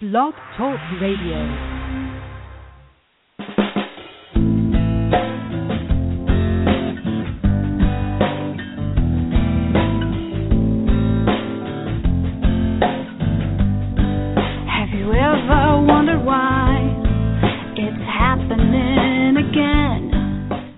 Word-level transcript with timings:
Blog 0.00 0.34
Talk 0.58 0.80
Radio. 1.00 1.38
Have 14.66 14.90
you 14.90 15.14
ever 15.14 15.86
wondered 15.86 16.24
why 16.26 16.74
it's 17.76 17.94
happening 18.10 19.36
again? 19.38 20.10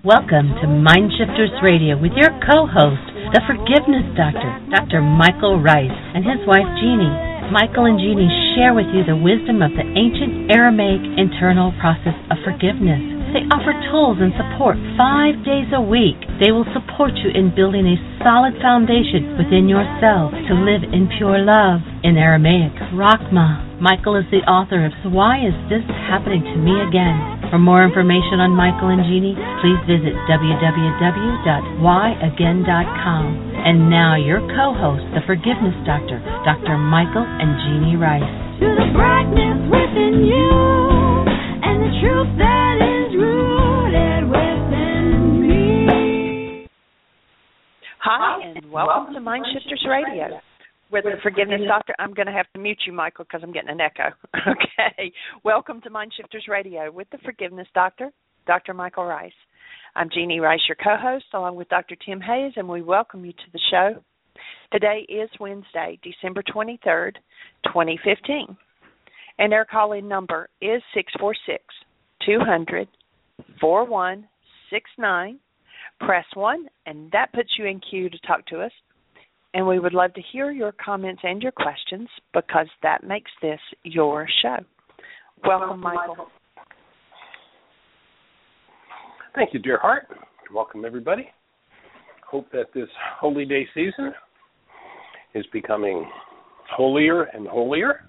Welcome 0.05 0.53
to 0.61 0.67
Mindshifters 0.67 1.59
Radio 1.63 1.99
with 1.99 2.11
your 2.13 2.29
co-host, 2.45 3.01
the 3.33 3.41
Forgiveness 3.47 4.05
Doctor, 4.15 4.61
Dr. 4.69 5.01
Michael 5.01 5.59
Ryce, 5.59 5.89
and 6.13 6.23
his 6.23 6.45
wife 6.45 6.69
Jeanie. 6.77 7.27
Michael 7.51 7.85
and 7.87 7.97
Jeanie 7.97 8.46
share 8.57 8.73
with 8.73 8.89
you 8.89 9.05
the 9.05 9.13
wisdom 9.13 9.61
of 9.61 9.69
the 9.77 9.85
ancient 9.85 10.49
Aramaic 10.49 11.05
internal 11.13 11.69
process 11.77 12.17
of 12.33 12.41
forgiveness. 12.41 12.97
They 13.29 13.45
offer 13.53 13.69
tools 13.93 14.17
and 14.17 14.33
support 14.33 14.81
five 14.97 15.37
days 15.45 15.69
a 15.77 15.83
week. 15.83 16.17
They 16.41 16.49
will 16.49 16.65
support 16.73 17.13
you 17.21 17.29
in 17.29 17.53
building 17.53 17.85
a 17.85 18.01
solid 18.25 18.57
foundation 18.57 19.37
within 19.37 19.69
yourself 19.69 20.33
to 20.33 20.57
live 20.57 20.81
in 20.89 21.05
pure 21.21 21.37
love. 21.37 21.85
In 22.01 22.17
Aramaic, 22.17 22.73
Rachma. 22.97 23.61
Michael 23.77 24.17
is 24.17 24.25
the 24.33 24.41
author 24.49 24.89
of 24.89 24.93
Why 25.05 25.37
Is 25.37 25.53
This 25.69 25.85
Happening 26.09 26.41
to 26.41 26.57
Me 26.57 26.81
Again? 26.81 27.45
For 27.53 27.61
more 27.61 27.85
information 27.85 28.41
on 28.41 28.57
Michael 28.57 28.89
and 28.89 29.05
Jeanie, 29.05 29.37
please 29.61 29.77
visit 29.85 30.17
www.whyagain.com. 30.25 33.23
And 33.61 33.93
now 33.93 34.17
your 34.17 34.41
co-host, 34.57 35.05
the 35.13 35.21
Forgiveness 35.29 35.77
Doctor, 35.85 36.17
Dr. 36.41 36.81
Michael 36.81 37.21
and 37.21 37.53
Jeanie 37.69 38.01
Ryce. 38.01 38.46
To 38.57 38.65
the 38.65 38.89
brightness 38.91 39.69
within 39.69 40.25
you 40.25 40.49
and 41.61 41.77
the 41.77 41.91
truth 42.01 42.37
that 42.39 42.77
is 42.81 43.15
rooted. 43.15 43.37
Hi, 47.99 48.41
and 48.55 48.71
welcome 48.71 49.13
to 49.13 49.19
Mind 49.19 49.45
Shifters 49.53 49.85
Radio. 49.87 50.39
With 50.91 51.03
the 51.03 51.17
Forgiveness 51.21 51.61
Doctor, 51.67 51.93
I'm 51.99 52.15
going 52.15 52.25
to 52.25 52.31
have 52.31 52.47
to 52.53 52.59
mute 52.59 52.79
you, 52.87 52.93
Michael, 52.93 53.25
because 53.25 53.41
I'm 53.43 53.51
getting 53.51 53.69
an 53.69 53.81
echo. 53.81 54.09
Okay. 54.47 55.11
Welcome 55.43 55.81
to 55.81 55.91
Mind 55.91 56.13
Shifters 56.17 56.45
Radio 56.47 56.89
with 56.89 57.07
the 57.11 57.19
Forgiveness 57.19 57.67
Doctor, 57.75 58.11
Dr. 58.47 58.73
Michael 58.73 59.05
Ryce. 59.05 59.31
I'm 59.95 60.09
Jeanie 60.11 60.39
Ryce, 60.39 60.61
your 60.67 60.77
co 60.83 60.95
host, 60.99 61.25
along 61.33 61.57
with 61.57 61.69
Dr. 61.69 61.95
Tim 62.03 62.21
Hayes, 62.21 62.53
and 62.55 62.67
we 62.67 62.81
welcome 62.81 63.23
you 63.23 63.33
to 63.33 63.51
the 63.53 63.59
show. 63.69 64.01
Today 64.71 65.05
is 65.09 65.29
Wednesday, 65.39 65.99
December 66.03 66.41
23rd, 66.43 67.17
2015. 67.65 68.55
And 69.39 69.51
their 69.51 69.65
call 69.65 69.93
in 69.93 70.07
number 70.07 70.49
is 70.61 70.81
646 70.93 71.63
200 72.25 72.87
4169. 73.61 75.39
Press 75.99 76.25
1, 76.35 76.67
and 76.85 77.11
that 77.11 77.33
puts 77.33 77.49
you 77.57 77.65
in 77.65 77.79
queue 77.79 78.09
to 78.09 78.19
talk 78.19 78.45
to 78.47 78.61
us. 78.61 78.71
And 79.53 79.65
we 79.65 79.79
would 79.79 79.93
love 79.93 80.13
to 80.13 80.21
hear 80.31 80.51
your 80.51 80.71
comments 80.73 81.21
and 81.23 81.41
your 81.41 81.51
questions 81.51 82.07
because 82.33 82.67
that 82.83 83.03
makes 83.03 83.31
this 83.41 83.59
your 83.83 84.27
show. 84.41 84.57
Welcome, 85.43 85.79
Michael. 85.79 86.27
Thank 89.33 89.53
you, 89.53 89.59
dear 89.59 89.79
heart. 89.79 90.07
Welcome, 90.53 90.85
everybody. 90.85 91.29
Hope 92.27 92.51
that 92.51 92.73
this 92.73 92.89
holy 93.19 93.45
day 93.45 93.67
season 93.73 94.13
is 95.33 95.45
becoming 95.53 96.09
holier 96.69 97.23
and 97.23 97.47
holier, 97.47 98.01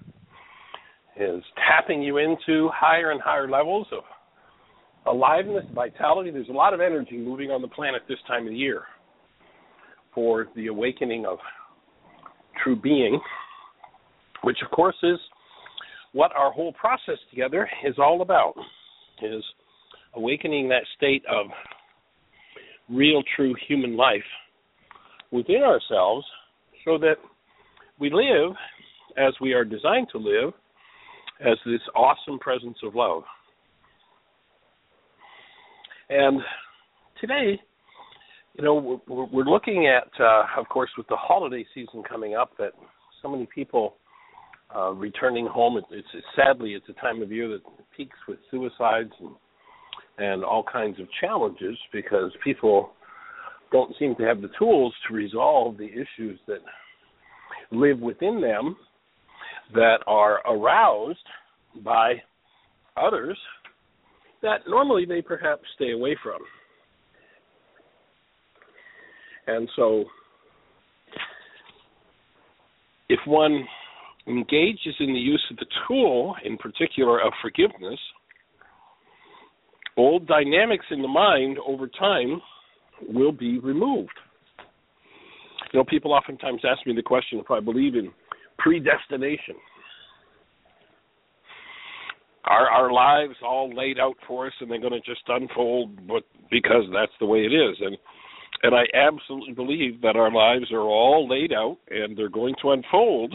is 1.19 1.43
tapping 1.67 2.01
you 2.01 2.17
into 2.17 2.69
higher 2.73 3.11
and 3.11 3.21
higher 3.21 3.49
levels 3.49 3.87
of 3.91 4.03
aliveness, 5.05 5.65
vitality. 5.73 6.31
There's 6.31 6.49
a 6.49 6.53
lot 6.53 6.73
of 6.73 6.79
energy 6.79 7.17
moving 7.17 7.51
on 7.51 7.61
the 7.61 7.67
planet 7.67 8.03
this 8.07 8.19
time 8.27 8.43
of 8.43 8.51
the 8.51 8.57
year 8.57 8.83
for 10.13 10.47
the 10.55 10.67
awakening 10.67 11.25
of 11.25 11.37
true 12.63 12.75
being, 12.75 13.19
which, 14.43 14.57
of 14.63 14.71
course, 14.71 14.95
is 15.03 15.17
what 16.13 16.31
our 16.35 16.51
whole 16.51 16.73
process 16.73 17.17
together 17.29 17.69
is 17.85 17.95
all 17.97 18.21
about, 18.21 18.53
is 19.21 19.43
awakening 20.15 20.69
that 20.69 20.83
state 20.97 21.23
of 21.29 21.47
real, 22.89 23.21
true 23.35 23.53
human 23.67 23.95
life 23.95 24.23
within 25.31 25.61
ourselves 25.61 26.25
so 26.85 26.97
that 26.97 27.15
we 27.99 28.09
live 28.11 28.55
as 29.17 29.33
we 29.41 29.53
are 29.53 29.65
designed 29.65 30.07
to 30.11 30.17
live 30.17 30.53
as 31.41 31.57
this 31.65 31.81
awesome 31.95 32.39
presence 32.39 32.77
of 32.83 32.95
love. 32.95 33.23
And 36.09 36.39
today, 37.21 37.59
you 38.53 38.63
know, 38.63 38.99
we're, 39.07 39.25
we're 39.25 39.43
looking 39.43 39.87
at, 39.87 40.09
uh, 40.19 40.43
of 40.57 40.67
course, 40.69 40.89
with 40.97 41.07
the 41.07 41.15
holiday 41.15 41.65
season 41.73 42.03
coming 42.07 42.35
up, 42.35 42.51
that 42.57 42.73
so 43.21 43.29
many 43.29 43.47
people 43.53 43.95
uh, 44.75 44.91
returning 44.91 45.47
home. 45.47 45.77
It, 45.77 45.85
it's, 45.91 46.07
it's 46.13 46.25
sadly 46.35 46.71
it's 46.71 46.87
a 46.89 47.01
time 47.01 47.21
of 47.21 47.31
year 47.31 47.47
that 47.49 47.61
peaks 47.95 48.17
with 48.27 48.39
suicides 48.51 49.11
and 49.19 49.31
and 50.19 50.43
all 50.43 50.63
kinds 50.69 50.99
of 50.99 51.07
challenges 51.21 51.77
because 51.93 52.31
people 52.43 52.91
don't 53.71 53.95
seem 53.97 54.15
to 54.15 54.23
have 54.23 54.41
the 54.41 54.49
tools 54.59 54.93
to 55.07 55.13
resolve 55.13 55.77
the 55.77 55.87
issues 55.87 56.37
that 56.45 56.59
live 57.71 57.99
within 57.99 58.41
them 58.41 58.75
that 59.73 59.97
are 60.07 60.39
aroused 60.47 61.19
by 61.83 62.13
others 62.97 63.37
that 64.41 64.61
normally 64.67 65.05
they 65.05 65.21
perhaps 65.21 65.63
stay 65.75 65.91
away 65.91 66.15
from. 66.23 66.39
And 69.47 69.69
so, 69.75 70.05
if 73.09 73.19
one 73.25 73.65
engages 74.27 74.95
in 74.99 75.13
the 75.13 75.19
use 75.19 75.43
of 75.49 75.57
the 75.57 75.65
tool, 75.87 76.35
in 76.45 76.57
particular 76.57 77.19
of 77.19 77.33
forgiveness, 77.41 77.99
old 79.97 80.27
dynamics 80.27 80.85
in 80.91 81.01
the 81.01 81.07
mind 81.07 81.57
over 81.65 81.87
time 81.87 82.39
will 83.07 83.31
be 83.31 83.59
removed. 83.59 84.11
You 85.71 85.79
know, 85.79 85.85
people 85.85 86.13
oftentimes 86.13 86.61
ask 86.67 86.85
me 86.87 86.93
the 86.95 87.03
question 87.03 87.39
if 87.39 87.51
I 87.51 87.59
believe 87.59 87.95
in 87.95 88.11
predestination. 88.57 89.55
Are 92.45 92.67
our 92.69 92.91
lives 92.91 93.35
all 93.43 93.71
laid 93.75 93.99
out 93.99 94.15
for 94.27 94.47
us 94.47 94.53
and 94.59 94.71
they're 94.71 94.81
going 94.81 94.93
to 94.93 95.01
just 95.01 95.21
unfold 95.27 96.07
but 96.07 96.23
because 96.49 96.83
that's 96.91 97.11
the 97.19 97.25
way 97.25 97.39
it 97.39 97.53
is? 97.53 97.77
And 97.81 97.97
and 98.61 98.75
I 98.75 98.83
absolutely 98.93 99.53
believe 99.53 100.01
that 100.01 100.17
our 100.17 100.31
lives 100.31 100.71
are 100.71 100.81
all 100.81 101.29
laid 101.29 101.53
out 101.53 101.77
and 101.89 102.17
they're 102.17 102.29
going 102.29 102.55
to 102.61 102.71
unfold 102.71 103.33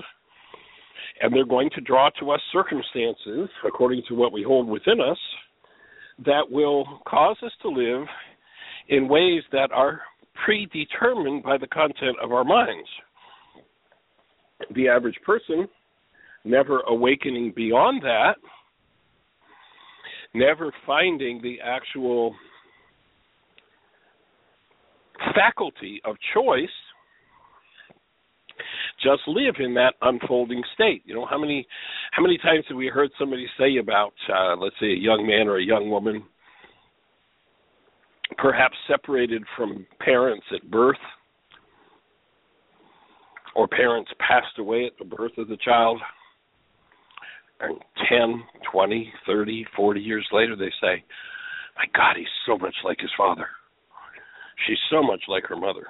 and 1.23 1.33
they're 1.33 1.47
going 1.47 1.71
to 1.71 1.81
draw 1.81 2.11
to 2.21 2.33
us 2.33 2.41
circumstances 2.53 3.49
according 3.67 4.03
to 4.09 4.15
what 4.15 4.33
we 4.33 4.43
hold 4.43 4.69
within 4.69 5.01
us 5.01 5.19
that 6.27 6.51
will 6.51 7.01
cause 7.09 7.37
us 7.43 7.53
to 7.63 7.69
live 7.69 8.07
in 8.89 9.09
ways 9.09 9.43
that 9.53 9.71
are 9.73 10.03
predetermined 10.45 11.43
by 11.43 11.59
the 11.59 11.67
content 11.67 12.17
of 12.23 12.33
our 12.33 12.45
minds. 12.45 12.89
The 14.75 14.89
average 14.89 15.19
person, 15.25 15.69
never 16.45 16.81
awakening 16.89 17.53
beyond 17.55 18.03
that, 18.03 18.37
never 20.35 20.73
finding 20.87 21.41
the 21.43 21.59
actual 21.63 22.35
faculty 25.35 26.01
of 26.05 26.17
choice, 26.35 26.69
just 29.03 29.23
live 29.27 29.57
in 29.59 29.75
that 29.75 29.95
unfolding 30.03 30.63
state. 30.75 31.03
You 31.05 31.15
know, 31.15 31.27
how 31.27 31.39
many 31.39 31.67
how 32.13 32.23
many 32.23 32.39
times 32.39 32.65
have 32.69 32.77
we 32.77 32.87
heard 32.87 33.11
somebody 33.19 33.47
say 33.59 33.77
about 33.77 34.15
uh, 34.33 34.57
let's 34.57 34.77
say 34.81 34.93
a 34.93 34.99
young 34.99 35.27
man 35.27 35.49
or 35.49 35.59
a 35.59 35.65
young 35.65 35.91
woman 35.91 36.23
perhaps 38.39 38.77
separated 38.89 39.43
from 39.57 39.87
parents 40.01 40.45
at 40.55 40.71
birth 40.71 40.97
or 43.55 43.69
parents 43.69 44.11
passed 44.19 44.59
away 44.59 44.87
at 44.87 44.93
the 44.99 45.05
birth 45.05 45.37
of 45.39 45.49
the 45.49 45.57
child 45.59 46.01
and 47.61 47.79
10, 48.09 48.43
20, 48.73 49.13
30, 49.27 49.67
40 49.77 50.01
years 50.01 50.27
later 50.33 50.57
they 50.57 50.73
say, 50.81 51.05
"My 51.77 51.85
god, 51.95 52.17
he's 52.17 52.27
so 52.47 52.59
much 52.59 52.75
like 52.85 53.01
his 53.01 53.13
father. 53.17 53.49
She's 54.67 54.81
so 54.91 55.03
much 55.03 55.23
like 55.29 55.45
her 55.47 55.57
mother." 55.57 55.87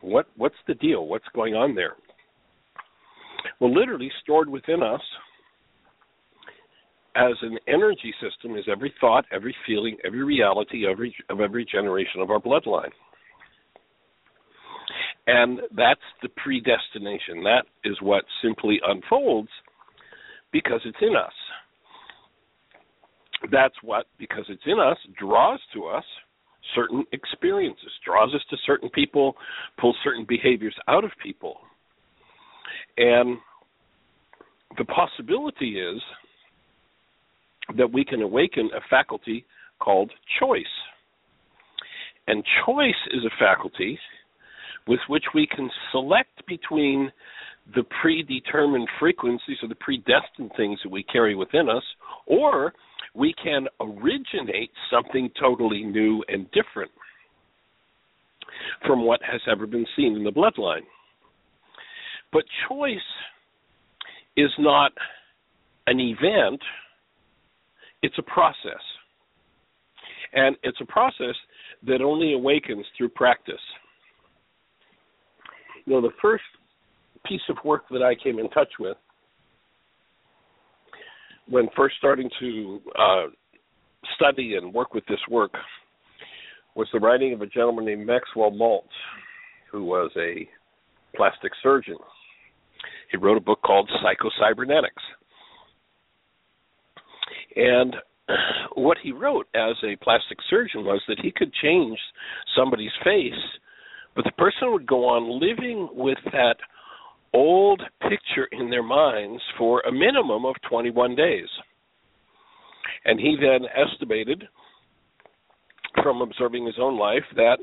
What 0.00 0.28
what's 0.36 0.56
the 0.66 0.74
deal? 0.74 1.06
What's 1.06 1.28
going 1.34 1.54
on 1.54 1.74
there? 1.74 1.96
Well, 3.60 3.72
literally 3.72 4.10
stored 4.22 4.48
within 4.48 4.82
us 4.82 5.02
as 7.16 7.34
an 7.42 7.58
energy 7.66 8.14
system 8.20 8.56
is 8.56 8.64
every 8.70 8.92
thought, 9.00 9.24
every 9.32 9.56
feeling, 9.66 9.96
every 10.04 10.22
reality, 10.22 10.86
every 10.86 11.14
of 11.30 11.40
every 11.40 11.64
generation 11.64 12.20
of 12.20 12.30
our 12.30 12.40
bloodline. 12.40 12.90
And 15.26 15.60
that's 15.76 16.00
the 16.22 16.28
predestination. 16.28 17.42
That 17.42 17.64
is 17.84 17.96
what 18.00 18.24
simply 18.42 18.78
unfolds 18.86 19.48
because 20.52 20.80
it's 20.84 20.98
in 21.00 21.16
us. 21.16 21.32
That's 23.50 23.74
what, 23.82 24.06
because 24.18 24.44
it's 24.48 24.62
in 24.66 24.78
us, 24.78 24.96
draws 25.18 25.60
to 25.74 25.86
us 25.86 26.04
certain 26.74 27.04
experiences, 27.12 27.90
draws 28.04 28.34
us 28.34 28.40
to 28.50 28.56
certain 28.66 28.88
people, 28.90 29.34
pulls 29.80 29.96
certain 30.04 30.24
behaviors 30.28 30.74
out 30.88 31.04
of 31.04 31.10
people. 31.22 31.56
And 32.96 33.38
the 34.78 34.84
possibility 34.84 35.80
is 35.80 36.00
that 37.76 37.92
we 37.92 38.04
can 38.04 38.22
awaken 38.22 38.70
a 38.76 38.80
faculty 38.88 39.44
called 39.78 40.12
choice. 40.40 40.64
And 42.28 42.44
choice 42.64 42.94
is 43.12 43.24
a 43.24 43.38
faculty 43.38 43.98
with 44.86 45.00
which 45.08 45.24
we 45.34 45.46
can 45.46 45.70
select 45.92 46.46
between 46.46 47.10
the 47.74 47.82
predetermined 48.00 48.88
frequencies 49.00 49.56
or 49.62 49.68
the 49.68 49.74
predestined 49.76 50.52
things 50.56 50.78
that 50.84 50.90
we 50.90 51.02
carry 51.02 51.34
within 51.34 51.68
us, 51.68 51.82
or 52.26 52.72
we 53.14 53.34
can 53.42 53.66
originate 53.80 54.70
something 54.90 55.28
totally 55.40 55.82
new 55.82 56.22
and 56.28 56.46
different 56.52 56.90
from 58.86 59.04
what 59.04 59.20
has 59.22 59.40
ever 59.50 59.66
been 59.66 59.86
seen 59.96 60.14
in 60.14 60.22
the 60.22 60.30
bloodline. 60.30 60.84
But 62.32 62.44
choice 62.68 62.98
is 64.36 64.50
not 64.58 64.92
an 65.86 65.98
event, 65.98 66.60
it's 68.06 68.18
a 68.18 68.22
process. 68.22 68.82
And 70.32 70.56
it's 70.62 70.78
a 70.80 70.86
process 70.86 71.34
that 71.86 72.00
only 72.00 72.34
awakens 72.34 72.86
through 72.96 73.08
practice. 73.10 73.54
You 75.84 75.94
know, 75.94 76.00
the 76.00 76.14
first 76.22 76.44
piece 77.24 77.40
of 77.48 77.56
work 77.64 77.82
that 77.90 78.02
I 78.02 78.14
came 78.14 78.38
in 78.38 78.48
touch 78.50 78.70
with 78.78 78.96
when 81.48 81.68
first 81.76 81.96
starting 81.98 82.30
to 82.40 82.80
uh, 82.98 83.26
study 84.16 84.54
and 84.54 84.72
work 84.72 84.94
with 84.94 85.04
this 85.06 85.20
work 85.28 85.52
was 86.76 86.88
the 86.92 87.00
writing 87.00 87.32
of 87.32 87.42
a 87.42 87.46
gentleman 87.46 87.86
named 87.86 88.06
Maxwell 88.06 88.50
Maltz, 88.52 88.82
who 89.70 89.84
was 89.84 90.10
a 90.16 90.48
plastic 91.16 91.52
surgeon. 91.62 91.96
He 93.10 93.16
wrote 93.16 93.36
a 93.36 93.40
book 93.40 93.60
called 93.64 93.90
Psychocybernetics. 94.02 95.02
And 97.56 97.96
what 98.74 98.98
he 99.02 99.12
wrote 99.12 99.46
as 99.54 99.76
a 99.82 99.96
plastic 100.02 100.38
surgeon 100.48 100.84
was 100.84 101.02
that 101.08 101.20
he 101.20 101.32
could 101.34 101.52
change 101.62 101.98
somebody's 102.56 102.90
face, 103.02 103.32
but 104.14 104.24
the 104.24 104.32
person 104.32 104.72
would 104.72 104.86
go 104.86 105.06
on 105.06 105.40
living 105.40 105.88
with 105.92 106.18
that 106.32 106.56
old 107.34 107.82
picture 108.02 108.48
in 108.52 108.70
their 108.70 108.82
minds 108.82 109.42
for 109.58 109.80
a 109.80 109.92
minimum 109.92 110.44
of 110.44 110.54
21 110.68 111.14
days. 111.14 111.48
And 113.04 113.20
he 113.20 113.36
then 113.40 113.68
estimated 113.74 114.44
from 116.02 116.22
observing 116.22 116.66
his 116.66 116.76
own 116.80 116.98
life 116.98 117.24
that 117.36 117.58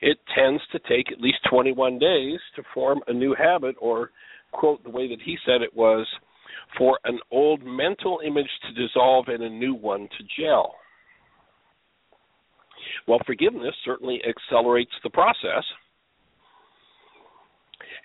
it 0.00 0.18
tends 0.34 0.62
to 0.72 0.78
take 0.80 1.10
at 1.10 1.20
least 1.20 1.38
21 1.50 1.98
days 1.98 2.38
to 2.54 2.62
form 2.74 3.00
a 3.06 3.12
new 3.12 3.34
habit, 3.34 3.76
or, 3.80 4.10
quote, 4.52 4.82
the 4.84 4.90
way 4.90 5.08
that 5.08 5.22
he 5.24 5.36
said 5.46 5.62
it 5.62 5.74
was, 5.74 6.06
for 6.78 6.98
an 7.04 7.18
old 7.30 7.64
mental 7.64 8.20
image 8.24 8.50
to 8.62 8.86
dissolve 8.86 9.28
and 9.28 9.42
a 9.42 9.48
new 9.48 9.74
one 9.74 10.08
to 10.18 10.24
gel. 10.40 10.74
Well, 13.06 13.20
forgiveness 13.26 13.74
certainly 13.84 14.20
accelerates 14.28 14.92
the 15.02 15.10
process. 15.10 15.64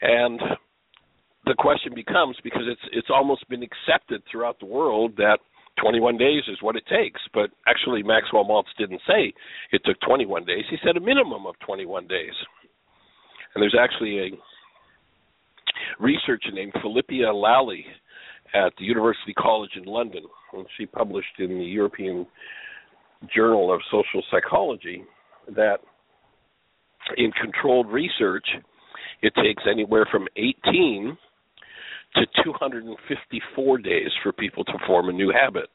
And 0.02 0.40
the 1.46 1.56
question 1.58 1.94
becomes 1.94 2.38
because 2.44 2.63
it's 2.68 2.81
it's 2.92 3.10
almost 3.13 3.48
been 3.50 3.63
accepted 3.63 4.24
throughout 4.30 4.60
the 4.60 4.66
world 4.66 5.16
that 5.18 5.40
21 5.81 6.18
days 6.18 6.44
is 6.48 6.57
what 6.62 6.75
it 6.75 6.84
takes. 6.88 7.22
But 7.34 7.50
actually, 7.68 8.04
Maxwell 8.04 8.46
Maltz 8.46 8.74
didn't 8.78 9.02
say 9.07 9.34
it 9.72 9.81
took 9.86 10.00
21 10.02 10.46
days. 10.46 10.66
He 10.69 10.78
said 10.84 10.98
a 10.98 11.00
minimum 11.00 11.46
of 11.46 11.56
21 11.66 12.07
days. 12.07 12.34
And 13.54 13.62
there's 13.62 13.78
actually 13.80 14.19
a 14.19 14.30
researcher 16.00 16.52
named 16.54 16.74
Phillippa 16.81 17.34
Lally 17.34 17.86
at 18.53 18.74
the 18.77 18.86
University 18.86 19.33
College 19.33 19.71
in 19.75 19.86
London, 19.86 20.24
and 20.53 20.65
she 20.77 20.86
published 20.86 21.39
in 21.39 21.57
the 21.57 21.65
European 21.65 22.25
Journal 23.33 23.74
of 23.74 23.81
Social 23.92 24.24
Psychology 24.30 25.03
that 25.56 25.77
in 27.18 27.31
controlled 27.31 27.88
research, 27.89 28.45
it 29.21 29.33
takes 29.36 29.63
anywhere 29.69 30.07
from 30.12 30.27
18 30.36 31.18
to 32.15 32.25
254 32.44 33.77
days 33.77 34.09
for 34.21 34.31
people 34.33 34.63
to 34.65 34.74
form 34.86 35.09
a 35.09 35.13
new 35.13 35.31
habit. 35.31 35.69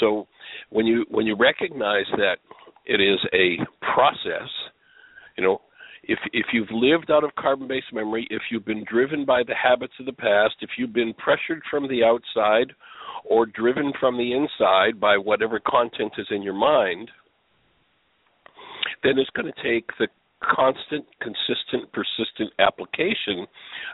So 0.00 0.26
when 0.70 0.86
you 0.86 1.04
when 1.10 1.26
you 1.26 1.36
recognize 1.36 2.06
that 2.16 2.36
it 2.84 3.00
is 3.00 3.18
a 3.32 3.58
process, 3.94 4.48
you 5.36 5.44
know, 5.44 5.60
if 6.08 6.18
if 6.32 6.46
you've 6.52 6.70
lived 6.70 7.10
out 7.10 7.22
of 7.22 7.34
carbon-based 7.36 7.92
memory, 7.92 8.26
if 8.30 8.42
you've 8.50 8.64
been 8.64 8.84
driven 8.84 9.24
by 9.24 9.42
the 9.42 9.54
habits 9.54 9.92
of 10.00 10.06
the 10.06 10.12
past, 10.12 10.54
if 10.62 10.70
you've 10.78 10.92
been 10.92 11.14
pressured 11.14 11.62
from 11.70 11.86
the 11.86 12.02
outside 12.02 12.72
or 13.24 13.44
driven 13.44 13.92
from 14.00 14.16
the 14.16 14.32
inside 14.32 14.98
by 14.98 15.18
whatever 15.18 15.60
content 15.60 16.12
is 16.16 16.26
in 16.30 16.42
your 16.42 16.54
mind, 16.54 17.10
then 19.02 19.18
it's 19.18 19.30
going 19.30 19.52
to 19.52 19.62
take 19.62 19.86
the 19.98 20.08
constant, 20.42 21.04
consistent, 21.20 21.92
persistent 21.92 22.52
application 22.58 23.46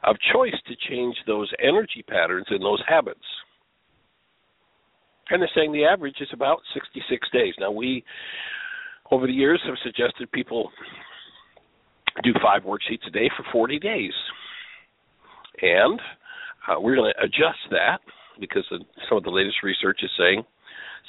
of 0.04 0.16
choice 0.32 0.54
to 0.68 0.74
change 0.88 1.16
those 1.26 1.50
energy 1.62 2.04
patterns 2.06 2.46
and 2.50 2.62
those 2.62 2.82
habits. 2.86 3.24
And 5.30 5.40
they're 5.40 5.50
saying 5.54 5.72
the 5.72 5.86
average 5.86 6.16
is 6.20 6.28
about 6.32 6.58
66 6.74 7.28
days. 7.32 7.54
Now, 7.58 7.70
we, 7.70 8.04
over 9.10 9.26
the 9.26 9.32
years, 9.32 9.60
have 9.66 9.76
suggested 9.82 10.30
people 10.32 10.70
do 12.22 12.32
five 12.42 12.62
worksheets 12.62 13.06
a 13.06 13.10
day 13.10 13.30
for 13.36 13.44
40 13.52 13.78
days. 13.78 14.12
And 15.60 16.00
uh, 16.68 16.80
we're 16.80 16.96
going 16.96 17.12
to 17.12 17.24
adjust 17.24 17.58
that 17.70 17.98
because 18.40 18.64
of 18.70 18.80
some 19.08 19.18
of 19.18 19.24
the 19.24 19.30
latest 19.30 19.56
research 19.62 20.00
is 20.02 20.10
saying 20.18 20.44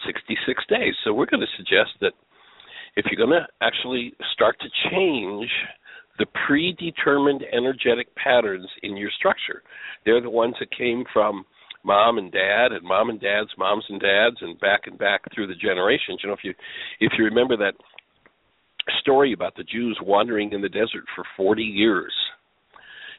66 0.06 0.64
days. 0.70 0.94
So 1.04 1.14
we're 1.14 1.26
going 1.26 1.42
to 1.42 1.58
suggest 1.58 1.92
that 2.02 2.14
if 2.96 3.06
you're 3.10 3.26
going 3.26 3.40
to 3.40 3.48
actually 3.62 4.14
start 4.34 4.58
to 4.62 4.90
change 4.90 5.50
the 6.18 6.26
predetermined 6.48 7.44
energetic 7.52 8.14
patterns 8.16 8.68
in 8.84 8.96
your 8.96 9.10
structure, 9.18 9.64
they're 10.06 10.22
the 10.22 10.30
ones 10.30 10.56
that 10.60 10.72
came 10.76 11.04
from 11.12 11.46
mom 11.84 12.18
and 12.18 12.32
dad 12.32 12.72
and 12.72 12.84
mom 12.84 13.10
and 13.10 13.22
dad's 13.22 13.50
moms 13.58 13.86
and 13.90 14.02
dads 14.02 14.38
and 14.42 14.60
back 14.60 14.82
and 14.86 14.98
back 14.98 15.22
through 15.34 15.48
the 15.48 15.56
generations. 15.56 16.20
You 16.24 16.30
know, 16.30 16.34
if 16.34 16.44
you 16.44 16.54
if 17.00 17.14
you 17.18 17.26
remember 17.26 17.58
that 17.58 17.76
story 19.00 19.34
about 19.34 19.56
the 19.56 19.64
Jews 19.64 19.98
wandering 20.02 20.54
in 20.54 20.62
the 20.62 20.70
desert 20.70 21.06
for 21.16 21.24
40 21.38 21.64
years. 21.64 22.14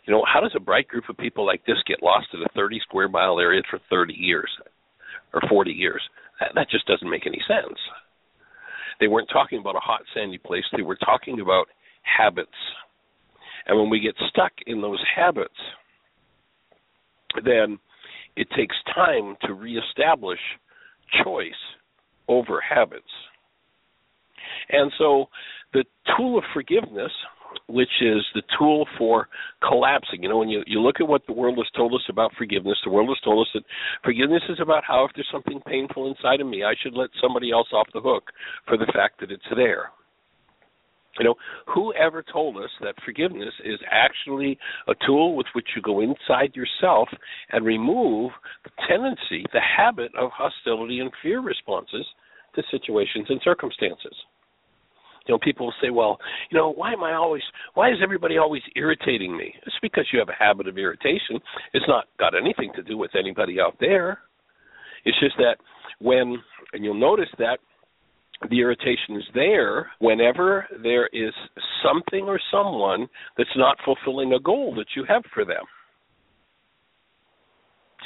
You 0.06 0.12
know, 0.12 0.24
how 0.32 0.40
does 0.40 0.52
a 0.54 0.60
bright 0.60 0.86
group 0.86 1.04
of 1.08 1.16
people 1.16 1.44
like 1.44 1.64
this 1.66 1.78
get 1.86 2.02
lost 2.02 2.28
in 2.32 2.40
a 2.40 2.48
30 2.54 2.80
square 2.80 3.08
mile 3.08 3.40
area 3.40 3.62
for 3.68 3.80
30 3.90 4.14
years 4.14 4.50
or 5.34 5.42
40 5.48 5.72
years? 5.72 6.02
That, 6.40 6.52
that 6.54 6.70
just 6.70 6.86
doesn't 6.86 7.10
make 7.10 7.26
any 7.26 7.40
sense. 7.48 7.78
They 9.00 9.08
weren't 9.08 9.28
talking 9.32 9.58
about 9.58 9.76
a 9.76 9.80
hot, 9.80 10.02
sandy 10.14 10.38
place, 10.38 10.64
they 10.74 10.82
were 10.82 10.96
talking 10.96 11.40
about 11.40 11.66
habits. 12.02 12.50
And 13.66 13.78
when 13.78 13.90
we 13.90 14.00
get 14.00 14.14
stuck 14.28 14.52
in 14.66 14.80
those 14.80 15.02
habits, 15.14 15.50
then 17.44 17.78
it 18.36 18.48
takes 18.56 18.76
time 18.94 19.36
to 19.42 19.54
reestablish 19.54 20.38
choice 21.24 21.50
over 22.28 22.60
habits. 22.60 23.04
And 24.68 24.92
so 24.98 25.26
the 25.76 25.84
tool 26.16 26.38
of 26.38 26.44
forgiveness, 26.54 27.12
which 27.68 28.00
is 28.00 28.24
the 28.34 28.42
tool 28.58 28.86
for 28.96 29.28
collapsing, 29.66 30.22
you 30.22 30.28
know, 30.28 30.38
when 30.38 30.48
you, 30.48 30.62
you 30.66 30.80
look 30.80 30.96
at 31.00 31.08
what 31.08 31.26
the 31.26 31.34
world 31.34 31.58
has 31.58 31.70
told 31.76 31.92
us 31.92 32.00
about 32.08 32.32
forgiveness, 32.38 32.78
the 32.82 32.90
world 32.90 33.08
has 33.08 33.20
told 33.22 33.46
us 33.46 33.50
that 33.52 33.62
forgiveness 34.02 34.42
is 34.48 34.58
about 34.60 34.84
how 34.86 35.04
if 35.04 35.10
there's 35.14 35.28
something 35.30 35.60
painful 35.66 36.08
inside 36.08 36.40
of 36.40 36.46
me, 36.46 36.64
I 36.64 36.72
should 36.82 36.94
let 36.94 37.10
somebody 37.20 37.52
else 37.52 37.68
off 37.74 37.88
the 37.92 38.00
hook 38.00 38.30
for 38.66 38.78
the 38.78 38.90
fact 38.94 39.20
that 39.20 39.30
it's 39.30 39.44
there. 39.54 39.90
You 41.18 41.26
know, 41.26 41.34
whoever 41.66 42.22
told 42.22 42.56
us 42.56 42.70
that 42.80 42.94
forgiveness 43.04 43.52
is 43.64 43.80
actually 43.90 44.58
a 44.88 44.94
tool 45.06 45.36
with 45.36 45.46
which 45.54 45.68
you 45.74 45.82
go 45.82 46.00
inside 46.00 46.54
yourself 46.54 47.08
and 47.52 47.66
remove 47.66 48.32
the 48.64 48.70
tendency, 48.88 49.44
the 49.52 49.60
habit 49.60 50.12
of 50.18 50.30
hostility 50.32 51.00
and 51.00 51.10
fear 51.22 51.40
responses 51.40 52.06
to 52.54 52.62
situations 52.70 53.26
and 53.28 53.40
circumstances? 53.44 54.14
You 55.26 55.34
know, 55.34 55.38
people 55.38 55.66
will 55.66 55.74
say, 55.82 55.90
"Well, 55.90 56.18
you 56.50 56.58
know, 56.58 56.72
why 56.72 56.92
am 56.92 57.02
I 57.02 57.14
always? 57.14 57.42
Why 57.74 57.90
is 57.90 57.98
everybody 58.02 58.38
always 58.38 58.62
irritating 58.76 59.36
me?" 59.36 59.54
It's 59.66 59.78
because 59.82 60.06
you 60.12 60.18
have 60.18 60.28
a 60.28 60.34
habit 60.38 60.68
of 60.68 60.78
irritation. 60.78 61.40
It's 61.72 61.88
not 61.88 62.06
got 62.18 62.36
anything 62.36 62.72
to 62.76 62.82
do 62.82 62.96
with 62.96 63.14
anybody 63.16 63.60
out 63.60 63.76
there. 63.80 64.20
It's 65.04 65.18
just 65.20 65.36
that 65.38 65.56
when, 66.00 66.42
and 66.72 66.84
you'll 66.84 66.94
notice 66.94 67.28
that 67.38 67.58
the 68.50 68.60
irritation 68.60 69.16
is 69.16 69.24
there 69.34 69.90
whenever 69.98 70.66
there 70.82 71.08
is 71.12 71.32
something 71.82 72.24
or 72.26 72.38
someone 72.50 73.08
that's 73.38 73.56
not 73.56 73.78
fulfilling 73.84 74.34
a 74.34 74.40
goal 74.40 74.74
that 74.74 74.86
you 74.94 75.04
have 75.08 75.22
for 75.32 75.44
them. 75.44 75.64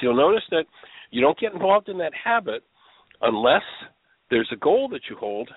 you'll 0.00 0.17
notice 0.17 0.45
that 0.50 0.65
you 1.11 1.21
don't 1.21 1.39
get 1.39 1.53
involved 1.53 1.91
in 1.91 1.99
that 1.99 2.12
habit 2.15 2.62
unless 3.21 3.62
there's 4.31 4.49
a 4.53 4.57
goal 4.57 4.89
that 4.89 5.03
you 5.11 5.17
hold 5.17 5.50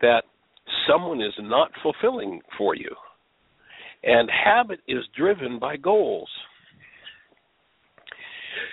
that 0.00 0.22
someone 0.88 1.20
is 1.20 1.34
not 1.38 1.70
fulfilling 1.82 2.40
for 2.56 2.74
you. 2.74 2.90
And 4.02 4.30
habit 4.30 4.80
is 4.86 5.04
driven 5.16 5.58
by 5.58 5.76
goals. 5.76 6.28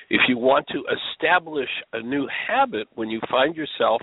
If 0.10 0.22
you 0.28 0.38
want 0.38 0.68
to 0.68 0.84
establish 1.14 1.70
a 1.94 2.02
new 2.02 2.28
habit 2.48 2.88
when 2.96 3.10
you 3.10 3.20
find 3.30 3.56
yourself 3.56 4.02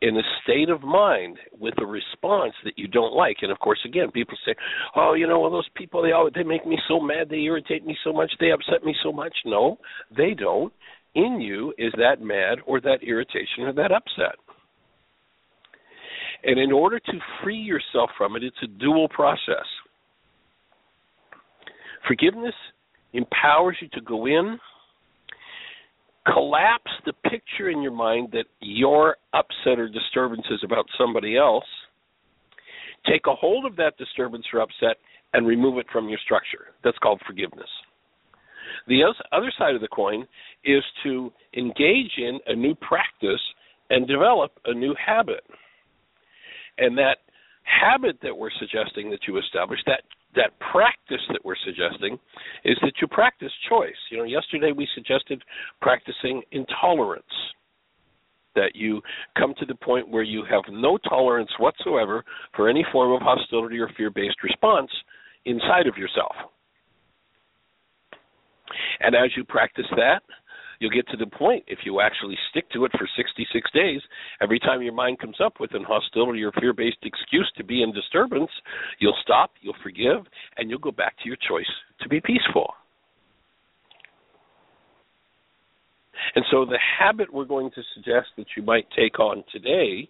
in 0.00 0.16
a 0.16 0.22
state 0.42 0.68
of 0.68 0.82
mind 0.82 1.36
with 1.58 1.74
a 1.78 1.86
response 1.86 2.54
that 2.64 2.78
you 2.78 2.86
don't 2.86 3.14
like, 3.14 3.38
and 3.42 3.50
of 3.50 3.58
course, 3.58 3.80
again, 3.84 4.10
people 4.12 4.38
say, 4.46 4.54
"Oh, 4.94 5.14
you 5.14 5.26
know, 5.26 5.42
all 5.42 5.50
those 5.50 5.68
people 5.74 6.02
they 6.02 6.12
always 6.12 6.34
they 6.34 6.44
make 6.44 6.64
me 6.66 6.78
so 6.86 7.00
mad, 7.00 7.28
they 7.28 7.40
irritate 7.40 7.84
me 7.84 7.96
so 8.04 8.12
much, 8.12 8.32
they 8.38 8.52
upset 8.52 8.84
me 8.84 8.94
so 9.02 9.12
much." 9.12 9.36
No, 9.44 9.78
they 10.16 10.34
don't. 10.34 10.72
In 11.14 11.40
you 11.40 11.74
is 11.78 11.92
that 11.98 12.20
mad 12.20 12.58
or 12.64 12.80
that 12.80 13.02
irritation 13.02 13.64
or 13.64 13.72
that 13.72 13.90
upset. 13.90 14.36
And 16.44 16.58
in 16.58 16.72
order 16.72 16.98
to 17.00 17.12
free 17.42 17.58
yourself 17.58 18.10
from 18.16 18.36
it, 18.36 18.44
it's 18.44 18.56
a 18.62 18.66
dual 18.66 19.08
process. 19.08 19.66
Forgiveness 22.06 22.54
empowers 23.12 23.76
you 23.80 23.88
to 23.88 24.00
go 24.00 24.26
in, 24.26 24.58
collapse 26.32 26.90
the 27.06 27.12
picture 27.28 27.70
in 27.70 27.82
your 27.82 27.92
mind 27.92 28.28
that 28.32 28.44
your 28.60 29.16
upset 29.34 29.78
or 29.78 29.88
disturbance 29.88 30.46
is 30.50 30.60
about 30.64 30.86
somebody 30.96 31.36
else, 31.36 31.64
take 33.06 33.26
a 33.26 33.34
hold 33.34 33.64
of 33.64 33.76
that 33.76 33.96
disturbance 33.98 34.44
or 34.52 34.60
upset, 34.60 34.96
and 35.32 35.46
remove 35.46 35.78
it 35.78 35.86
from 35.92 36.08
your 36.08 36.18
structure. 36.24 36.68
That's 36.84 36.98
called 36.98 37.20
forgiveness. 37.26 37.68
The 38.86 39.02
other 39.32 39.52
side 39.58 39.74
of 39.74 39.80
the 39.80 39.88
coin 39.88 40.26
is 40.64 40.82
to 41.02 41.32
engage 41.56 42.12
in 42.16 42.38
a 42.46 42.54
new 42.54 42.74
practice 42.74 43.40
and 43.90 44.06
develop 44.06 44.52
a 44.66 44.74
new 44.74 44.94
habit. 45.04 45.44
And 46.78 46.96
that 46.98 47.18
habit 47.64 48.18
that 48.22 48.36
we're 48.36 48.50
suggesting 48.58 49.10
that 49.10 49.20
you 49.26 49.38
establish, 49.38 49.80
that 49.86 50.02
that 50.36 50.58
practice 50.60 51.22
that 51.32 51.44
we're 51.44 51.56
suggesting 51.64 52.18
is 52.64 52.76
that 52.82 52.92
you 53.00 53.08
practice 53.08 53.52
choice. 53.68 53.96
You 54.10 54.18
know, 54.18 54.24
yesterday 54.24 54.72
we 54.72 54.86
suggested 54.94 55.42
practicing 55.80 56.42
intolerance. 56.52 57.24
That 58.54 58.74
you 58.74 59.00
come 59.38 59.54
to 59.60 59.66
the 59.66 59.74
point 59.76 60.08
where 60.08 60.24
you 60.24 60.42
have 60.50 60.62
no 60.70 60.98
tolerance 61.08 61.50
whatsoever 61.58 62.24
for 62.56 62.68
any 62.68 62.84
form 62.90 63.12
of 63.12 63.22
hostility 63.22 63.78
or 63.78 63.88
fear 63.96 64.10
based 64.10 64.42
response 64.42 64.90
inside 65.44 65.86
of 65.86 65.96
yourself. 65.96 66.34
And 69.00 69.14
as 69.14 69.30
you 69.36 69.44
practice 69.44 69.86
that, 69.96 70.22
you'll 70.78 70.90
get 70.90 71.08
to 71.08 71.16
the 71.16 71.26
point 71.26 71.64
if 71.66 71.80
you 71.84 72.00
actually 72.00 72.36
stick 72.50 72.70
to 72.70 72.84
it 72.84 72.92
for 72.92 73.08
66 73.16 73.70
days. 73.72 74.00
Every 74.40 74.58
time 74.58 74.82
your 74.82 74.92
mind 74.92 75.18
comes 75.18 75.36
up 75.44 75.54
with 75.60 75.74
an 75.74 75.84
hostility 75.84 76.42
or 76.42 76.52
fear-based 76.52 76.98
excuse 77.02 77.50
to 77.56 77.64
be 77.64 77.82
in 77.82 77.92
disturbance 77.92 78.50
you'll 78.98 79.16
stop 79.22 79.52
you'll 79.60 79.74
forgive 79.82 80.26
and 80.56 80.70
you'll 80.70 80.78
go 80.78 80.90
back 80.90 81.16
to 81.18 81.26
your 81.26 81.36
choice 81.48 81.66
to 82.00 82.08
be 82.08 82.20
peaceful. 82.20 82.74
And 86.34 86.44
so 86.50 86.64
the 86.64 86.78
habit 86.98 87.32
we're 87.32 87.44
going 87.44 87.70
to 87.70 87.82
suggest 87.94 88.28
that 88.36 88.46
you 88.56 88.62
might 88.62 88.86
take 88.96 89.18
on 89.18 89.44
today 89.52 90.08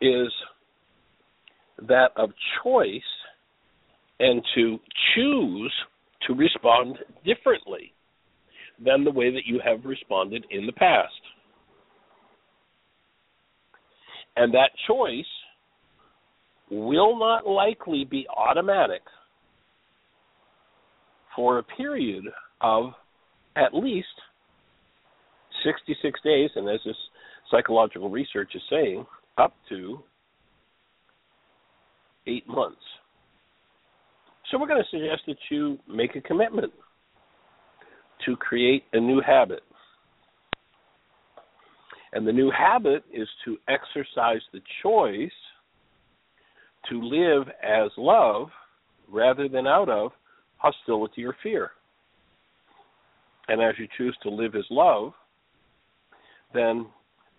is 0.00 0.32
that 1.88 2.10
of 2.16 2.30
choice 2.62 3.00
and 4.20 4.42
to 4.54 4.78
choose 5.14 5.72
to 6.26 6.34
respond 6.34 6.98
differently 7.24 7.93
than 8.82 9.04
the 9.04 9.10
way 9.10 9.30
that 9.30 9.46
you 9.46 9.60
have 9.64 9.84
responded 9.84 10.46
in 10.50 10.66
the 10.66 10.72
past. 10.72 11.12
And 14.36 14.52
that 14.54 14.70
choice 14.88 15.24
will 16.70 17.18
not 17.18 17.46
likely 17.46 18.04
be 18.04 18.26
automatic 18.36 19.02
for 21.36 21.58
a 21.58 21.62
period 21.62 22.24
of 22.60 22.90
at 23.56 23.74
least 23.74 24.06
66 25.64 26.20
days, 26.24 26.50
and 26.56 26.68
as 26.68 26.80
this 26.84 26.96
psychological 27.50 28.10
research 28.10 28.52
is 28.54 28.62
saying, 28.68 29.06
up 29.38 29.54
to 29.68 30.00
eight 32.26 32.46
months. 32.48 32.80
So 34.50 34.58
we're 34.58 34.66
going 34.66 34.82
to 34.82 34.96
suggest 34.96 35.22
that 35.26 35.36
you 35.50 35.78
make 35.88 36.16
a 36.16 36.20
commitment 36.20 36.72
to 38.26 38.36
create 38.36 38.84
a 38.92 39.00
new 39.00 39.20
habit. 39.20 39.62
And 42.12 42.26
the 42.26 42.32
new 42.32 42.50
habit 42.50 43.04
is 43.12 43.28
to 43.44 43.56
exercise 43.68 44.40
the 44.52 44.60
choice 44.82 45.30
to 46.88 47.02
live 47.02 47.48
as 47.62 47.90
love 47.96 48.48
rather 49.10 49.48
than 49.48 49.66
out 49.66 49.88
of 49.88 50.12
hostility 50.58 51.24
or 51.24 51.36
fear. 51.42 51.70
And 53.48 53.60
as 53.60 53.74
you 53.78 53.86
choose 53.98 54.16
to 54.22 54.30
live 54.30 54.54
as 54.54 54.64
love, 54.70 55.12
then 56.54 56.86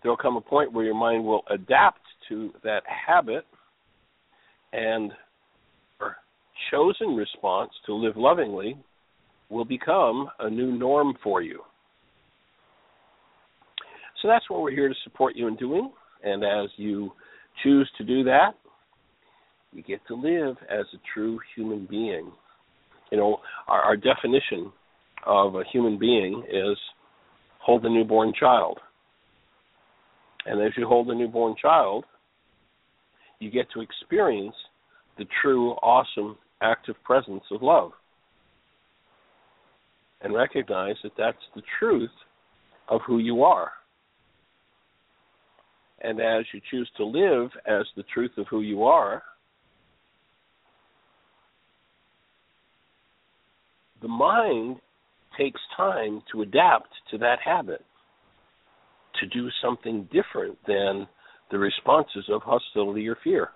there'll 0.02 0.16
come 0.16 0.36
a 0.36 0.40
point 0.40 0.72
where 0.72 0.84
your 0.84 0.94
mind 0.94 1.24
will 1.24 1.42
adapt 1.50 2.00
to 2.28 2.52
that 2.62 2.82
habit 2.86 3.44
and 4.72 5.12
your 5.98 6.16
chosen 6.70 7.16
response 7.16 7.70
to 7.86 7.94
live 7.94 8.16
lovingly 8.16 8.76
will 9.48 9.64
become 9.64 10.28
a 10.40 10.50
new 10.50 10.72
norm 10.72 11.14
for 11.22 11.42
you. 11.42 11.60
So 14.22 14.28
that's 14.28 14.48
what 14.50 14.60
we're 14.60 14.72
here 14.72 14.88
to 14.88 14.94
support 15.04 15.36
you 15.36 15.46
in 15.46 15.56
doing. 15.56 15.92
And 16.24 16.42
as 16.42 16.70
you 16.76 17.12
choose 17.62 17.90
to 17.98 18.04
do 18.04 18.24
that, 18.24 18.52
you 19.72 19.82
get 19.82 20.00
to 20.08 20.14
live 20.14 20.56
as 20.70 20.86
a 20.94 20.98
true 21.12 21.38
human 21.54 21.86
being. 21.88 22.32
You 23.12 23.18
know, 23.18 23.38
our, 23.68 23.82
our 23.82 23.96
definition 23.96 24.72
of 25.26 25.54
a 25.54 25.62
human 25.70 25.98
being 25.98 26.44
is 26.50 26.76
hold 27.60 27.84
a 27.84 27.90
newborn 27.90 28.32
child. 28.38 28.78
And 30.46 30.62
as 30.62 30.72
you 30.76 30.86
hold 30.86 31.08
a 31.10 31.14
newborn 31.14 31.54
child, 31.60 32.04
you 33.38 33.50
get 33.50 33.66
to 33.74 33.80
experience 33.80 34.54
the 35.18 35.26
true, 35.42 35.72
awesome, 35.82 36.36
active 36.62 36.96
presence 37.04 37.42
of 37.50 37.62
love 37.62 37.92
and 40.20 40.34
recognize 40.34 40.96
that 41.02 41.12
that's 41.16 41.36
the 41.54 41.62
truth 41.78 42.10
of 42.88 43.00
who 43.06 43.18
you 43.18 43.42
are. 43.42 43.72
And 46.00 46.20
as 46.20 46.44
you 46.52 46.60
choose 46.70 46.90
to 46.96 47.04
live 47.04 47.50
as 47.66 47.84
the 47.96 48.04
truth 48.14 48.32
of 48.36 48.46
who 48.48 48.60
you 48.60 48.84
are, 48.84 49.22
the 54.02 54.08
mind 54.08 54.76
takes 55.38 55.60
time 55.76 56.22
to 56.32 56.42
adapt 56.42 56.88
to 57.10 57.18
that 57.18 57.38
habit, 57.44 57.84
to 59.20 59.26
do 59.26 59.48
something 59.62 60.08
different 60.12 60.58
than 60.66 61.06
the 61.50 61.58
responses 61.58 62.24
of 62.30 62.42
hostility 62.42 63.08
or 63.08 63.16
fear. 63.22 63.50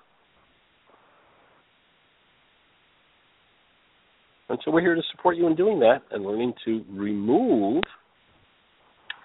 And 4.50 4.59
so 4.64 4.71
we're 4.73 4.80
here 4.80 4.97
to 4.97 5.02
support 5.12 5.37
you 5.37 5.47
in 5.47 5.54
doing 5.54 5.78
that 5.78 6.02
and 6.11 6.25
learning 6.25 6.54
to 6.64 6.85
remove 6.90 7.85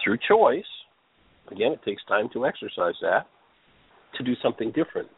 through 0.03 0.19
choice. 0.29 0.63
Again, 1.51 1.71
it 1.71 1.81
takes 1.83 2.03
time 2.05 2.29
to 2.33 2.45
exercise 2.45 2.93
that 3.01 3.25
to 4.17 4.23
do 4.23 4.35
something 4.43 4.71
different. 4.71 5.09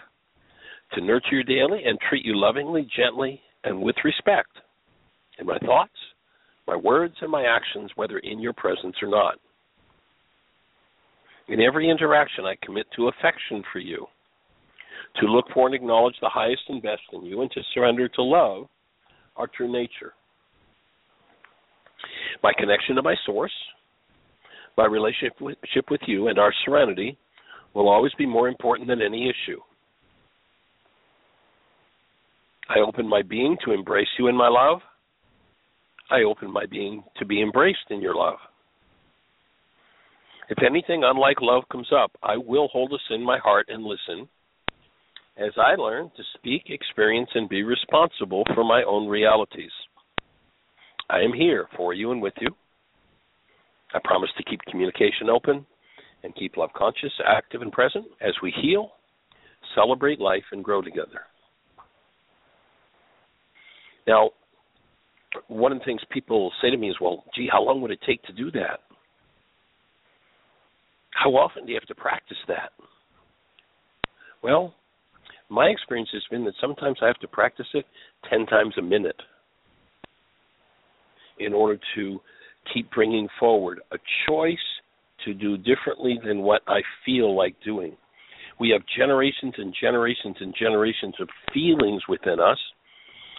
to 0.95 1.01
nurture 1.01 1.37
you 1.37 1.43
daily 1.43 1.85
and 1.85 1.99
treat 2.09 2.25
you 2.25 2.37
lovingly, 2.37 2.87
gently, 2.95 3.41
and 3.65 3.81
with 3.81 3.97
respect 4.05 4.51
in 5.39 5.47
my 5.47 5.59
thoughts, 5.59 5.93
my 6.67 6.77
words, 6.77 7.15
and 7.23 7.31
my 7.31 7.45
actions, 7.45 7.91
whether 7.97 8.19
in 8.19 8.41
your 8.41 8.53
presence 8.53 8.97
or 9.01 9.09
not. 9.09 9.37
In 11.49 11.61
every 11.61 11.89
interaction, 11.91 12.45
I 12.45 12.57
commit 12.65 12.87
to 12.97 13.09
affection 13.09 13.63
for 13.73 13.79
you, 13.79 14.07
to 15.21 15.27
look 15.27 15.47
for 15.55 15.67
and 15.67 15.75
acknowledge 15.75 16.15
the 16.21 16.29
highest 16.29 16.63
and 16.69 16.83
best 16.83 17.03
in 17.13 17.23
you, 17.25 17.41
and 17.41 17.51
to 17.53 17.61
surrender 17.75 18.09
to 18.09 18.23
love 18.23 18.67
our 19.37 19.47
true 19.47 19.71
nature. 19.71 20.13
My 22.43 22.53
connection 22.59 22.97
to 22.97 23.03
my 23.03 23.15
source, 23.25 23.53
my 24.77 24.87
relationship 24.87 25.41
with 25.91 26.01
you, 26.07 26.29
and 26.29 26.39
our 26.39 26.53
serenity 26.65 27.19
will 27.75 27.89
always 27.89 28.13
be 28.19 28.27
more 28.27 28.49
important 28.49 28.89
than 28.89 29.03
any 29.03 29.29
issue. 29.29 29.61
I 32.69 32.81
open 32.81 33.09
my 33.09 33.23
being 33.23 33.57
to 33.65 33.73
embrace 33.73 34.09
you 34.19 34.29
in 34.29 34.37
my 34.37 34.49
love. 34.49 34.81
I 36.11 36.23
open 36.23 36.51
my 36.51 36.67
being 36.67 37.03
to 37.19 37.25
be 37.25 37.43
embraced 37.43 37.91
in 37.91 38.01
your 38.01 38.15
love. 38.15 38.39
If 40.49 40.59
anything 40.67 41.03
unlike 41.05 41.41
love 41.41 41.65
comes 41.71 41.89
up, 41.95 42.13
I 42.23 42.37
will 42.37 42.69
hold 42.69 42.93
us 42.93 43.01
in 43.11 43.25
my 43.25 43.39
heart 43.39 43.67
and 43.69 43.85
listen 43.85 44.29
as 45.39 45.53
I 45.57 45.77
learn 45.77 46.11
to 46.17 46.23
speak, 46.35 46.65
experience, 46.69 47.31
and 47.35 47.49
be 47.49 47.63
responsible 47.63 48.45
for 48.55 48.65
my 48.65 48.83
own 48.87 49.09
realities. 49.09 49.71
I 51.09 51.21
am 51.21 51.33
here 51.33 51.69
for 51.77 51.95
you 51.95 52.13
and 52.13 52.21
with 52.21 52.35
you. 52.41 52.51
I 53.95 53.99
promise 54.05 54.31
to 54.37 54.45
keep 54.45 54.61
communication 54.71 55.31
open 55.31 55.67
and 56.23 56.35
keep 56.35 56.57
love 56.57 56.71
conscious, 56.77 57.13
active, 57.27 57.63
and 57.63 57.73
present 57.73 58.07
as 58.21 58.33
we 58.43 58.53
heal, 58.63 58.93
celebrate 59.75 60.21
life, 60.21 60.45
and 60.53 60.63
grow 60.65 60.83
together. 60.83 61.23
Now, 64.07 64.31
one 65.49 65.73
of 65.73 65.79
the 65.79 65.85
things 65.85 66.01
people 66.11 66.53
say 66.61 66.71
to 66.71 66.77
me 66.77 66.91
is, 66.91 66.97
well, 67.01 67.25
gee, 67.35 67.49
how 67.51 67.63
long 67.63 67.81
would 67.81 67.91
it 67.91 68.01
take 68.07 68.23
to 68.25 68.33
do 68.33 68.51
that? 68.53 68.81
How 71.11 71.31
often 71.31 71.65
do 71.65 71.73
you 71.73 71.79
have 71.79 71.89
to 71.89 71.95
practice 71.95 72.39
that? 72.49 72.71
Well, 74.43 74.75
my 75.49 75.67
experience 75.67 76.11
has 76.13 76.23
been 76.31 76.45
that 76.45 76.55
sometimes 76.61 76.99
I 77.03 77.07
have 77.07 77.21
to 77.21 77.29
practice 77.29 77.67
it 77.75 77.85
10 78.31 78.47
times 78.47 78.75
a 78.79 78.83
minute 78.83 79.21
in 81.39 81.53
order 81.53 81.79
to 81.95 82.21
keep 82.73 82.91
bringing 82.91 83.29
forward 83.39 83.81
a 83.93 83.97
choice 84.29 84.57
to 85.25 85.35
do 85.35 85.57
differently 85.57 86.19
than 86.25 86.43
what 86.43 86.63
I 86.67 86.81
feel 87.05 87.37
like 87.37 87.55
doing. 87.65 87.97
We 88.61 88.71
have 88.71 88.83
generations 88.97 89.55
and 89.57 89.75
generations 89.81 90.37
and 90.41 90.55
generations 90.59 91.15
of 91.21 91.29
feelings 91.53 92.03
within 92.09 92.39
us. 92.39 92.59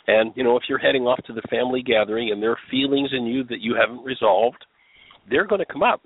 And, 0.08 0.34
you 0.36 0.44
know, 0.44 0.58
if 0.58 0.63
you're 0.68 0.80
heading 0.80 1.04
off 1.04 1.24
to 1.28 1.34
the 1.34 1.42
family 1.50 1.82
gathering 1.82 2.32
and 2.32 2.42
there 2.42 2.52
are 2.52 2.58
feelings 2.70 3.10
in 3.13 3.25
you 3.25 3.44
that 3.46 3.62
you 3.62 3.75
haven't 3.75 4.04
resolved, 4.04 4.66
they're 5.30 5.48
going 5.48 5.60
to 5.60 5.72
come 5.72 5.84
up. 5.84 6.01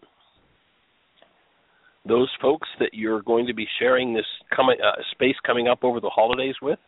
Those 2.08 2.30
folks 2.42 2.68
that 2.80 2.92
you're 2.94 3.24
going 3.24 3.48
to 3.48 3.54
be 3.54 3.68
sharing 3.80 4.14
this 4.14 4.26
coming, 4.56 4.78
uh, 4.82 5.02
space 5.12 5.36
coming 5.46 5.68
up 5.68 5.84
over 5.84 6.00
the 6.00 6.10
holidays 6.10 6.56
with, 6.62 6.80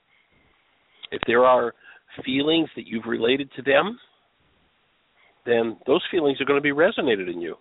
if 1.12 1.22
there 1.26 1.46
are 1.46 1.74
feelings 2.24 2.70
that 2.76 2.86
you've 2.86 3.06
related 3.06 3.50
to 3.56 3.64
them, 3.64 4.00
then 5.46 5.78
those 5.88 6.02
feelings 6.12 6.40
are 6.40 6.46
going 6.46 6.60
to 6.60 6.62
be 6.62 6.72
resonated 6.72 7.32
in 7.32 7.42
you. 7.42 7.56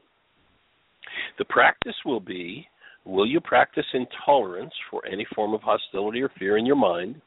The 1.38 1.44
practice 1.44 1.96
will 2.04 2.20
be 2.20 2.66
will 3.04 3.26
you 3.26 3.40
practice 3.40 3.86
intolerance 3.94 4.72
for 4.90 5.04
any 5.06 5.26
form 5.34 5.54
of 5.54 5.62
hostility 5.62 6.20
or 6.20 6.30
fear 6.38 6.58
in 6.58 6.66
your 6.66 6.76
mind? 6.76 7.20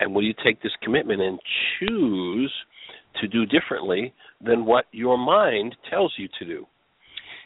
And 0.00 0.14
will 0.14 0.22
you 0.22 0.34
take 0.44 0.62
this 0.62 0.72
commitment 0.82 1.20
and 1.20 1.38
choose 1.78 2.52
to 3.20 3.28
do 3.28 3.44
differently 3.46 4.14
than 4.40 4.64
what 4.64 4.86
your 4.92 5.18
mind 5.18 5.76
tells 5.90 6.14
you 6.16 6.28
to 6.38 6.44
do? 6.44 6.66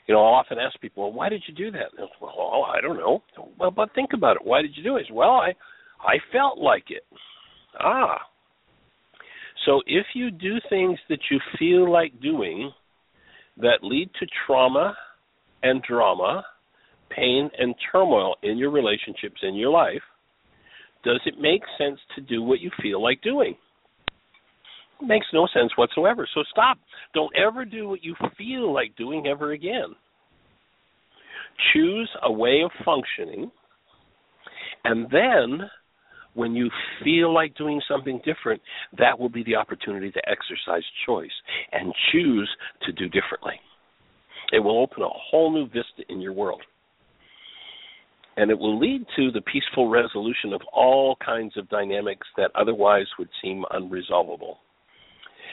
You 0.07 0.14
know, 0.14 0.20
I'll 0.20 0.35
often 0.35 0.59
ask 0.59 0.79
people, 0.81 1.05
well, 1.05 1.12
why 1.12 1.29
did 1.29 1.42
you 1.46 1.55
do 1.55 1.70
that? 1.72 1.92
well, 2.20 2.66
I 2.68 2.81
don't 2.81 2.96
know. 2.96 3.22
Well, 3.59 3.70
but 3.70 3.94
think 3.94 4.11
about 4.12 4.37
it. 4.37 4.42
Why 4.44 4.62
did 4.62 4.77
you 4.77 4.83
do 4.83 4.96
it? 4.96 5.07
Well, 5.12 5.31
I 5.31 5.55
I 6.01 6.16
felt 6.33 6.59
like 6.59 6.85
it. 6.90 7.05
Ah. 7.81 8.18
So 9.64 9.81
if 9.87 10.07
you 10.14 10.31
do 10.31 10.57
things 10.68 10.98
that 11.09 11.20
you 11.31 11.38
feel 11.59 11.90
like 11.90 12.20
doing 12.20 12.72
that 13.62 13.79
lead 13.83 14.11
to 14.20 14.27
trauma 14.46 14.94
and 15.62 15.83
drama, 15.83 16.44
pain 17.11 17.51
and 17.59 17.75
turmoil 17.90 18.37
in 18.42 18.59
your 18.59 18.70
relationships 18.70 19.40
in 19.42 19.55
your 19.55 19.70
life, 19.70 20.03
does 21.05 21.20
it 21.27 21.35
make 21.40 21.62
sense 21.79 21.98
to 22.14 22.20
do 22.20 22.42
what 22.42 22.61
you 22.61 22.70
feel 22.81 23.03
like 23.03 23.20
doing? 23.22 23.57
It 25.01 25.07
makes 25.07 25.27
no 25.33 25.48
sense 25.53 25.72
whatsoever. 25.77 26.29
So 26.35 26.42
stop. 26.51 26.79
Don't 27.14 27.33
ever 27.37 27.64
do 27.64 27.88
what 27.88 28.05
you 28.05 28.14
feel 28.38 28.72
like 28.72 28.96
doing 28.96 29.27
ever 29.27 29.53
again. 29.53 29.94
Choose 31.72 32.11
a 32.22 32.33
way 32.33 32.62
of 32.64 32.70
functioning, 32.85 33.51
and 34.85 35.07
then 35.11 35.68
when 36.35 36.55
you 36.55 36.71
feel 37.05 37.33
like 37.33 37.55
doing 37.57 37.81
something 37.88 38.21
different, 38.25 38.61
that 38.99 39.18
will 39.18 39.29
be 39.29 39.45
the 39.45 39.57
opportunity 39.57 40.11
to 40.11 40.21
exercise 40.29 40.83
choice 41.07 41.31
and 41.73 41.92
choose 42.11 42.49
to 42.87 42.92
do 42.92 43.09
differently. 43.09 43.55
It 44.53 44.61
will 44.61 44.83
open 44.83 45.03
a 45.03 45.09
whole 45.09 45.53
new 45.53 45.66
vista 45.66 46.03
in 46.09 46.21
your 46.21 46.33
world. 46.33 46.62
And 48.37 48.51
it 48.51 48.59
will 48.59 48.79
lead 48.79 49.05
to 49.16 49.31
the 49.31 49.42
peaceful 49.42 49.88
resolution 49.90 50.55
of 50.55 50.62
all 50.73 51.16
kinds 51.25 51.57
of 51.59 51.68
dynamics 51.68 52.27
that 52.38 52.51
otherwise 52.55 53.07
would 53.18 53.29
seem 53.42 53.64
unresolvable. 53.73 54.57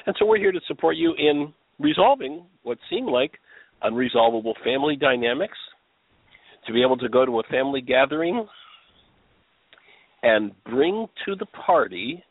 And 0.05 0.15
so 0.17 0.25
we're 0.25 0.37
here 0.37 0.53
to 0.53 0.61
support 0.65 0.95
you 0.95 1.13
in 1.17 1.53
resolving 1.77 2.45
what 2.63 2.77
seem 2.89 3.05
like 3.05 3.33
unresolvable 3.83 4.53
family 4.63 4.95
dynamics, 4.95 5.57
to 6.67 6.73
be 6.73 6.81
able 6.81 6.97
to 6.97 7.09
go 7.09 7.25
to 7.25 7.39
a 7.39 7.43
family 7.43 7.81
gathering 7.81 8.45
and 10.23 10.51
bring 10.63 11.07
to 11.25 11.35
the 11.35 11.45
party 11.47 12.23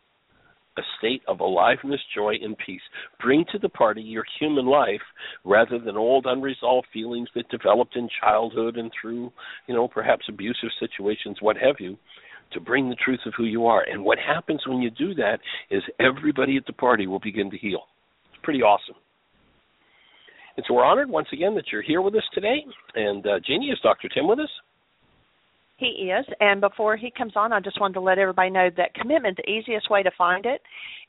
a 0.79 0.83
state 0.99 1.23
of 1.27 1.41
aliveness, 1.41 2.01
joy, 2.15 2.35
and 2.41 2.57
peace. 2.65 2.81
Bring 3.21 3.45
to 3.53 3.59
the 3.59 3.69
party 3.69 4.01
your 4.01 4.25
human 4.39 4.67
life 4.67 5.03
rather 5.45 5.79
than 5.79 5.97
old 5.97 6.27
unresolved 6.27 6.87
feelings 6.93 7.29
that 7.35 7.49
developed 7.49 7.97
in 7.97 8.09
childhood 8.21 8.77
and 8.77 8.91
through, 9.01 9.33
you 9.67 9.75
know, 9.75 9.89
perhaps 9.89 10.27
abusive 10.29 10.71
situations, 10.79 11.39
what 11.41 11.57
have 11.57 11.77
you, 11.81 11.97
to 12.53 12.61
bring 12.61 12.89
the 12.89 12.97
truth 12.97 13.21
of 13.27 13.35
who 13.37 13.45
you 13.45 13.67
are. 13.67 13.83
And 13.83 14.05
what 14.05 14.19
happens 14.19 14.63
when 14.67 14.81
you 14.81 14.91
do 14.91 15.15
that 15.15 15.41
is 15.71 15.83
everybody 16.01 16.57
at 16.57 16.67
the 16.67 16.73
party 16.73 17.07
will 17.07 17.21
begin 17.21 17.51
to 17.51 17.59
heal. 17.59 17.83
It's 18.33 18.43
pretty 18.43 18.63
awesome. 18.63 18.97
And 20.57 20.65
so 20.67 20.75
we're 20.75 20.85
honored 20.85 21.11
once 21.11 21.29
again 21.33 21.55
that 21.57 21.67
you're 21.71 21.83
here 21.83 22.03
with 22.03 22.15
us 22.15 22.25
today. 22.35 22.65
And 22.95 23.27
uh, 23.27 23.41
Jeanie, 23.47 23.67
is 23.67 23.79
Dr. 23.83 24.09
Tim 24.09 24.27
with 24.27 24.41
us? 24.41 24.51
He 25.79 26.11
is. 26.11 26.27
And 26.41 26.61
before 26.61 26.97
he 26.97 27.11
comes 27.17 27.33
on, 27.37 27.53
I 27.53 27.61
just 27.61 27.81
wanted 27.81 27.95
to 27.95 28.01
let 28.01 28.19
everybody 28.19 28.51
know 28.51 28.69
that 28.77 28.95
commitment, 28.95 29.37
the 29.37 29.49
easiest 29.49 29.89
way 29.89 30.03
to 30.03 30.11
find 30.19 30.45
it 30.45 30.61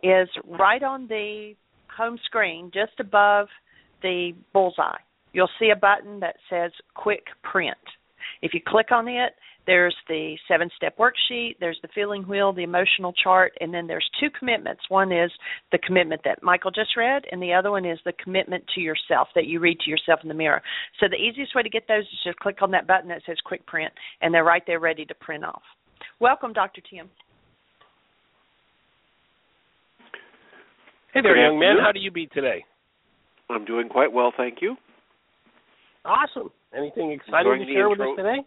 is 0.04 0.30
right 0.46 0.82
on 0.84 1.08
the 1.08 1.56
home 1.96 2.20
screen, 2.24 2.72
just 2.74 2.94
above 3.00 3.48
the 4.04 4.32
bullseye. 4.54 5.00
You'll 5.34 5.50
see 5.60 5.72
a 5.72 5.76
button 5.76 6.20
that 6.22 6.36
says 6.50 6.72
Quick 6.94 7.26
Print. 7.44 7.78
If 8.42 8.54
you 8.54 8.62
click 8.66 8.92
on 8.92 9.08
it, 9.08 9.34
there's 9.70 9.96
the 10.08 10.36
seven 10.48 10.68
step 10.76 10.98
worksheet, 10.98 11.58
there's 11.60 11.78
the 11.84 11.90
feeling 11.94 12.24
wheel, 12.24 12.52
the 12.52 12.64
emotional 12.64 13.14
chart, 13.24 13.54
and 13.62 13.72
then 13.72 13.86
there's 13.86 14.10
two 14.20 14.30
commitments. 14.32 14.82
One 14.90 15.12
is 15.12 15.30
the 15.72 15.78
commitment 15.78 16.22
that 16.26 16.42
Michael 16.42 16.72
just 16.72 16.98
read, 16.98 17.22
and 17.32 17.40
the 17.40 17.54
other 17.54 17.70
one 17.70 17.86
is 17.86 18.00
the 18.04 18.14
commitment 18.14 18.64
to 18.74 18.82
yourself 18.82 19.28
that 19.36 19.46
you 19.46 19.60
read 19.60 19.78
to 19.82 19.92
yourself 19.92 20.22
in 20.24 20.28
the 20.28 20.34
mirror. 20.34 20.60
So 21.00 21.06
the 21.08 21.18
easiest 21.18 21.54
way 21.54 21.62
to 21.62 21.70
get 21.70 21.88
those 21.88 22.02
is 22.02 22.20
just 22.24 22.40
click 22.40 22.64
on 22.64 22.72
that 22.72 22.88
button 22.88 23.10
that 23.10 23.22
says 23.28 23.38
quick 23.46 23.64
print, 23.68 23.94
and 24.24 24.34
they're 24.34 24.44
right 24.44 24.64
there 24.66 24.80
ready 24.80 25.06
to 25.06 25.14
print 25.14 25.46
off. 25.46 25.62
Welcome, 26.20 26.52
Dr. 26.52 26.82
Tim. 26.90 27.08
Hey 31.14 31.22
there, 31.22 31.36
Good 31.36 31.42
young 31.42 31.60
man. 31.60 31.76
How 31.80 31.92
do 31.92 32.00
you 32.00 32.10
be 32.10 32.26
today? 32.26 32.66
I'm 33.52 33.66
doing 33.66 33.88
quite 33.88 34.12
well, 34.12 34.34
thank 34.36 34.64
you. 34.64 34.78
Awesome. 36.06 36.50
Anything 36.76 37.12
exciting 37.12 37.60
to 37.60 37.66
the 37.66 37.72
share 37.72 37.88
with 37.88 38.00
us 38.00 38.08
today? 38.18 38.38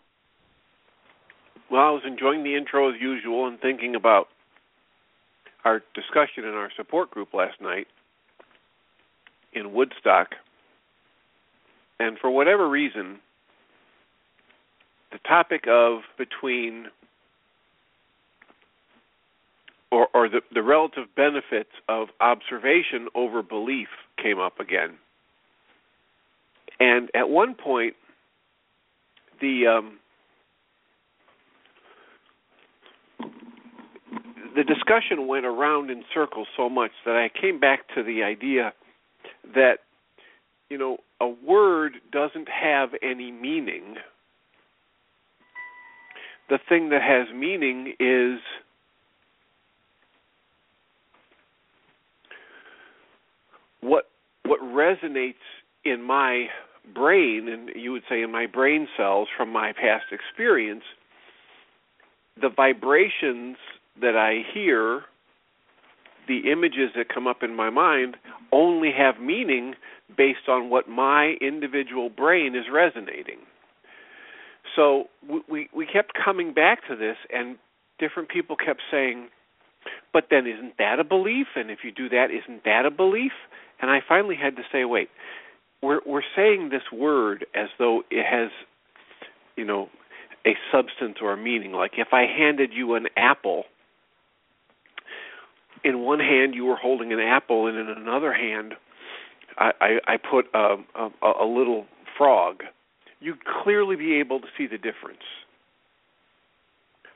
Well, 1.73 1.81
I 1.81 1.91
was 1.91 2.03
enjoying 2.07 2.45
the 2.45 2.55
intro 2.55 2.91
as 2.95 3.01
usual 3.01 3.47
and 3.47 3.59
thinking 3.59 3.95
about 3.95 4.29
our 5.65 5.81
discussion 5.95 6.45
in 6.45 6.51
our 6.51 6.71
support 6.77 7.11
group 7.11 7.33
last 7.33 7.63
night 7.63 7.87
in 9.55 9.73
Woodstock, 9.73 10.35
and 11.99 12.19
for 12.19 12.31
whatever 12.31 12.69
reason, 12.69 13.21
the 15.13 15.19
topic 15.27 15.65
of 15.67 16.01
between 16.19 16.89
or, 19.91 20.09
or 20.13 20.29
the, 20.29 20.43
the 20.53 20.63
relative 20.63 21.05
benefits 21.17 21.71
of 21.89 22.09
observation 22.21 23.09
over 23.15 23.43
belief 23.43 23.89
came 24.23 24.39
up 24.39 24.61
again. 24.61 24.99
And 26.79 27.11
at 27.15 27.31
one 27.31 27.55
point, 27.55 27.95
the 29.41 29.67
um, 29.69 29.99
the 34.55 34.65
discussion 34.65 35.27
went 35.27 35.47
around 35.47 35.91
in 35.91 36.05
circles 36.13 36.47
so 36.57 36.69
much 36.69 36.91
that 37.05 37.17
I 37.17 37.29
came 37.41 37.59
back 37.59 37.81
to 37.95 38.03
the 38.03 38.23
idea 38.23 38.73
that 39.55 39.79
you 40.69 40.79
know 40.79 40.99
a 41.21 41.29
word 41.29 41.95
doesn't 42.11 42.49
have 42.49 42.91
any 43.03 43.31
meaning. 43.31 43.97
The 46.49 46.59
thing 46.69 46.91
that 46.91 47.03
has 47.03 47.35
meaning 47.35 47.95
is 47.99 48.41
what 53.81 54.05
what 54.45 54.61
resonates 54.61 55.35
in 55.85 56.03
my 56.03 56.47
brain 56.95 57.49
and 57.49 57.71
you 57.75 57.93
would 57.93 58.03
say 58.09 58.23
in 58.23 58.33
my 58.33 58.47
brain 58.47 58.89
cells 58.97 59.29
from 59.37 59.53
my 59.53 59.73
past 59.73 60.07
experience 60.11 60.83
the 62.41 62.49
vibrations 62.49 63.57
that 64.01 64.17
I 64.17 64.43
hear 64.53 65.03
the 66.29 66.51
images 66.51 66.91
that 66.97 67.09
come 67.13 67.27
up 67.27 67.43
in 67.43 67.55
my 67.55 67.71
mind 67.71 68.17
only 68.53 68.91
have 68.97 69.21
meaning 69.21 69.75
based 70.17 70.49
on 70.49 70.71
what 70.71 70.89
my 70.89 71.35
individual 71.41 72.09
brain 72.09 72.55
is 72.55 72.65
resonating. 72.73 73.39
So 74.77 75.05
we 75.51 75.69
we 75.75 75.87
kept 75.87 76.13
coming 76.25 76.55
back 76.55 76.87
to 76.89 76.97
this 76.97 77.17
and 77.33 77.57
different 77.99 78.29
people 78.29 78.57
kept 78.57 78.81
saying 78.91 79.29
but 80.13 80.27
then 80.31 80.47
isn't 80.47 80.75
that 80.79 81.01
a 81.01 81.05
belief? 81.05 81.49
And 81.57 81.71
if 81.71 81.81
you 81.83 81.91
do 81.91 82.09
that 82.11 82.29
isn't 82.31 82.65
that 82.65 82.87
a 82.87 82.91
belief? 82.91 83.33
And 83.81 83.91
I 83.91 83.99
finally 84.07 84.37
had 84.37 84.57
to 84.57 84.63
say, 84.71 84.85
wait, 84.85 85.09
we're 85.83 86.01
we're 86.07 86.23
saying 86.37 86.71
this 86.71 86.83
word 86.93 87.45
as 87.55 87.69
though 87.79 88.03
it 88.11 88.25
has, 88.25 88.51
you 89.57 89.65
know, 89.65 89.89
a 90.47 90.55
substance 90.71 91.19
or 91.21 91.33
a 91.33 91.37
meaning. 91.37 91.73
Like 91.73 91.93
if 91.99 92.09
I 92.13 92.23
handed 92.27 92.71
you 92.73 92.95
an 92.95 93.07
apple, 93.17 93.65
in 95.85 96.01
one 96.01 96.21
hand 96.21 96.55
you 96.55 96.65
were 96.65 96.77
holding 96.77 97.13
an 97.13 97.21
apple, 97.21 97.67
and 97.67 97.77
in 97.77 97.89
another 97.89 98.33
hand, 98.33 98.75
I 99.59 99.71
I, 99.81 100.15
I 100.15 100.17
put 100.17 100.47
um, 100.55 100.87
a, 100.95 101.09
a 101.27 101.45
a 101.45 101.47
little 101.47 101.87
frog. 102.17 102.63
You'd 103.21 103.45
clearly 103.45 103.97
be 103.97 104.19
able 104.19 104.41
to 104.41 104.47
see 104.59 104.67
the 104.67 104.79
difference. 104.79 105.23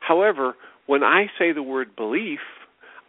However, 0.00 0.54
when 0.86 1.02
I 1.02 1.26
say 1.38 1.52
the 1.52 1.64
word 1.64 1.96
belief, 1.96 2.38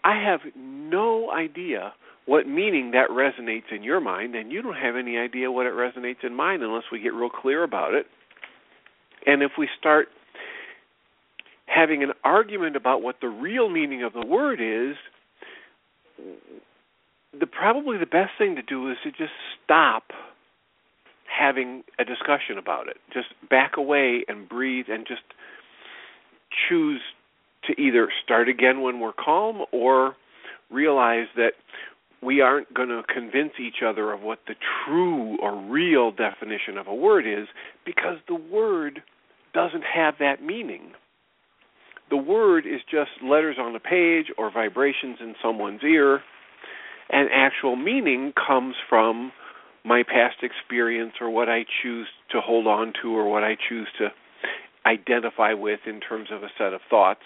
I 0.03 0.19
have 0.23 0.39
no 0.55 1.31
idea 1.31 1.93
what 2.25 2.47
meaning 2.47 2.91
that 2.91 3.09
resonates 3.09 3.71
in 3.71 3.83
your 3.83 4.01
mind, 4.01 4.35
and 4.35 4.51
you 4.51 4.61
don't 4.61 4.75
have 4.75 4.95
any 4.95 5.17
idea 5.17 5.51
what 5.51 5.65
it 5.65 5.73
resonates 5.73 6.23
in 6.23 6.35
mine 6.35 6.61
unless 6.61 6.83
we 6.91 6.99
get 6.99 7.13
real 7.13 7.29
clear 7.29 7.63
about 7.63 7.93
it. 7.93 8.07
And 9.25 9.43
if 9.43 9.51
we 9.57 9.69
start 9.79 10.07
having 11.67 12.03
an 12.03 12.11
argument 12.23 12.75
about 12.75 13.01
what 13.01 13.17
the 13.21 13.27
real 13.27 13.69
meaning 13.69 14.03
of 14.03 14.13
the 14.13 14.25
word 14.25 14.59
is, 14.59 14.97
the 17.39 17.47
probably 17.47 17.97
the 17.97 18.06
best 18.06 18.32
thing 18.38 18.56
to 18.56 18.62
do 18.62 18.89
is 18.89 18.97
to 19.03 19.12
just 19.12 19.34
stop 19.63 20.03
having 21.27 21.84
a 21.99 22.06
discussion 22.06 22.58
about 22.58 22.88
it. 22.88 22.97
Just 23.13 23.27
back 23.49 23.77
away 23.77 24.23
and 24.27 24.47
breathe 24.47 24.86
and 24.89 25.06
just 25.08 25.21
choose 26.69 27.01
to 27.65 27.80
either 27.80 28.10
start 28.23 28.47
again 28.47 28.82
when 28.82 28.99
we're 28.99 29.13
calm 29.13 29.63
or 29.71 30.15
realize 30.71 31.27
that 31.36 31.51
we 32.21 32.41
aren't 32.41 32.73
going 32.73 32.89
to 32.89 33.03
convince 33.13 33.53
each 33.60 33.84
other 33.86 34.12
of 34.12 34.21
what 34.21 34.39
the 34.47 34.56
true 34.86 35.38
or 35.39 35.56
real 35.69 36.12
definition 36.12 36.77
of 36.77 36.88
a 36.88 36.95
word 36.95 37.25
is 37.27 37.47
because 37.86 38.17
the 38.27 38.36
word 38.36 39.01
doesn't 39.53 39.84
have 39.84 40.15
that 40.19 40.43
meaning. 40.43 40.91
The 42.09 42.17
word 42.17 42.65
is 42.65 42.81
just 42.89 43.11
letters 43.23 43.57
on 43.59 43.75
a 43.75 43.79
page 43.79 44.27
or 44.37 44.51
vibrations 44.51 45.17
in 45.19 45.35
someone's 45.41 45.83
ear, 45.83 46.21
and 47.09 47.29
actual 47.33 47.75
meaning 47.75 48.33
comes 48.33 48.75
from 48.89 49.31
my 49.83 50.03
past 50.03 50.37
experience 50.41 51.13
or 51.21 51.29
what 51.29 51.49
I 51.49 51.65
choose 51.81 52.07
to 52.31 52.41
hold 52.41 52.67
on 52.67 52.93
to 53.01 53.15
or 53.15 53.29
what 53.29 53.43
I 53.43 53.55
choose 53.69 53.87
to 53.99 54.09
identify 54.85 55.53
with 55.53 55.81
in 55.85 55.99
terms 55.99 56.29
of 56.31 56.43
a 56.43 56.49
set 56.57 56.73
of 56.73 56.81
thoughts 56.89 57.21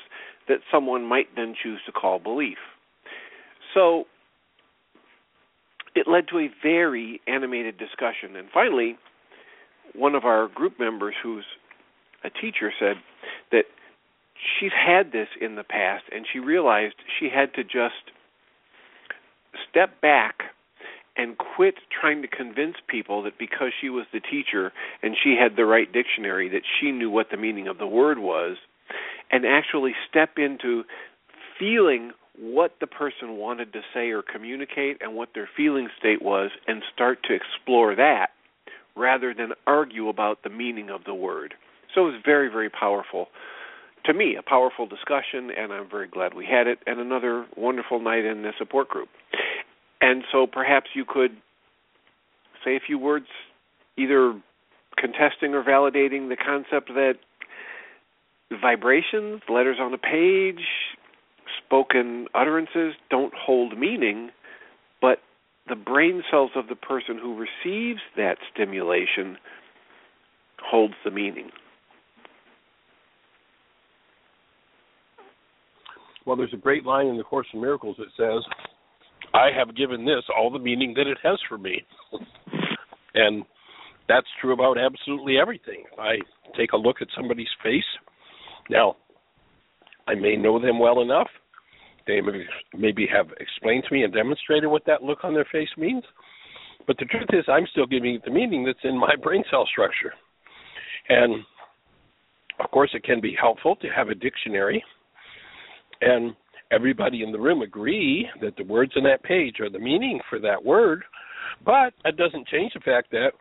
that 0.47 0.59
someone 0.71 1.05
might 1.05 1.27
then 1.35 1.55
choose 1.61 1.79
to 1.85 1.91
call 1.91 2.19
belief. 2.19 2.57
So 3.73 4.05
it 5.95 6.07
led 6.07 6.27
to 6.29 6.39
a 6.39 6.49
very 6.63 7.21
animated 7.27 7.77
discussion. 7.77 8.35
And 8.35 8.47
finally, 8.53 8.97
one 9.93 10.15
of 10.15 10.25
our 10.25 10.47
group 10.47 10.79
members, 10.79 11.15
who's 11.21 11.45
a 12.23 12.29
teacher, 12.29 12.71
said 12.79 12.95
that 13.51 13.63
she's 14.41 14.71
had 14.73 15.11
this 15.11 15.27
in 15.39 15.55
the 15.55 15.63
past 15.63 16.03
and 16.11 16.25
she 16.31 16.39
realized 16.39 16.95
she 17.19 17.29
had 17.29 17.53
to 17.53 17.63
just 17.63 18.11
step 19.69 20.01
back 20.01 20.43
and 21.17 21.37
quit 21.37 21.75
trying 21.99 22.21
to 22.21 22.27
convince 22.27 22.75
people 22.87 23.21
that 23.23 23.37
because 23.37 23.71
she 23.79 23.89
was 23.89 24.05
the 24.13 24.19
teacher 24.19 24.71
and 25.03 25.15
she 25.21 25.35
had 25.39 25.55
the 25.55 25.65
right 25.65 25.91
dictionary 25.91 26.49
that 26.49 26.63
she 26.79 26.91
knew 26.91 27.09
what 27.09 27.27
the 27.31 27.37
meaning 27.37 27.67
of 27.67 27.77
the 27.77 27.87
word 27.87 28.17
was 28.17 28.57
and 29.29 29.45
actually 29.45 29.93
step 30.09 30.31
into 30.37 30.83
feeling 31.59 32.11
what 32.39 32.75
the 32.79 32.87
person 32.87 33.37
wanted 33.37 33.73
to 33.73 33.81
say 33.93 34.09
or 34.09 34.21
communicate 34.21 34.97
and 35.01 35.15
what 35.15 35.29
their 35.35 35.49
feeling 35.55 35.89
state 35.99 36.21
was 36.21 36.49
and 36.67 36.81
start 36.93 37.19
to 37.23 37.33
explore 37.33 37.93
that 37.93 38.29
rather 38.95 39.33
than 39.33 39.49
argue 39.67 40.09
about 40.09 40.43
the 40.43 40.49
meaning 40.49 40.89
of 40.89 41.03
the 41.05 41.13
word. 41.13 41.53
So 41.93 42.07
it 42.07 42.11
was 42.11 42.21
very, 42.25 42.49
very 42.49 42.69
powerful. 42.69 43.27
To 44.05 44.13
me, 44.13 44.35
a 44.35 44.41
powerful 44.41 44.87
discussion, 44.87 45.51
and 45.55 45.71
I'm 45.71 45.89
very 45.89 46.07
glad 46.07 46.33
we 46.33 46.45
had 46.45 46.67
it, 46.67 46.79
and 46.87 46.99
another 46.99 47.45
wonderful 47.55 47.99
night 47.99 48.25
in 48.25 48.41
the 48.41 48.51
support 48.57 48.89
group. 48.89 49.09
And 50.01 50.23
so 50.31 50.47
perhaps 50.47 50.89
you 50.95 51.05
could 51.05 51.31
say 52.65 52.75
a 52.75 52.79
few 52.79 52.97
words 52.97 53.27
either 53.97 54.33
contesting 54.97 55.53
or 55.53 55.63
validating 55.63 56.29
the 56.29 56.35
concept 56.35 56.89
that 56.95 57.15
vibrations, 58.59 59.41
letters 59.47 59.77
on 59.79 59.93
a 59.93 59.97
page, 59.97 60.65
spoken 61.63 62.27
utterances 62.33 62.95
don't 63.09 63.33
hold 63.33 63.77
meaning, 63.77 64.31
but 65.01 65.19
the 65.69 65.75
brain 65.75 66.23
cells 66.29 66.51
of 66.55 66.67
the 66.67 66.75
person 66.75 67.17
who 67.21 67.35
receives 67.37 68.01
that 68.17 68.37
stimulation 68.53 69.37
holds 70.59 70.95
the 71.03 71.11
meaning. 71.11 71.49
Well, 76.25 76.35
there's 76.35 76.53
a 76.53 76.57
great 76.57 76.85
line 76.85 77.07
in 77.07 77.17
the 77.17 77.23
Course 77.23 77.47
in 77.53 77.61
Miracles 77.61 77.97
that 77.97 78.07
says, 78.17 78.43
I 79.33 79.49
have 79.57 79.75
given 79.75 80.05
this 80.05 80.23
all 80.35 80.51
the 80.51 80.59
meaning 80.59 80.93
that 80.95 81.07
it 81.07 81.17
has 81.23 81.39
for 81.47 81.57
me. 81.57 81.81
and 83.15 83.43
that's 84.07 84.27
true 84.39 84.53
about 84.53 84.77
absolutely 84.77 85.37
everything. 85.39 85.83
I 85.97 86.15
take 86.57 86.73
a 86.73 86.77
look 86.77 86.97
at 87.01 87.07
somebody's 87.15 87.47
face. 87.63 87.83
Now, 88.69 88.97
I 90.07 90.15
may 90.15 90.35
know 90.35 90.59
them 90.59 90.79
well 90.79 91.01
enough 91.01 91.27
they 92.07 92.19
maybe 92.77 93.07
have 93.13 93.27
explained 93.39 93.83
to 93.87 93.93
me 93.93 94.03
and 94.03 94.13
demonstrated 94.13 94.69
what 94.69 94.85
that 94.85 95.03
look 95.03 95.23
on 95.23 95.33
their 95.33 95.47
face 95.51 95.69
means. 95.77 96.03
But 96.87 96.97
the 96.97 97.05
truth 97.05 97.29
is, 97.31 97.45
I'm 97.47 97.67
still 97.71 97.85
giving 97.85 98.15
it 98.15 98.25
the 98.25 98.31
meaning 98.31 98.65
that's 98.65 98.79
in 98.83 98.99
my 98.99 99.15
brain 99.21 99.43
cell 99.49 99.67
structure. 99.71 100.13
And 101.09 101.43
of 102.59 102.69
course, 102.71 102.91
it 102.93 103.03
can 103.03 103.21
be 103.21 103.35
helpful 103.39 103.75
to 103.77 103.87
have 103.89 104.09
a 104.09 104.15
dictionary. 104.15 104.83
And 106.01 106.35
everybody 106.71 107.23
in 107.23 107.31
the 107.31 107.39
room 107.39 107.61
agree 107.61 108.27
that 108.41 108.55
the 108.57 108.63
words 108.63 108.93
on 108.95 109.03
that 109.03 109.23
page 109.23 109.59
are 109.59 109.69
the 109.69 109.79
meaning 109.79 110.19
for 110.29 110.39
that 110.39 110.63
word. 110.63 111.03
But 111.65 111.93
it 112.05 112.17
doesn't 112.17 112.47
change 112.47 112.73
the 112.73 112.79
fact 112.79 113.11
that 113.11 113.31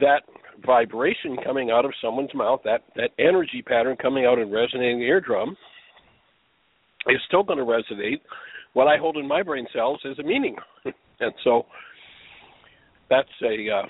that 0.00 0.22
vibration 0.64 1.36
coming 1.44 1.70
out 1.70 1.84
of 1.84 1.92
someone's 2.02 2.34
mouth, 2.34 2.60
that, 2.64 2.82
that 2.96 3.10
energy 3.18 3.62
pattern 3.66 3.96
coming 4.00 4.24
out 4.24 4.38
and 4.38 4.52
resonating 4.52 5.00
the 5.00 5.06
eardrum, 5.06 5.56
is 7.08 7.20
still 7.26 7.42
going 7.42 7.58
to 7.58 7.64
resonate 7.64 8.20
what 8.72 8.88
I 8.88 8.96
hold 8.96 9.16
in 9.16 9.26
my 9.26 9.42
brain 9.42 9.66
cells 9.72 10.00
as 10.10 10.18
a 10.18 10.22
meaning. 10.22 10.56
and 11.20 11.32
so 11.44 11.66
that's 13.10 13.28
a 13.42 13.68
uh, 13.70 13.86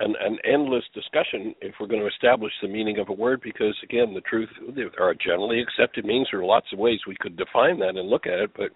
an, 0.00 0.14
an 0.20 0.38
endless 0.44 0.84
discussion 0.94 1.54
if 1.60 1.74
we're 1.80 1.86
going 1.86 2.00
to 2.00 2.08
establish 2.08 2.52
the 2.60 2.68
meaning 2.68 2.98
of 2.98 3.08
a 3.08 3.12
word 3.12 3.40
because 3.42 3.74
again 3.82 4.12
the 4.14 4.20
truth 4.22 4.48
there 4.74 4.90
are 5.00 5.14
generally 5.14 5.60
accepted 5.60 6.04
meanings. 6.04 6.28
There 6.30 6.40
are 6.40 6.44
lots 6.44 6.66
of 6.72 6.78
ways 6.78 7.00
we 7.06 7.16
could 7.18 7.36
define 7.36 7.78
that 7.80 7.96
and 7.96 8.08
look 8.08 8.26
at 8.26 8.38
it 8.38 8.50
but 8.56 8.70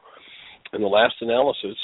in 0.73 0.81
the 0.81 0.89
last 0.89 1.15
analysis 1.21 1.77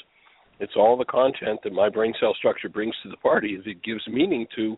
it's 0.59 0.73
all 0.77 0.97
the 0.97 1.05
content 1.05 1.61
that 1.65 1.73
my 1.73 1.91
brain 1.91 2.15
cell 2.19 2.35
structure 2.35 2.69
brings 2.69 2.95
to 3.03 3.11
the 3.11 3.17
party 3.19 3.61
it 3.65 3.83
gives 3.83 4.07
meaning 4.09 4.47
to 4.57 4.77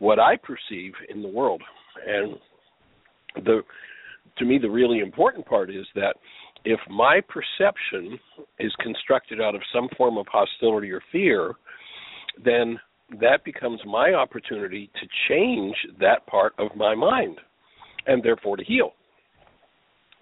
what 0.00 0.18
i 0.18 0.36
perceive 0.36 0.92
in 1.08 1.22
the 1.22 1.28
world. 1.28 1.62
And 2.06 2.34
the 3.44 3.62
to 4.38 4.44
me 4.44 4.58
the 4.58 4.70
really 4.70 4.98
important 4.98 5.46
part 5.46 5.70
is 5.70 5.86
that 5.94 6.16
if 6.64 6.80
my 6.90 7.20
perception 7.28 8.18
is 8.58 8.72
constructed 8.80 9.40
out 9.40 9.54
of 9.54 9.62
some 9.72 9.88
form 9.96 10.18
of 10.18 10.26
hostility 10.30 10.90
or 10.90 11.00
fear 11.12 11.54
then 12.44 12.78
that 13.20 13.44
becomes 13.44 13.80
my 13.86 14.12
opportunity 14.12 14.90
to 15.00 15.06
change 15.28 15.74
that 16.00 16.26
part 16.26 16.54
of 16.58 16.74
my 16.76 16.94
mind 16.94 17.38
and 18.06 18.22
therefore 18.22 18.56
to 18.56 18.64
heal 18.64 18.92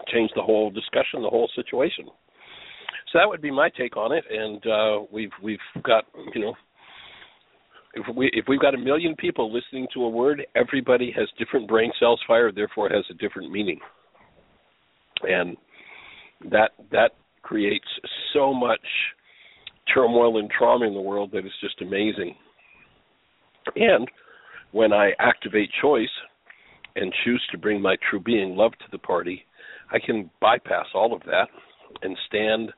change 0.09 0.31
the 0.35 0.43
whole 0.43 0.71
discussion 0.71 1.23
the 1.23 1.29
whole 1.29 1.51
situation. 1.55 2.07
So 3.13 3.19
that 3.19 3.29
would 3.29 3.43
be 3.43 3.51
my 3.51 3.69
take 3.69 3.97
on 3.97 4.13
it. 4.13 4.25
And 4.31 4.67
uh, 4.67 5.07
we've 5.13 5.31
we've 5.43 5.59
got 5.83 6.05
you 6.35 6.41
know 6.41 6.55
if 7.95 8.17
we 8.17 8.31
if 8.33 8.47
we've 8.49 8.61
got 8.61 8.75
a 8.75 8.79
million 8.79 9.15
people 9.17 9.53
listening 9.53 9.87
to 9.95 10.05
a 10.05 10.09
word 10.09 10.45
everybody 10.57 11.13
has 11.17 11.29
different 11.39 11.69
brain 11.69 11.93
cells 11.99 12.21
fired 12.27 12.55
therefore 12.55 12.89
has 12.89 13.05
a 13.11 13.15
different 13.15 13.51
meaning. 13.51 13.79
And 15.23 15.57
that 16.51 16.71
that 16.91 17.13
creates 17.43 17.87
so 18.33 18.53
much 18.53 18.81
turmoil 19.93 20.39
and 20.39 20.49
trauma 20.51 20.87
in 20.87 20.95
the 20.95 21.01
world 21.01 21.31
that 21.33 21.45
is 21.45 21.53
just 21.61 21.81
amazing 21.83 22.35
and 23.77 24.09
when 24.73 24.93
I 24.93 25.13
activate 25.19 25.71
choice 25.81 26.09
and 26.97 27.13
choose 27.25 27.43
to 27.53 27.59
bring 27.59 27.81
my 27.81 27.97
true 28.11 28.21
being, 28.21 28.57
love, 28.57 28.73
to 28.73 28.85
the 28.91 28.99
party, 28.99 29.45
I 29.91 29.99
can 30.05 30.31
bypass 30.41 30.87
all 30.95 31.15
of 31.15 31.23
that 31.25 31.49
and 32.03 32.17
stand 32.27 32.73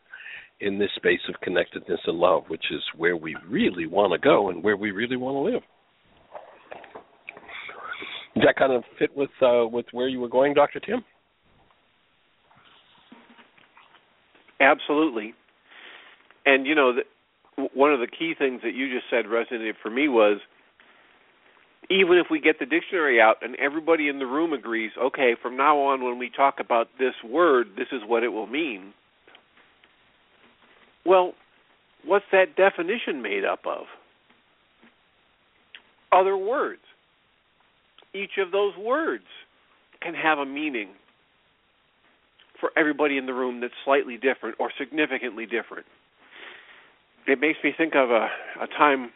in 0.60 0.78
this 0.78 0.90
space 0.96 1.20
of 1.28 1.40
connectedness 1.40 2.00
and 2.06 2.18
love, 2.18 2.44
which 2.48 2.64
is 2.70 2.82
where 2.96 3.16
we 3.16 3.36
really 3.48 3.86
want 3.86 4.12
to 4.12 4.18
go 4.18 4.50
and 4.50 4.62
where 4.62 4.76
we 4.76 4.90
really 4.90 5.16
want 5.16 5.34
to 5.34 5.54
live. 5.54 5.62
Does 8.34 8.44
that 8.46 8.56
kind 8.56 8.72
of 8.72 8.82
fit 8.98 9.16
with 9.16 9.30
uh, 9.40 9.66
with 9.66 9.86
where 9.92 10.08
you 10.08 10.18
were 10.18 10.28
going, 10.28 10.54
Dr. 10.54 10.80
Tim? 10.80 11.04
Absolutely. 14.60 15.34
And 16.44 16.66
you 16.66 16.74
know, 16.74 16.94
the, 16.94 17.68
one 17.74 17.92
of 17.92 18.00
the 18.00 18.08
key 18.08 18.34
things 18.36 18.60
that 18.64 18.74
you 18.74 18.92
just 18.92 19.06
said 19.08 19.26
resonated 19.26 19.74
for 19.80 19.90
me 19.90 20.08
was 20.08 20.40
even 21.90 22.18
if 22.18 22.26
we 22.30 22.40
get 22.40 22.58
the 22.58 22.66
dictionary 22.66 23.20
out 23.20 23.36
and 23.42 23.56
everybody 23.56 24.08
in 24.08 24.18
the 24.18 24.26
room 24.26 24.52
agrees, 24.52 24.92
okay, 25.00 25.34
from 25.40 25.56
now 25.56 25.78
on 25.78 26.02
when 26.02 26.18
we 26.18 26.30
talk 26.30 26.56
about 26.58 26.88
this 26.98 27.14
word, 27.28 27.68
this 27.76 27.88
is 27.92 28.00
what 28.06 28.22
it 28.22 28.28
will 28.28 28.46
mean. 28.46 28.94
Well, 31.04 31.32
what's 32.04 32.24
that 32.32 32.56
definition 32.56 33.22
made 33.22 33.44
up 33.44 33.60
of? 33.66 33.84
Other 36.12 36.36
words. 36.36 36.80
Each 38.14 38.38
of 38.38 38.52
those 38.52 38.76
words 38.76 39.24
can 40.00 40.14
have 40.14 40.38
a 40.38 40.46
meaning 40.46 40.90
for 42.60 42.70
everybody 42.76 43.18
in 43.18 43.26
the 43.26 43.34
room 43.34 43.60
that's 43.60 43.74
slightly 43.84 44.16
different 44.16 44.56
or 44.60 44.70
significantly 44.78 45.44
different. 45.44 45.86
It 47.26 47.40
makes 47.40 47.58
me 47.64 47.72
think 47.76 47.94
of 47.96 48.10
a, 48.10 48.28
a 48.60 48.66
time 48.78 49.10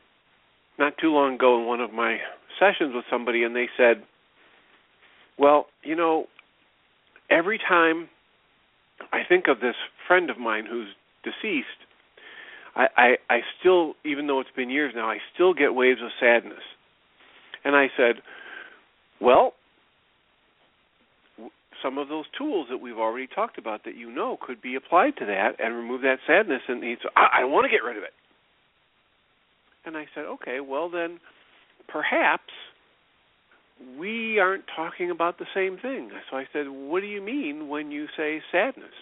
not 0.78 0.94
too 1.00 1.12
long 1.12 1.36
ago 1.36 1.60
in 1.60 1.66
one 1.66 1.80
of 1.80 1.92
my 1.92 2.18
sessions 2.58 2.92
with 2.94 3.04
somebody 3.10 3.42
and 3.42 3.54
they 3.54 3.68
said, 3.76 4.02
Well, 5.38 5.66
you 5.82 5.96
know, 5.96 6.26
every 7.30 7.58
time 7.58 8.08
I 9.12 9.20
think 9.28 9.46
of 9.48 9.60
this 9.60 9.76
friend 10.06 10.30
of 10.30 10.38
mine 10.38 10.66
who's 10.68 10.88
deceased, 11.22 11.66
I, 12.74 12.86
I, 12.96 13.16
I 13.30 13.40
still, 13.58 13.94
even 14.04 14.26
though 14.26 14.40
it's 14.40 14.50
been 14.54 14.70
years 14.70 14.92
now, 14.94 15.10
I 15.10 15.18
still 15.34 15.54
get 15.54 15.74
waves 15.74 16.00
of 16.02 16.10
sadness. 16.20 16.62
And 17.64 17.74
I 17.74 17.86
said, 17.96 18.16
Well, 19.20 19.52
some 21.82 21.98
of 21.98 22.08
those 22.08 22.24
tools 22.36 22.66
that 22.70 22.78
we've 22.78 22.98
already 22.98 23.26
talked 23.26 23.58
about 23.58 23.84
that 23.84 23.96
you 23.96 24.10
know 24.10 24.36
could 24.40 24.60
be 24.60 24.74
applied 24.74 25.16
to 25.18 25.26
that 25.26 25.52
and 25.58 25.74
remove 25.74 26.02
that 26.02 26.18
sadness. 26.26 26.62
And 26.68 26.82
he 26.82 26.96
said, 27.00 27.10
I, 27.16 27.42
I 27.42 27.44
want 27.44 27.64
to 27.64 27.70
get 27.70 27.84
rid 27.84 27.96
of 27.96 28.02
it. 28.02 28.12
And 29.84 29.96
I 29.96 30.06
said, 30.14 30.24
okay, 30.24 30.60
well 30.60 30.90
then 30.90 31.18
perhaps 31.88 32.52
we 33.98 34.38
aren't 34.38 34.64
talking 34.74 35.10
about 35.10 35.38
the 35.38 35.46
same 35.54 35.78
thing. 35.78 36.10
So 36.30 36.36
I 36.36 36.44
said, 36.52 36.66
What 36.68 37.00
do 37.00 37.06
you 37.06 37.22
mean 37.22 37.68
when 37.68 37.90
you 37.90 38.06
say 38.16 38.42
sadness? 38.52 38.94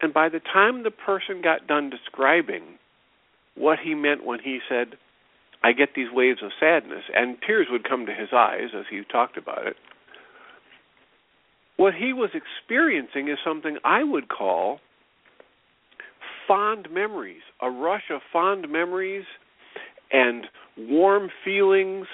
And 0.00 0.12
by 0.12 0.28
the 0.28 0.40
time 0.40 0.82
the 0.82 0.90
person 0.90 1.42
got 1.42 1.66
done 1.66 1.90
describing 1.90 2.78
what 3.54 3.78
he 3.82 3.94
meant 3.94 4.24
when 4.24 4.40
he 4.40 4.58
said, 4.68 4.98
I 5.64 5.72
get 5.72 5.90
these 5.96 6.12
waves 6.12 6.40
of 6.42 6.50
sadness, 6.60 7.04
and 7.14 7.38
tears 7.44 7.68
would 7.70 7.88
come 7.88 8.06
to 8.06 8.14
his 8.14 8.28
eyes 8.32 8.68
as 8.78 8.84
he 8.90 9.02
talked 9.10 9.36
about 9.36 9.66
it, 9.66 9.76
what 11.76 11.94
he 11.94 12.12
was 12.12 12.30
experiencing 12.34 13.28
is 13.28 13.38
something 13.44 13.78
I 13.84 14.04
would 14.04 14.28
call 14.28 14.80
fond 16.46 16.88
memories, 16.90 17.42
a 17.60 17.70
rush 17.70 18.04
of 18.10 18.20
fond 18.32 18.70
memories 18.70 19.24
warm 20.96 21.30
feelings 21.44 22.06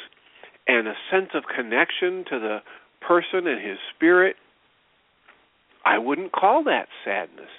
and 0.66 0.88
a 0.88 0.94
sense 1.10 1.30
of 1.34 1.44
connection 1.44 2.24
to 2.30 2.38
the 2.38 2.58
person 3.06 3.46
and 3.46 3.60
his 3.64 3.78
spirit, 3.94 4.36
I 5.84 5.98
wouldn't 5.98 6.32
call 6.32 6.64
that 6.64 6.86
sadness. 7.04 7.50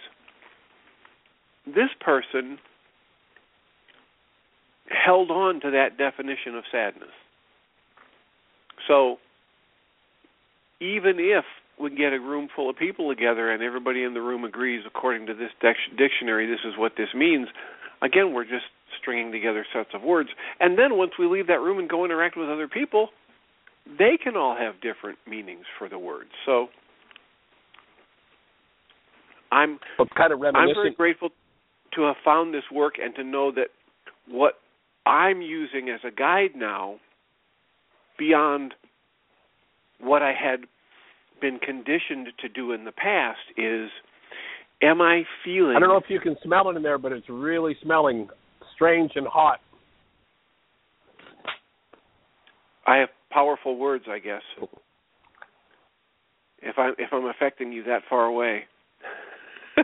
This 1.66 1.90
person 2.00 2.58
held 4.90 5.32
on 5.32 5.62
to 5.62 5.72
that 5.72 5.98
definition 5.98 6.56
of 6.56 6.64
sadness. 6.72 7.10
So, 8.88 9.18
even 10.82 11.16
if 11.20 11.46
we 11.80 11.90
get 11.92 12.12
a 12.12 12.20
room 12.20 12.50
full 12.54 12.70
of 12.70 12.76
people 12.76 13.10
together 13.10 13.50
and 13.52 13.64
everybody 13.64 14.04
in 14.04 14.14
the 14.14 14.22
room 14.22 14.44
agrees, 14.44 14.84
according 14.86 15.28
to 15.28 15.34
this 15.34 15.52
dictionary, 15.98 16.48
this 16.48 16.60
is 16.66 16.74
what 16.78 16.94
this 16.98 17.10
means, 17.16 17.48
again, 18.02 18.34
we're 18.34 18.44
just 18.44 18.66
stringing 19.01 19.32
together 19.32 19.65
sets 19.73 19.89
of 19.93 20.01
words. 20.01 20.29
And 20.60 20.77
then 20.77 20.97
once 20.97 21.12
we 21.17 21.25
leave 21.27 21.47
that 21.47 21.60
room 21.60 21.79
and 21.79 21.89
go 21.89 22.06
interact 22.06 22.38
with 22.38 22.49
other 22.49 22.67
people, 22.67 23.10
they 23.97 24.17
can 24.21 24.36
all 24.36 24.56
have 24.58 24.75
different 24.82 25.17
meanings 25.27 25.65
for 25.77 25.89
the 25.89 25.99
words. 25.99 26.29
So 26.45 26.67
I'm 29.51 29.79
well, 29.97 30.08
kind 30.15 30.34
of 30.34 30.41
I'm 30.41 30.73
very 30.73 30.93
grateful 30.93 31.29
to 31.95 32.01
have 32.03 32.15
found 32.25 32.53
this 32.53 32.63
work 32.71 32.95
and 33.01 33.13
to 33.15 33.23
know 33.23 33.51
that 33.51 33.67
what 34.27 34.53
I'm 35.06 35.41
using 35.41 35.89
as 35.89 35.99
a 36.06 36.12
guide 36.12 36.51
now 36.56 36.95
beyond 38.17 38.73
what 39.99 40.21
I 40.21 40.34
had 40.34 40.62
been 41.41 41.60
conditioned 41.60 42.29
to 42.41 42.49
do 42.49 42.71
in 42.71 42.86
the 42.86 42.91
past 42.91 43.39
is 43.58 43.89
am 44.82 45.01
I 45.01 45.23
feeling 45.43 45.75
I 45.75 45.79
don't 45.79 45.89
know 45.89 45.97
if 45.97 46.10
you 46.10 46.19
can 46.19 46.36
smell 46.43 46.69
it 46.69 46.75
in 46.75 46.84
there, 46.84 46.97
but 46.97 47.12
it's 47.12 47.29
really 47.29 47.75
smelling 47.84 48.29
strange 48.76 49.12
and 49.16 49.28
hot. 49.28 49.60
I 52.86 52.98
have 52.98 53.10
powerful 53.32 53.78
words, 53.78 54.06
I 54.10 54.20
guess. 54.20 54.42
If 56.62 56.78
I'm 56.78 56.94
if 56.98 57.12
I'm 57.12 57.26
affecting 57.26 57.72
you 57.72 57.84
that 57.84 58.02
far 58.10 58.26
away. 58.26 58.64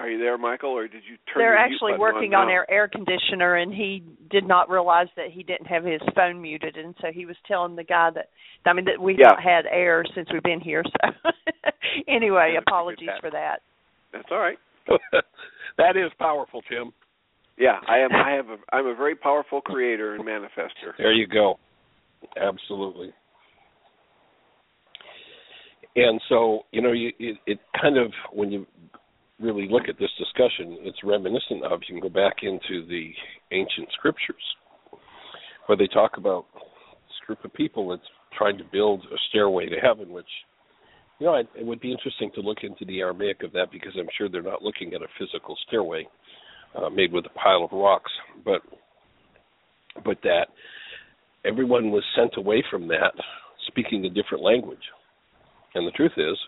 Are 0.00 0.08
you 0.08 0.18
there, 0.18 0.38
Michael, 0.38 0.70
or 0.70 0.88
did 0.88 1.02
you 1.06 1.16
turn? 1.26 1.42
They're 1.42 1.52
your 1.52 1.58
actually 1.58 1.92
mute 1.92 2.00
working 2.00 2.32
on, 2.32 2.46
on 2.46 2.52
our 2.52 2.66
air 2.70 2.88
conditioner, 2.88 3.56
and 3.56 3.70
he 3.72 4.02
did 4.30 4.48
not 4.48 4.70
realize 4.70 5.08
that 5.16 5.26
he 5.30 5.42
didn't 5.42 5.66
have 5.66 5.84
his 5.84 6.00
phone 6.16 6.40
muted, 6.40 6.78
and 6.78 6.94
so 7.02 7.08
he 7.12 7.26
was 7.26 7.36
telling 7.46 7.76
the 7.76 7.84
guy 7.84 8.08
that 8.14 8.30
I 8.64 8.72
mean 8.72 8.86
that 8.86 8.98
we 8.98 9.12
Yeah. 9.18 9.26
not 9.28 9.42
had 9.42 9.66
air 9.66 10.02
since 10.14 10.26
we've 10.32 10.42
been 10.42 10.60
here. 10.60 10.82
So 10.84 11.30
anyway, 12.08 12.56
apologies 12.58 13.08
that. 13.12 13.20
for 13.20 13.30
that. 13.30 13.60
That's 14.12 14.28
all 14.30 14.38
right. 14.38 14.58
that 15.78 15.96
is 15.96 16.10
powerful, 16.18 16.62
Tim. 16.68 16.92
Yeah, 17.58 17.78
I 17.86 17.98
am. 17.98 18.10
I 18.12 18.30
have. 18.30 18.48
A, 18.48 18.56
I'm 18.74 18.86
a 18.86 18.94
very 18.94 19.14
powerful 19.14 19.60
creator 19.60 20.14
and 20.14 20.24
manifester. 20.24 20.96
There 20.98 21.12
you 21.12 21.26
go. 21.26 21.58
Absolutely. 22.36 23.12
And 25.96 26.20
so, 26.28 26.60
you 26.70 26.80
know, 26.82 26.92
you, 26.92 27.12
it, 27.18 27.36
it 27.46 27.58
kind 27.80 27.98
of, 27.98 28.12
when 28.32 28.50
you 28.50 28.66
really 29.40 29.66
look 29.68 29.88
at 29.88 29.98
this 29.98 30.10
discussion, 30.18 30.78
it's 30.82 30.98
reminiscent 31.02 31.64
of, 31.64 31.80
you 31.88 32.00
can 32.00 32.00
go 32.00 32.12
back 32.12 32.36
into 32.42 32.86
the 32.86 33.10
ancient 33.50 33.88
scriptures 33.94 34.42
where 35.66 35.76
they 35.76 35.88
talk 35.88 36.12
about 36.16 36.46
this 36.54 37.26
group 37.26 37.44
of 37.44 37.52
people 37.54 37.88
that's 37.88 38.02
trying 38.36 38.58
to 38.58 38.64
build 38.72 39.04
a 39.12 39.16
stairway 39.28 39.66
to 39.66 39.76
heaven, 39.76 40.10
which, 40.10 40.28
you 41.20 41.26
know, 41.26 41.36
it, 41.36 41.48
it 41.54 41.64
would 41.64 41.80
be 41.80 41.92
interesting 41.92 42.30
to 42.34 42.40
look 42.40 42.58
into 42.62 42.84
the 42.86 43.00
Aramaic 43.00 43.44
of 43.44 43.52
that 43.52 43.70
because 43.70 43.92
I'm 43.96 44.08
sure 44.18 44.28
they're 44.28 44.42
not 44.42 44.62
looking 44.62 44.94
at 44.94 45.02
a 45.02 45.06
physical 45.18 45.56
stairway. 45.68 46.08
uh, 46.74 46.88
made 46.90 47.12
with 47.12 47.26
a 47.26 47.38
pile 47.38 47.64
of 47.64 47.72
rocks, 47.72 48.10
but 48.44 48.62
but 50.04 50.18
that 50.22 50.46
everyone 51.44 51.90
was 51.90 52.04
sent 52.16 52.36
away 52.36 52.62
from 52.70 52.86
that 52.88 53.12
speaking 53.66 54.04
a 54.04 54.10
different 54.10 54.42
language. 54.42 54.78
And 55.74 55.86
the 55.86 55.92
truth 55.92 56.12
is, 56.16 56.38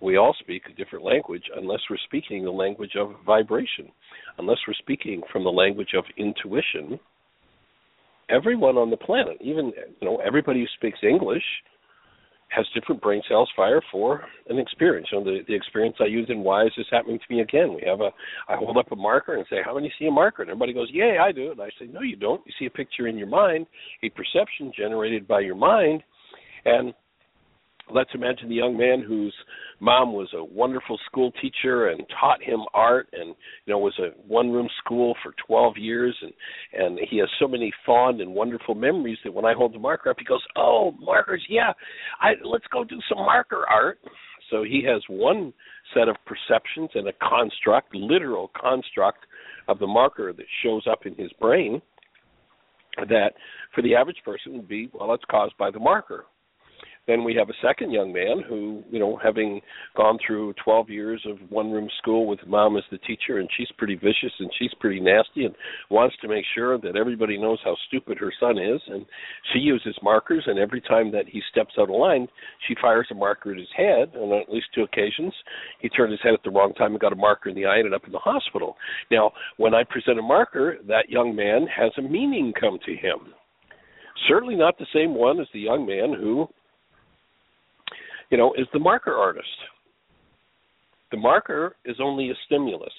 we 0.00 0.16
all 0.16 0.34
speak 0.40 0.62
a 0.70 0.76
different 0.76 1.04
language 1.04 1.42
unless 1.56 1.80
we're 1.90 1.98
speaking 2.06 2.44
the 2.44 2.50
language 2.50 2.92
of 2.98 3.12
vibration, 3.26 3.90
unless 4.38 4.58
we're 4.66 4.74
speaking 4.74 5.22
from 5.32 5.44
the 5.44 5.50
language 5.50 5.90
of 5.96 6.04
intuition. 6.16 6.98
Everyone 8.30 8.76
on 8.76 8.90
the 8.90 8.96
planet, 8.96 9.38
even 9.40 9.72
you 10.00 10.08
know 10.08 10.18
everybody 10.26 10.60
who 10.60 10.66
speaks 10.76 10.98
English, 11.02 11.42
has 12.48 12.66
different 12.74 13.02
brain 13.02 13.22
cells 13.28 13.50
fire 13.54 13.82
for 13.92 14.22
an 14.48 14.58
experience. 14.58 15.08
You 15.12 15.18
know, 15.18 15.24
the, 15.24 15.40
the 15.46 15.54
experience 15.54 15.96
I 16.00 16.06
use 16.06 16.26
in 16.30 16.42
Why 16.42 16.64
is 16.64 16.72
this 16.76 16.86
happening 16.90 17.18
to 17.18 17.34
me 17.34 17.40
again? 17.40 17.74
We 17.74 17.82
have 17.86 18.00
a 18.00 18.10
I 18.48 18.56
hold 18.56 18.76
up 18.76 18.90
a 18.90 18.96
marker 18.96 19.36
and 19.36 19.46
say, 19.50 19.56
How 19.64 19.74
many 19.74 19.92
see 19.98 20.06
a 20.06 20.10
marker? 20.10 20.42
And 20.42 20.50
everybody 20.50 20.72
goes, 20.72 20.88
Yay, 20.92 21.18
I 21.20 21.32
do. 21.32 21.52
And 21.52 21.60
I 21.60 21.68
say, 21.78 21.86
No, 21.86 22.00
you 22.00 22.16
don't. 22.16 22.40
You 22.46 22.52
see 22.58 22.66
a 22.66 22.70
picture 22.70 23.06
in 23.06 23.18
your 23.18 23.26
mind, 23.26 23.66
a 24.02 24.08
perception 24.10 24.72
generated 24.76 25.28
by 25.28 25.40
your 25.40 25.56
mind, 25.56 26.02
and 26.64 26.94
let's 27.92 28.10
imagine 28.14 28.48
the 28.48 28.54
young 28.54 28.76
man 28.76 29.02
whose 29.06 29.34
mom 29.80 30.12
was 30.12 30.28
a 30.34 30.44
wonderful 30.44 30.98
school 31.06 31.32
teacher 31.40 31.88
and 31.88 32.02
taught 32.20 32.42
him 32.42 32.60
art 32.74 33.08
and 33.12 33.34
you 33.66 33.72
know 33.72 33.78
was 33.78 33.98
a 33.98 34.08
one 34.26 34.50
room 34.50 34.68
school 34.84 35.14
for 35.22 35.34
12 35.46 35.76
years. 35.76 36.16
And 36.22 36.32
and 36.72 36.98
he 37.08 37.18
has 37.18 37.28
so 37.38 37.48
many 37.48 37.72
fond 37.86 38.20
and 38.20 38.34
wonderful 38.34 38.74
memories 38.74 39.18
that 39.24 39.32
when 39.32 39.44
I 39.44 39.54
hold 39.54 39.74
the 39.74 39.78
marker 39.78 40.10
up 40.10 40.16
he 40.18 40.24
goes 40.24 40.44
oh 40.56 40.92
markers 41.00 41.44
yeah. 41.48 41.72
I 42.20 42.32
let's 42.44 42.66
go 42.72 42.84
do 42.84 43.00
some 43.08 43.18
marker 43.18 43.64
art. 43.68 43.98
So 44.50 44.62
he 44.62 44.82
has 44.90 45.02
one 45.08 45.52
set 45.94 46.08
of 46.08 46.16
perceptions 46.24 46.90
and 46.94 47.08
a 47.08 47.12
construct 47.22 47.94
literal 47.94 48.50
construct 48.58 49.26
of 49.68 49.78
the 49.78 49.86
marker 49.86 50.32
that 50.32 50.46
shows 50.62 50.86
up 50.90 51.04
in 51.04 51.14
his 51.14 51.30
brain 51.40 51.82
that 52.96 53.32
for 53.74 53.82
the 53.82 53.94
average 53.94 54.16
person 54.24 54.54
would 54.54 54.68
be 54.68 54.88
well 54.92 55.12
it's 55.14 55.24
caused 55.30 55.56
by 55.56 55.70
the 55.70 55.78
marker 55.78 56.24
then 57.08 57.24
we 57.24 57.34
have 57.34 57.48
a 57.48 57.66
second 57.66 57.90
young 57.90 58.12
man 58.12 58.42
who, 58.46 58.84
you 58.90 59.00
know, 59.00 59.18
having 59.20 59.60
gone 59.96 60.18
through 60.24 60.52
12 60.62 60.90
years 60.90 61.26
of 61.26 61.38
one 61.50 61.72
room 61.72 61.88
school 61.98 62.26
with 62.26 62.38
mom 62.46 62.76
as 62.76 62.84
the 62.90 62.98
teacher, 62.98 63.38
and 63.38 63.48
she's 63.56 63.70
pretty 63.78 63.94
vicious 63.94 64.32
and 64.38 64.50
she's 64.58 64.70
pretty 64.78 65.00
nasty 65.00 65.46
and 65.46 65.54
wants 65.90 66.14
to 66.20 66.28
make 66.28 66.44
sure 66.54 66.78
that 66.78 66.96
everybody 66.96 67.38
knows 67.38 67.58
how 67.64 67.74
stupid 67.88 68.18
her 68.18 68.32
son 68.38 68.58
is. 68.58 68.80
And 68.88 69.06
she 69.52 69.58
uses 69.58 69.96
markers, 70.02 70.44
and 70.46 70.58
every 70.58 70.82
time 70.82 71.10
that 71.12 71.26
he 71.26 71.42
steps 71.50 71.74
out 71.78 71.90
of 71.90 71.96
line, 71.96 72.28
she 72.68 72.76
fires 72.80 73.08
a 73.10 73.14
marker 73.14 73.52
at 73.52 73.58
his 73.58 73.68
head. 73.74 74.10
And 74.14 74.30
on 74.30 74.40
at 74.40 74.52
least 74.52 74.66
two 74.74 74.82
occasions, 74.82 75.32
he 75.80 75.88
turned 75.88 76.12
his 76.12 76.20
head 76.22 76.34
at 76.34 76.42
the 76.44 76.50
wrong 76.50 76.74
time 76.74 76.92
and 76.92 77.00
got 77.00 77.12
a 77.12 77.16
marker 77.16 77.48
in 77.48 77.56
the 77.56 77.64
eye, 77.64 77.78
and 77.78 77.86
ended 77.86 77.94
up 77.94 78.06
in 78.06 78.12
the 78.12 78.18
hospital. 78.18 78.76
Now, 79.10 79.32
when 79.56 79.74
I 79.74 79.82
present 79.84 80.18
a 80.18 80.22
marker, 80.22 80.76
that 80.88 81.08
young 81.08 81.34
man 81.34 81.66
has 81.74 81.92
a 81.96 82.02
meaning 82.02 82.52
come 82.60 82.78
to 82.84 82.92
him. 82.92 83.32
Certainly 84.28 84.56
not 84.56 84.76
the 84.76 84.86
same 84.92 85.14
one 85.14 85.40
as 85.40 85.46
the 85.54 85.60
young 85.60 85.86
man 85.86 86.12
who 86.12 86.48
you 88.30 88.38
know, 88.38 88.52
is 88.54 88.66
the 88.72 88.78
marker 88.78 89.14
artist. 89.14 89.46
The 91.10 91.16
marker 91.16 91.76
is 91.84 91.96
only 92.00 92.30
a 92.30 92.34
stimulus. 92.46 92.92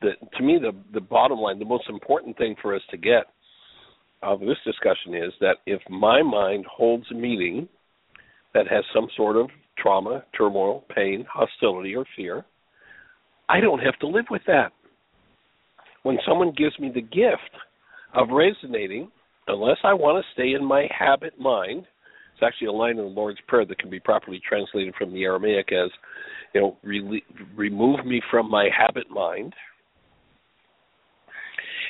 The, 0.00 0.12
to 0.36 0.42
me, 0.42 0.58
the 0.60 0.72
the 0.92 1.00
bottom 1.00 1.38
line, 1.38 1.58
the 1.58 1.64
most 1.64 1.88
important 1.88 2.36
thing 2.36 2.56
for 2.60 2.74
us 2.74 2.82
to 2.90 2.96
get 2.96 3.24
out 4.22 4.34
of 4.34 4.40
this 4.40 4.56
discussion 4.64 5.14
is 5.14 5.32
that 5.40 5.56
if 5.66 5.80
my 5.90 6.22
mind 6.22 6.64
holds 6.66 7.04
a 7.10 7.14
meaning 7.14 7.68
that 8.54 8.66
has 8.68 8.84
some 8.94 9.08
sort 9.16 9.36
of 9.36 9.48
trauma, 9.78 10.24
turmoil, 10.36 10.84
pain, 10.94 11.26
hostility, 11.30 11.94
or 11.94 12.04
fear, 12.16 12.44
I 13.48 13.60
don't 13.60 13.80
have 13.80 13.98
to 14.00 14.06
live 14.06 14.26
with 14.30 14.42
that. 14.46 14.72
When 16.02 16.18
someone 16.26 16.52
gives 16.56 16.78
me 16.78 16.90
the 16.94 17.02
gift 17.02 17.50
of 18.14 18.28
resonating, 18.30 19.10
unless 19.48 19.78
I 19.84 19.92
want 19.92 20.22
to 20.24 20.32
stay 20.32 20.54
in 20.54 20.64
my 20.64 20.86
habit 20.96 21.38
mind, 21.38 21.86
it's 22.34 22.42
actually 22.42 22.66
a 22.66 22.72
line 22.72 22.98
in 22.98 23.04
the 23.04 23.10
Lord's 23.10 23.38
Prayer 23.46 23.64
that 23.64 23.78
can 23.78 23.90
be 23.90 24.00
properly 24.00 24.40
translated 24.46 24.94
from 24.98 25.12
the 25.12 25.22
Aramaic 25.22 25.70
as, 25.72 25.90
you 26.52 26.60
know, 26.60 26.76
re- 26.82 27.22
remove 27.54 28.04
me 28.04 28.20
from 28.30 28.50
my 28.50 28.68
habit 28.76 29.08
mind. 29.08 29.54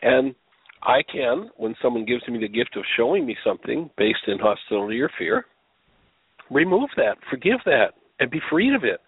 And 0.02 0.34
I 0.82 1.02
can, 1.10 1.50
when 1.56 1.74
someone 1.80 2.04
gives 2.04 2.28
me 2.28 2.38
the 2.38 2.48
gift 2.48 2.76
of 2.76 2.84
showing 2.96 3.24
me 3.24 3.36
something 3.42 3.88
based 3.96 4.26
in 4.26 4.38
hostility 4.38 5.00
or 5.00 5.10
fear, 5.16 5.46
remove 6.50 6.90
that, 6.96 7.16
forgive 7.30 7.60
that, 7.64 7.94
and 8.20 8.30
be 8.30 8.40
freed 8.50 8.74
of 8.74 8.84
it. 8.84 9.00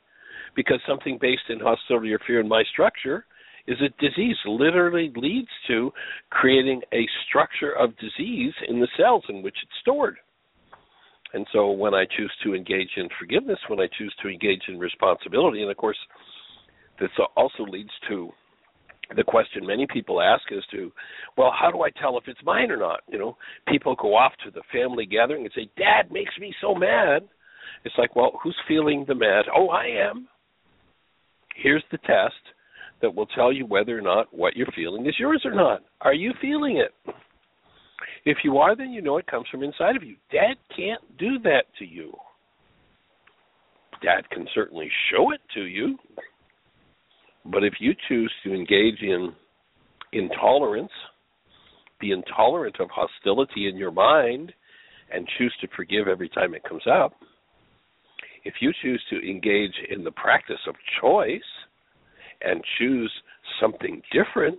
Because 0.55 0.81
something 0.89 1.19
based 1.21 1.51
in 1.51 1.61
hostility 1.61 2.15
or 2.15 2.21
fear 2.27 2.41
in 2.41 2.49
my 2.49 2.63
structure 2.73 3.27
is 3.69 3.77
a 3.83 3.91
disease, 4.01 4.37
literally 4.47 5.13
leads 5.17 5.49
to 5.67 5.93
creating 6.31 6.81
a 6.95 7.07
structure 7.29 7.73
of 7.73 7.91
disease 7.99 8.55
in 8.69 8.81
the 8.81 8.89
cells 8.97 9.25
in 9.29 9.43
which 9.43 9.57
it's 9.63 9.81
stored. 9.83 10.17
And 11.35 11.47
so 11.53 11.71
when 11.71 11.95
I 11.95 12.05
choose 12.17 12.33
to 12.45 12.55
engage 12.55 12.91
in 12.97 13.09
forgiveness, 13.19 13.59
when 13.69 13.81
I 13.81 13.89
choose 13.99 14.15
to 14.23 14.29
engage 14.29 14.63
in 14.69 14.79
responsibility, 14.79 15.63
and 15.63 15.71
of 15.71 15.77
course, 15.77 15.99
this 17.01 17.11
also 17.37 17.65
leads 17.65 17.91
to 18.09 18.31
the 19.15 19.23
question 19.23 19.67
many 19.67 19.87
people 19.93 20.21
ask 20.21 20.43
as 20.57 20.65
to, 20.73 20.91
well, 21.37 21.53
how 21.59 21.71
do 21.71 21.83
I 21.83 21.91
tell 21.91 22.19
if 22.19 22.25
it's 22.27 22.41
mine 22.45 22.71
or 22.71 22.77
not? 22.77 23.01
You 23.09 23.19
know, 23.19 23.37
people 23.69 23.95
go 24.01 24.15
off 24.17 24.33
to 24.45 24.51
the 24.51 24.63
family 24.73 25.07
gathering 25.07 25.43
and 25.45 25.53
say, 25.55 25.71
Dad 25.77 26.11
makes 26.11 26.33
me 26.41 26.53
so 26.61 26.75
mad. 26.75 27.23
It's 27.85 27.95
like, 27.99 28.17
well, 28.17 28.39
who's 28.43 28.57
feeling 28.67 29.05
the 29.07 29.15
mad? 29.15 29.45
Oh, 29.55 29.69
I 29.69 30.09
am. 30.11 30.27
Here's 31.55 31.85
the 31.93 31.99
test 31.99 32.35
that 33.03 33.15
will 33.15 33.27
tell 33.27 33.53
you 33.53 33.67
whether 33.67 33.97
or 33.97 34.01
not 34.01 34.27
what 34.33 34.57
you're 34.57 34.67
feeling 34.75 35.07
is 35.07 35.15
yours 35.19 35.43
or 35.45 35.55
not. 35.55 35.83
Are 36.01 36.15
you 36.15 36.33
feeling 36.41 36.79
it? 36.79 37.15
If 38.25 38.39
you 38.45 38.59
are, 38.59 38.77
then 38.77 38.91
you 38.91 39.03
know 39.03 39.19
it 39.19 39.27
comes 39.27 39.47
from 39.51 39.63
inside 39.63 39.97
of 39.97 40.03
you. 40.03 40.17
Dad 40.31 40.57
can't 40.75 41.01
do 41.19 41.39
that 41.45 41.65
to 41.79 41.85
you. 41.85 42.13
Dad 44.03 44.29
can 44.31 44.47
certainly 44.55 44.91
show 45.11 45.31
it 45.33 45.41
to 45.55 45.63
you. 45.63 45.97
But 47.45 47.65
if 47.65 47.75
you 47.81 47.95
choose 48.09 48.33
to 48.45 48.53
engage 48.53 49.01
in 49.01 49.33
intolerance, 50.13 50.91
be 52.01 52.11
intolerant 52.11 52.77
of 52.81 52.89
hostility 52.91 53.69
in 53.69 53.77
your 53.77 53.93
mind, 53.93 54.53
and 55.13 55.29
choose 55.39 55.55
to 55.61 55.69
forgive 55.77 56.09
every 56.09 56.29
time 56.29 56.55
it 56.55 56.65
comes 56.65 56.83
up, 56.87 57.13
if 58.45 58.55
you 58.61 58.73
choose 58.83 59.03
to 59.11 59.17
engage 59.29 59.75
in 59.91 60.05
the 60.05 60.11
practice 60.11 60.61
of 60.69 60.75
choice 61.01 61.41
and 62.43 62.63
choose 62.79 63.11
something 63.61 64.03
different, 64.13 64.59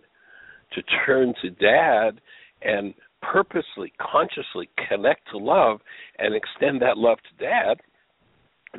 to 0.73 0.81
turn 1.05 1.33
to 1.41 1.49
dad 1.51 2.19
and 2.61 2.93
purposely, 3.21 3.93
consciously 3.99 4.69
connect 4.89 5.29
to 5.31 5.37
love 5.37 5.79
and 6.19 6.35
extend 6.35 6.81
that 6.81 6.97
love 6.97 7.17
to 7.17 7.43
dad, 7.43 7.77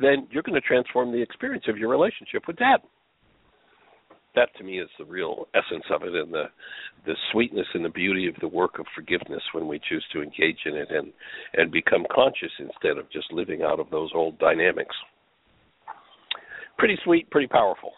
then 0.01 0.27
you're 0.31 0.43
going 0.43 0.59
to 0.59 0.67
transform 0.67 1.11
the 1.11 1.21
experience 1.21 1.65
of 1.67 1.77
your 1.77 1.89
relationship 1.89 2.43
with 2.47 2.57
dad. 2.57 2.79
That 4.35 4.49
to 4.57 4.63
me 4.63 4.79
is 4.79 4.89
the 4.97 5.05
real 5.05 5.47
essence 5.55 5.85
of 5.91 6.03
it 6.03 6.13
and 6.13 6.31
the 6.33 6.45
the 7.05 7.15
sweetness 7.31 7.65
and 7.73 7.83
the 7.83 7.89
beauty 7.89 8.27
of 8.27 8.35
the 8.41 8.47
work 8.47 8.77
of 8.77 8.85
forgiveness 8.93 9.41
when 9.53 9.67
we 9.67 9.81
choose 9.89 10.05
to 10.13 10.21
engage 10.21 10.59
in 10.65 10.75
it 10.75 10.89
and 10.91 11.11
and 11.53 11.71
become 11.71 12.05
conscious 12.13 12.51
instead 12.59 12.97
of 12.97 13.11
just 13.11 13.31
living 13.33 13.63
out 13.63 13.79
of 13.79 13.89
those 13.89 14.11
old 14.13 14.37
dynamics. 14.37 14.95
Pretty 16.77 16.97
sweet, 17.03 17.29
pretty 17.31 17.47
powerful. 17.47 17.91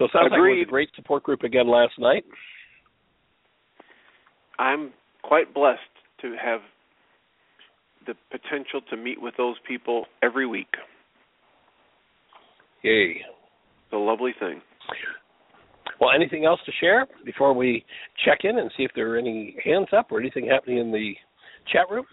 So 0.00 0.06
it 0.06 0.12
sounds 0.14 0.32
Agreed. 0.32 0.40
like 0.40 0.56
it 0.56 0.60
was 0.60 0.66
a 0.66 0.70
great 0.70 0.90
support 0.96 1.22
group 1.22 1.42
again 1.42 1.68
last 1.68 1.92
night. 1.98 2.24
I'm 4.58 4.92
quite 5.22 5.52
blessed 5.52 5.78
to 6.22 6.34
have 6.42 6.60
the 8.06 8.14
potential 8.30 8.80
to 8.88 8.96
meet 8.96 9.20
with 9.20 9.34
those 9.36 9.56
people 9.68 10.06
every 10.22 10.46
week. 10.46 10.72
Yay. 12.82 13.20
It's 13.20 13.92
a 13.92 13.96
lovely 13.98 14.32
thing. 14.40 14.62
Well, 16.00 16.12
anything 16.14 16.46
else 16.46 16.60
to 16.64 16.72
share 16.80 17.06
before 17.26 17.52
we 17.52 17.84
check 18.24 18.38
in 18.44 18.58
and 18.58 18.70
see 18.78 18.84
if 18.84 18.90
there 18.94 19.14
are 19.14 19.18
any 19.18 19.54
hands 19.62 19.88
up 19.94 20.10
or 20.10 20.18
anything 20.18 20.46
happening 20.46 20.78
in 20.78 20.90
the 20.90 21.12
chat 21.70 21.90
room? 21.90 22.06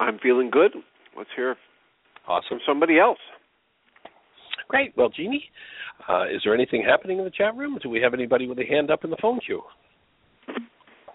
I'm 0.00 0.18
feeling 0.18 0.50
good. 0.50 0.72
Let's 1.16 1.30
hear 1.36 1.54
Awesome. 2.26 2.48
from 2.48 2.60
somebody 2.66 2.98
else. 2.98 3.18
Great. 4.70 4.96
Well, 4.96 5.08
Jeanie, 5.08 5.42
uh, 6.08 6.26
is 6.26 6.40
there 6.44 6.54
anything 6.54 6.84
happening 6.88 7.18
in 7.18 7.24
the 7.24 7.30
chat 7.32 7.56
room? 7.56 7.76
Do 7.82 7.90
we 7.90 8.00
have 8.02 8.14
anybody 8.14 8.46
with 8.46 8.56
a 8.60 8.64
hand 8.64 8.88
up 8.88 9.02
in 9.02 9.10
the 9.10 9.16
phone 9.20 9.40
queue? 9.44 9.62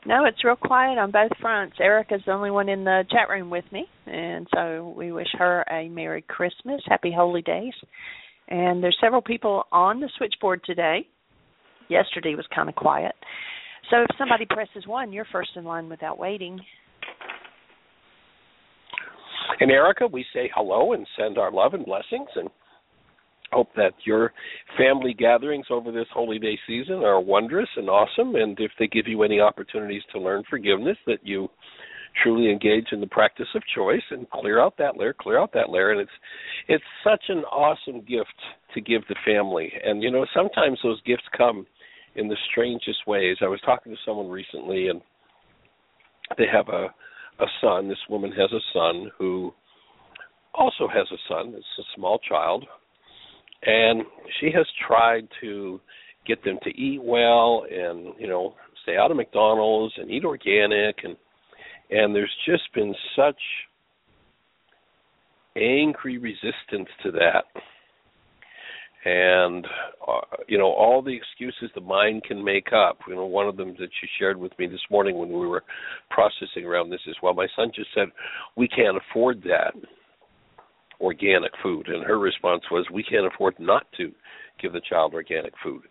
No, 0.06 0.26
it's 0.26 0.43
real 0.43 0.58
quiet 0.58 0.97
on 0.97 1.10
both 1.10 1.32
fronts. 1.39 1.78
Erica's 1.80 2.22
the 2.26 2.34
only 2.34 2.51
one 2.51 2.68
in 2.68 2.84
the 2.84 3.06
chat 3.10 3.30
room 3.30 3.49
with 3.49 3.64
me, 3.72 3.86
and 4.08 4.45
so 4.53 4.93
we 4.97 5.14
wish 5.14 5.30
her 5.39 5.64
a 5.72 5.88
Merry 5.88 6.22
Christmas, 6.24 6.82
Happy 6.86 7.14
Holy 7.16 7.41
Days. 7.41 7.74
And 8.49 8.84
there's 8.84 8.97
several 9.01 9.22
people 9.22 9.64
on 9.72 10.01
the 10.01 10.10
switchboard 10.18 10.62
today. 10.66 11.08
Yesterday 11.88 12.36
was 12.36 12.45
kind 12.53 12.68
of 12.68 12.76
quiet. 12.76 13.16
So 13.89 14.01
if 14.01 14.18
somebody 14.18 14.45
presses 14.45 14.86
one, 14.86 15.14
you're 15.14 15.28
first 15.32 15.51
in 15.56 15.64
line 15.64 15.88
without 15.88 16.20
waiting. 16.20 16.60
And 19.62 19.72
Erica, 19.72 20.08
we 20.08 20.26
say 20.34 20.51
hello 20.53 20.91
and 20.91 21.08
send 21.18 21.38
our 21.38 21.53
love 21.53 21.74
and 21.74 21.86
blessings. 21.86 22.28
And 22.36 22.49
hope 23.52 23.70
that 23.76 23.93
your 24.06 24.34
family 24.78 25.14
gatherings 25.14 25.68
over 25.70 25.91
this 25.91 26.08
holy 26.14 26.39
day 26.39 26.58
season 26.68 27.04
are 27.04 27.20
wondrous 27.20 27.70
and 27.78 27.89
awesome 27.89 28.36
and 28.36 28.60
if 28.60 28.72
they 28.80 28.88
give 28.88 29.08
you 29.08 29.24
any 29.24 29.39
opportunities 29.39 30.02
to 30.12 30.20
learn 30.20 30.43
forgiveness 30.50 30.98
that 31.06 31.20
you 31.24 31.50
truly 32.24 32.50
engage 32.50 32.88
in 32.91 33.02
the 33.02 33.08
practice 33.08 33.48
of 33.56 33.62
choice 33.74 34.02
and 34.12 34.30
clear 34.30 34.62
out 34.62 34.76
that 34.78 34.98
layer 34.98 35.14
clear 35.14 35.39
out 35.39 35.52
that 35.54 35.70
layer. 35.70 35.91
And 35.91 36.02
it's 36.02 36.12
it's 36.68 36.84
such 37.04 37.24
an 37.30 37.39
awesome 37.46 38.02
gift 38.02 38.36
to 38.74 38.82
give 38.82 39.02
the 39.08 39.16
family. 39.26 39.72
And 39.84 40.02
you 40.02 40.12
know 40.12 40.26
sometimes 40.34 40.80
those 40.84 41.02
gifts 41.02 41.24
come 41.38 41.66
in 42.16 42.28
the 42.28 42.38
strangest 42.52 43.06
ways. 43.08 43.38
I 43.41 43.48
was 43.48 43.60
talking 43.66 43.91
to 43.91 43.98
someone 44.06 44.30
recently 44.30 44.88
and 44.89 45.02
they 46.38 46.46
have 46.52 46.70
a 46.70 46.88
a 47.39 47.46
son. 47.62 47.89
This 47.89 47.98
woman 48.10 48.32
has 48.32 48.52
a 48.52 48.64
son 48.74 49.12
who 49.18 49.54
also 50.54 50.88
has 50.88 51.08
a 51.12 51.20
son. 51.28 51.54
It's 51.56 51.66
a 51.80 51.84
small 51.96 52.20
child 52.20 52.66
and 53.66 54.03
she 54.39 54.51
has 54.55 54.66
tried 54.88 55.28
to 55.41 55.80
get 56.28 56.43
them 56.43 56.57
to 56.63 56.70
eat 56.70 57.01
well 57.03 57.66
and 57.70 58.13
you 58.20 58.28
know 58.28 58.55
stay 58.84 58.97
out 58.97 59.11
of 59.11 59.18
McDonald's 59.18 59.93
and 59.97 60.09
eat 60.09 60.26
organic. 60.26 60.97
And 61.03 61.16
and 61.89 62.16
there's 62.16 62.34
just 62.45 62.63
been 62.74 62.93
such 63.16 63.39
angry 65.55 66.18
resistance 66.18 66.89
to 67.03 67.11
that. 67.11 67.45
And 69.05 69.66
uh, 70.07 70.22
you 70.47 70.57
know 70.57 70.72
all 70.72 71.01
the 71.01 71.16
excuses 71.16 71.70
the 71.76 71.82
mind 71.82 72.24
can 72.24 72.43
make 72.43 72.68
up. 72.74 72.99
You 73.07 73.16
know 73.16 73.26
one 73.26 73.47
of 73.47 73.57
them 73.57 73.76
that 73.80 73.89
she 74.01 74.07
shared 74.20 74.38
with 74.38 74.51
me 74.59 74.68
this 74.68 74.82
morning 74.89 75.18
when 75.18 75.30
we 75.30 75.47
were 75.47 75.63
processing 76.09 76.66
around 76.66 76.89
this 76.89 77.01
is 77.07 77.16
well 77.22 77.34
my 77.34 77.47
son 77.55 77.72
just 77.76 77.89
said 77.95 78.07
we 78.55 78.68
can't 78.68 78.97
afford 78.97 79.41
that 79.43 79.74
organic 81.02 81.52
food. 81.62 81.88
And 81.88 82.04
her 82.04 82.20
response 82.20 82.64
was, 82.72 82.86
We 82.91 83.04
can't 83.04 83.26
afford 83.26 83.56
not 83.60 83.86
to 83.98 84.12
give 84.62 84.74
the 84.74 84.82
child 84.88 85.14
organic 85.14 85.54
food. 85.64 85.84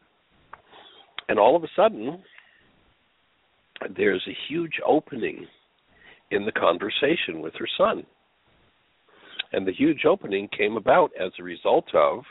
And 1.29 1.39
all 1.39 1.57
of 1.57 1.65
a 1.65 1.69
sudden, 1.75 2.23
there's 3.97 4.25
a 4.29 4.37
huge 4.49 4.81
opening 4.87 5.47
in 6.31 6.45
the 6.45 6.53
conversation 6.53 7.41
with 7.41 7.55
her 7.59 7.69
son. 7.79 8.05
And 9.53 9.67
the 9.67 9.73
huge 9.73 10.05
opening 10.05 10.49
came 10.57 10.77
about 10.77 11.11
as 11.21 11.31
a 11.39 11.43
result 11.43 11.87
of 11.95 12.23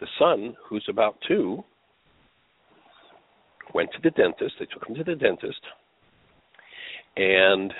the 0.00 0.06
son, 0.18 0.56
who's 0.68 0.86
about 0.88 1.16
two, 1.28 1.62
went 3.74 3.90
to 3.92 3.98
the 4.02 4.10
dentist. 4.10 4.54
They 4.58 4.66
took 4.66 4.88
him 4.88 4.94
to 4.96 5.04
the 5.04 5.14
dentist. 5.14 5.60
And 7.16 7.72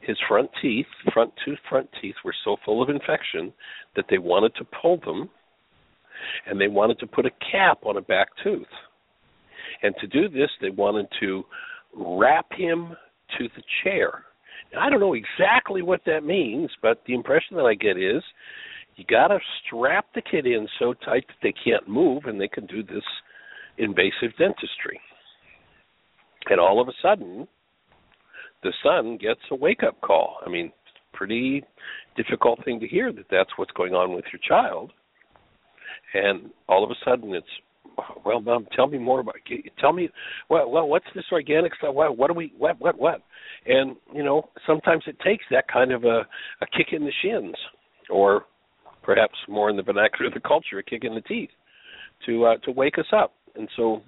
his 0.00 0.16
front 0.28 0.50
teeth, 0.62 0.86
front 1.12 1.32
two 1.44 1.54
front 1.68 1.88
teeth, 2.00 2.14
were 2.24 2.34
so 2.44 2.56
full 2.64 2.82
of 2.82 2.88
infection 2.88 3.52
that 3.96 4.06
they 4.08 4.18
wanted 4.18 4.54
to 4.56 4.64
pull 4.80 4.98
them, 4.98 5.28
and 6.46 6.60
they 6.60 6.68
wanted 6.68 6.98
to 7.00 7.06
put 7.06 7.26
a 7.26 7.30
cap 7.50 7.78
on 7.84 7.96
a 7.96 8.00
back 8.00 8.28
tooth. 8.42 8.66
And 9.82 9.94
to 10.00 10.06
do 10.06 10.28
this, 10.28 10.50
they 10.60 10.70
wanted 10.70 11.06
to 11.20 11.44
wrap 11.96 12.46
him 12.52 12.96
to 13.38 13.48
the 13.56 13.62
chair. 13.82 14.24
Now, 14.72 14.86
I 14.86 14.90
don't 14.90 15.00
know 15.00 15.14
exactly 15.14 15.82
what 15.82 16.02
that 16.06 16.24
means, 16.24 16.70
but 16.82 17.02
the 17.06 17.14
impression 17.14 17.56
that 17.56 17.64
I 17.64 17.74
get 17.74 17.96
is 17.96 18.22
you 18.96 19.04
got 19.08 19.28
to 19.28 19.38
strap 19.64 20.06
the 20.14 20.22
kid 20.22 20.46
in 20.46 20.68
so 20.78 20.92
tight 20.92 21.24
that 21.28 21.36
they 21.42 21.54
can't 21.64 21.88
move, 21.88 22.24
and 22.26 22.40
they 22.40 22.48
can 22.48 22.66
do 22.66 22.82
this 22.82 23.04
invasive 23.78 24.36
dentistry. 24.38 25.00
And 26.48 26.60
all 26.60 26.80
of 26.80 26.88
a 26.88 26.92
sudden, 27.02 27.48
the 28.62 28.72
son 28.82 29.18
gets 29.20 29.40
a 29.50 29.54
wake 29.54 29.82
up 29.82 30.00
call. 30.00 30.38
I 30.44 30.50
mean, 30.50 30.72
pretty 31.12 31.64
difficult 32.16 32.64
thing 32.64 32.80
to 32.80 32.88
hear 32.88 33.12
that 33.12 33.26
that's 33.30 33.50
what's 33.56 33.72
going 33.72 33.94
on 33.94 34.14
with 34.14 34.24
your 34.32 34.40
child. 34.46 34.92
And 36.14 36.50
all 36.68 36.84
of 36.84 36.90
a 36.90 36.94
sudden 37.04 37.34
it's 37.34 37.46
well, 38.24 38.40
mom, 38.40 38.66
tell 38.74 38.86
me 38.86 38.98
more 38.98 39.20
about. 39.20 39.36
Tell 39.78 39.92
me, 39.92 40.08
well, 40.48 40.70
well, 40.70 40.88
what's 40.88 41.06
this 41.14 41.24
organic 41.32 41.74
stuff? 41.76 41.94
What, 41.94 42.16
what 42.16 42.28
do 42.28 42.34
we? 42.34 42.52
What, 42.56 42.80
what, 42.80 42.98
what? 42.98 43.22
And 43.66 43.96
you 44.14 44.22
know, 44.22 44.48
sometimes 44.66 45.04
it 45.06 45.16
takes 45.20 45.44
that 45.50 45.68
kind 45.68 45.92
of 45.92 46.04
a, 46.04 46.26
a 46.62 46.66
kick 46.76 46.88
in 46.92 47.04
the 47.04 47.12
shins, 47.22 47.54
or 48.08 48.44
perhaps 49.02 49.34
more 49.48 49.70
in 49.70 49.76
the 49.76 49.82
vernacular 49.82 50.28
of 50.28 50.34
the 50.34 50.40
culture, 50.40 50.78
a 50.78 50.82
kick 50.82 51.04
in 51.04 51.14
the 51.14 51.20
teeth, 51.22 51.50
to 52.26 52.46
uh, 52.46 52.56
to 52.64 52.70
wake 52.70 52.98
us 52.98 53.06
up. 53.12 53.34
And 53.56 53.68
so, 53.76 54.02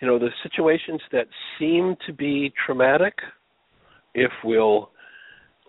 you 0.00 0.08
know, 0.08 0.18
the 0.18 0.30
situations 0.42 1.00
that 1.12 1.26
seem 1.58 1.96
to 2.06 2.12
be 2.12 2.52
traumatic, 2.66 3.14
if 4.14 4.30
we'll 4.44 4.90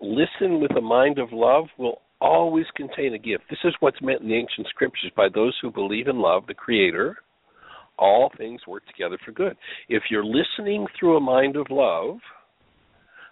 listen 0.00 0.60
with 0.60 0.76
a 0.76 0.80
mind 0.80 1.18
of 1.18 1.32
love, 1.32 1.64
will 1.78 2.00
always 2.20 2.66
contain 2.76 3.14
a 3.14 3.18
gift. 3.18 3.44
This 3.50 3.58
is 3.64 3.74
what's 3.80 4.00
meant 4.02 4.22
in 4.22 4.28
the 4.28 4.34
ancient 4.34 4.66
scriptures 4.68 5.12
by 5.16 5.28
those 5.32 5.56
who 5.60 5.70
believe 5.70 6.08
in 6.08 6.18
love, 6.18 6.46
the 6.46 6.54
Creator. 6.54 7.16
All 7.98 8.30
things 8.36 8.60
work 8.66 8.86
together 8.86 9.18
for 9.24 9.32
good. 9.32 9.56
If 9.88 10.04
you're 10.10 10.24
listening 10.24 10.86
through 10.98 11.16
a 11.16 11.20
mind 11.20 11.56
of 11.56 11.66
love, 11.70 12.18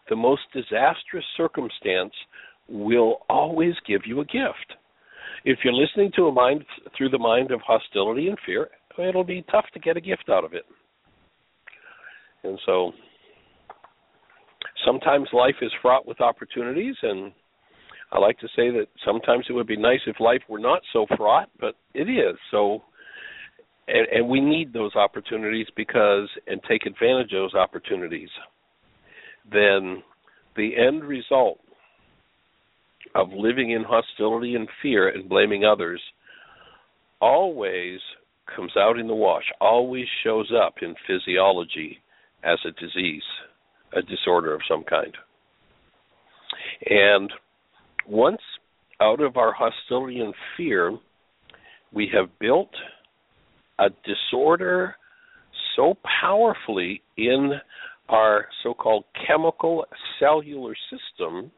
the 0.09 0.16
most 0.16 0.42
disastrous 0.53 1.24
circumstance 1.36 2.12
will 2.68 3.18
always 3.28 3.74
give 3.86 4.03
you 4.07 4.20
a 4.20 4.24
gift. 4.24 4.74
If 5.45 5.59
you're 5.62 5.74
listening 5.74 6.11
to 6.16 6.26
a 6.26 6.32
mind 6.32 6.64
through 6.97 7.11
the 7.11 7.18
mind 7.18 7.51
of 7.51 7.61
hostility 7.61 8.28
and 8.28 8.38
fear, 8.47 8.68
it'll 8.99 9.24
be 9.24 9.45
tough 9.51 9.66
to 9.74 9.80
get 9.80 9.97
a 9.97 10.01
gift 10.01 10.24
out 10.30 10.45
of 10.45 10.55
it. 10.55 10.64
And 12.45 12.59
so 12.66 12.92
sometimes 14.84 15.28
life 15.32 15.57
is 15.62 15.72
fraught 15.82 16.07
with 16.07 16.20
opportunities 16.20 16.97
and 17.03 17.32
I 18.12 18.18
like 18.18 18.38
to 18.40 18.49
say 18.49 18.70
that 18.70 18.86
sometimes 19.05 19.47
it 19.49 19.55
would 19.55 19.66
be 19.66 19.76
nice 19.76 20.01
if 20.07 20.20
life 20.20 20.42
were 20.49 20.61
not 20.61 20.82
so 20.92 21.05
fraught, 21.16 21.51
but 21.59 21.74
it 21.95 22.09
is. 22.09 22.36
So 22.53 22.82
and, 23.88 24.07
and 24.09 24.28
we 24.28 24.40
need 24.40 24.72
those 24.72 24.95
opportunities 24.95 25.66
because 25.76 26.28
and 26.47 26.61
take 26.68 26.86
advantage 26.86 27.32
of 27.32 27.42
those 27.42 27.55
opportunities. 27.55 28.28
Then 29.51 30.03
the 30.57 30.76
end 30.76 31.05
result 31.05 31.59
of 33.14 33.28
living 33.32 33.72
in 33.72 33.84
hostility 33.84 34.55
and 34.55 34.68
fear 34.80 35.09
and 35.09 35.28
blaming 35.28 35.64
others 35.64 36.01
always 37.20 38.01
comes 38.55 38.72
out 38.76 38.99
in 38.99 39.07
the 39.07 39.14
wash, 39.14 39.45
always 39.61 40.07
shows 40.22 40.53
up 40.57 40.74
in 40.82 40.95
physiology 41.07 41.99
as 42.45 42.59
a 42.66 42.72
disease, 42.80 43.22
a 43.92 44.03
disorder 44.03 44.55
of 44.55 44.61
some 44.68 44.84
kind. 44.84 45.14
And 46.86 47.32
once 48.07 48.40
out 49.01 49.20
of 49.20 49.36
our 49.36 49.53
hostility 49.53 50.20
and 50.20 50.34
fear, 50.57 50.97
we 51.92 52.11
have 52.12 52.28
built 52.38 52.70
a 53.78 53.88
disorder 54.05 54.97
so 55.76 55.97
powerfully 56.20 57.03
in 57.16 57.53
our 58.09 58.47
so 58.62 58.74
called 58.74 59.05
chemical 59.26 59.84
cellular 60.20 60.74
system 60.90 61.51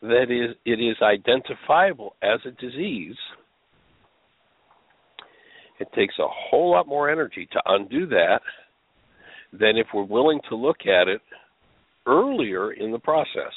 that 0.00 0.30
is, 0.30 0.56
it 0.64 0.80
is 0.80 0.96
identifiable 1.02 2.14
as 2.22 2.38
a 2.46 2.50
disease. 2.52 3.16
It 5.80 5.88
takes 5.94 6.14
a 6.20 6.28
whole 6.28 6.70
lot 6.70 6.86
more 6.86 7.10
energy 7.10 7.48
to 7.52 7.62
undo 7.66 8.06
that 8.06 8.40
than 9.52 9.76
if 9.76 9.86
we're 9.94 10.04
willing 10.04 10.40
to 10.48 10.56
look 10.56 10.86
at 10.86 11.08
it 11.08 11.20
earlier 12.06 12.72
in 12.72 12.90
the 12.90 12.98
process. 12.98 13.52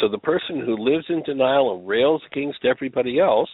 So 0.00 0.08
the 0.08 0.18
person 0.18 0.60
who 0.64 0.76
lives 0.76 1.04
in 1.08 1.22
denial 1.22 1.76
and 1.76 1.86
rails 1.86 2.22
against 2.30 2.64
everybody 2.64 3.18
else 3.20 3.50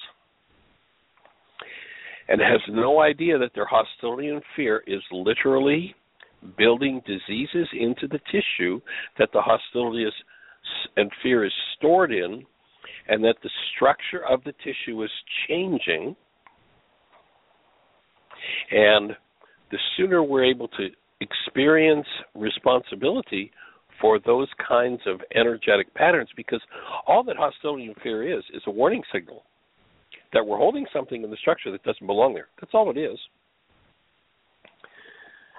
and 2.29 2.41
has 2.41 2.61
no 2.69 3.01
idea 3.01 3.39
that 3.39 3.53
their 3.55 3.67
hostility 3.67 4.29
and 4.29 4.43
fear 4.55 4.83
is 4.87 5.01
literally 5.11 5.95
building 6.57 7.03
diseases 7.07 7.69
into 7.73 8.07
the 8.07 8.21
tissue 8.31 8.81
that 9.19 9.31
the 9.33 9.41
hostility 9.41 10.05
is, 10.05 10.13
and 10.97 11.11
fear 11.23 11.45
is 11.45 11.53
stored 11.77 12.13
in, 12.13 12.45
and 13.09 13.25
that 13.25 13.37
the 13.43 13.51
structure 13.75 14.25
of 14.29 14.45
the 14.45 14.53
tissue 14.65 15.03
is 15.03 15.11
changing. 15.49 16.15
And 18.71 19.13
the 19.71 19.79
sooner 19.97 20.23
we're 20.23 20.45
able 20.45 20.69
to 20.69 20.89
experience 21.21 22.07
responsibility 22.35 23.51
for 24.01 24.19
those 24.25 24.49
kinds 24.67 25.01
of 25.07 25.21
energetic 25.35 25.93
patterns 25.95 26.29
because 26.37 26.61
all 27.07 27.25
that 27.25 27.37
hostility 27.37 27.87
and 27.87 27.97
fear 28.03 28.39
is 28.39 28.45
is 28.55 28.63
a 28.67 28.71
warning 28.71 29.03
signal 29.13 29.43
that 30.33 30.47
we're 30.47 30.59
holding 30.59 30.87
something 30.93 31.25
in 31.25 31.31
the 31.31 31.37
structure 31.37 31.73
that 31.73 31.83
doesn't 31.83 32.07
belong 32.07 32.35
there. 32.35 32.49
That's 32.61 32.73
all 32.75 32.91
it 32.91 32.99
is. 32.99 33.19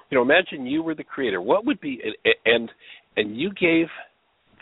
You 0.10 0.18
know, 0.18 0.22
imagine 0.22 0.66
you 0.66 0.82
were 0.82 0.96
the 0.96 1.04
creator. 1.04 1.42
What 1.42 1.66
would 1.66 1.80
be 1.82 2.02
and 2.46 2.70
and 3.18 3.38
you 3.38 3.52
gave 3.60 3.88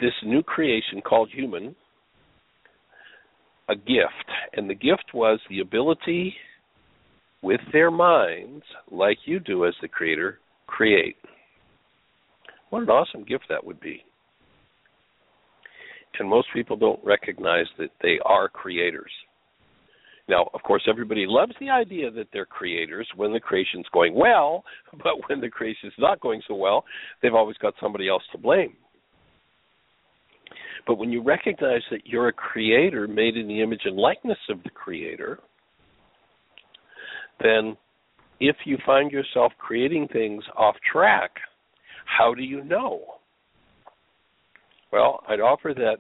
this 0.02 0.14
new 0.24 0.44
creation 0.44 1.02
called 1.02 1.30
human 1.34 1.76
a 3.70 3.76
gift, 3.76 4.30
and 4.54 4.70
the 4.70 4.76
gift 4.76 5.14
was 5.14 5.40
the 5.50 5.60
ability 5.60 6.34
with 7.42 7.62
their 7.72 7.92
minds, 7.92 8.64
like 8.92 9.18
you 9.26 9.40
do 9.40 9.66
as 9.66 9.74
the 9.82 9.88
creator, 9.88 10.40
create. 10.66 11.16
What 12.70 12.84
an 12.84 12.90
awesome 12.90 13.24
gift 13.24 13.46
that 13.50 13.64
would 13.64 13.80
be. 13.80 14.04
And 16.20 16.30
most 16.30 16.48
people 16.54 16.76
don't 16.76 17.04
recognize 17.06 17.68
that 17.78 17.92
they 18.02 18.18
are 18.26 18.50
creators. 18.50 19.12
Now, 20.30 20.50
of 20.54 20.62
course, 20.64 20.84
everybody 20.90 21.26
loves 21.28 21.54
the 21.60 21.70
idea 21.70 22.12
that 22.12 22.28
they're 22.34 22.46
creators 22.46 23.08
when 23.16 23.32
the 23.32 23.40
creation's 23.40 23.86
going 23.94 24.14
well, 24.14 24.64
but 25.04 25.30
when 25.30 25.40
the 25.40 25.50
creation's 25.50 25.94
not 25.98 26.20
going 26.20 26.42
so 26.48 26.56
well, 26.56 26.84
they've 27.22 27.34
always 27.34 27.58
got 27.58 27.74
somebody 27.82 28.10
else 28.10 28.24
to 28.32 28.38
blame. 28.38 28.74
But 30.86 30.98
when 30.98 31.12
you 31.12 31.22
recognize 31.22 31.82
that 31.92 32.06
you're 32.06 32.30
a 32.30 32.34
creator 32.34 33.08
made 33.08 33.36
in 33.36 33.48
the 33.48 33.62
image 33.62 33.82
and 33.86 33.98
likeness 33.98 34.38
of 34.50 34.64
the 34.64 34.70
creator, 34.70 35.40
then 37.40 37.78
if 38.40 38.56
you 38.66 38.78
find 38.86 39.12
yourself 39.12 39.52
creating 39.58 40.08
things 40.12 40.44
off 40.56 40.76
track, 40.92 41.32
how 42.06 42.34
do 42.34 42.44
you 42.44 42.64
know? 42.64 43.02
Well, 44.92 45.22
I'd 45.28 45.40
offer 45.40 45.74
that 45.76 45.98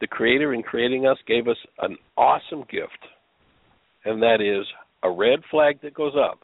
the 0.00 0.06
Creator 0.06 0.54
in 0.54 0.62
creating 0.62 1.06
us 1.06 1.18
gave 1.26 1.48
us 1.48 1.56
an 1.78 1.96
awesome 2.16 2.64
gift, 2.70 2.98
and 4.04 4.22
that 4.22 4.40
is 4.40 4.66
a 5.02 5.10
red 5.10 5.40
flag 5.50 5.80
that 5.82 5.94
goes 5.94 6.14
up 6.16 6.40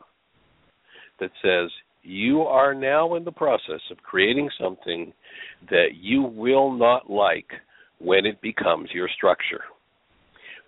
that 1.19 1.31
says, 1.43 1.71
You 2.03 2.43
are 2.43 2.75
now 2.75 3.15
in 3.15 3.25
the 3.25 3.33
process 3.33 3.81
of 3.91 3.99
creating 3.99 4.51
something 4.61 5.13
that 5.71 5.89
you 5.95 6.23
will 6.23 6.73
not 6.73 7.11
like 7.11 7.51
when 7.99 8.27
it 8.27 8.41
becomes 8.41 8.89
your 8.93 9.09
structure, 9.15 9.63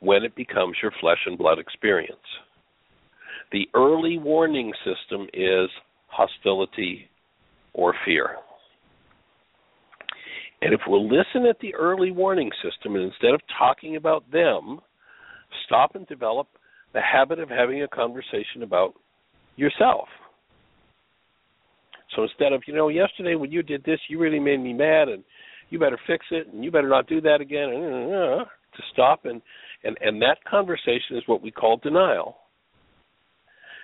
when 0.01 0.23
it 0.23 0.35
becomes 0.35 0.77
your 0.83 0.93
flesh 1.01 1.19
and 1.27 1.39
blood 1.39 1.59
experience. 1.59 2.19
The 3.53 3.69
early 3.75 4.19
warning 4.19 4.73
system 4.85 5.29
is 5.35 5.69
hostility 6.09 7.09
or 7.75 7.95
fear. 8.05 8.37
And 10.63 10.73
if 10.73 10.81
we'll 10.87 11.07
listen 11.07 11.45
at 11.49 11.59
the 11.61 11.75
early 11.75 12.13
warning 12.13 12.51
system 12.63 12.95
and 12.95 13.05
instead 13.05 13.35
of 13.35 13.41
talking 13.59 13.97
about 13.97 14.31
them, 14.31 14.81
stop 15.67 15.97
and 15.97 16.07
develop 16.07 16.49
the 16.95 17.01
habit 17.01 17.39
of 17.41 17.49
having 17.49 17.83
a 17.83 17.89
conversation 17.89 18.63
about 18.63 18.95
yourself. 19.57 20.09
So 22.15 22.23
instead 22.23 22.53
of, 22.53 22.63
you 22.67 22.75
know, 22.75 22.89
yesterday 22.89 23.35
when 23.35 23.51
you 23.51 23.63
did 23.63 23.85
this, 23.85 23.99
you 24.09 24.19
really 24.19 24.39
made 24.39 24.61
me 24.61 24.73
mad 24.73 25.09
and 25.09 25.25
you 25.71 25.79
better 25.79 25.99
fix 26.07 26.25
it 26.31 26.49
and 26.53 26.65
you 26.65 26.71
better 26.71 26.89
not 26.89 27.09
do 27.09 27.21
that 27.23 27.41
again, 27.41 27.71
uh, 27.71 28.15
uh, 28.15 28.43
uh, 28.43 28.45
to 28.45 28.83
stop 28.93 29.25
and, 29.25 29.43
and, 29.85 29.97
and 30.01 30.23
that 30.23 30.39
conversation 30.49 31.17
is 31.17 31.23
what 31.27 31.43
we 31.43 31.51
call 31.51 31.77
denial 31.79 32.37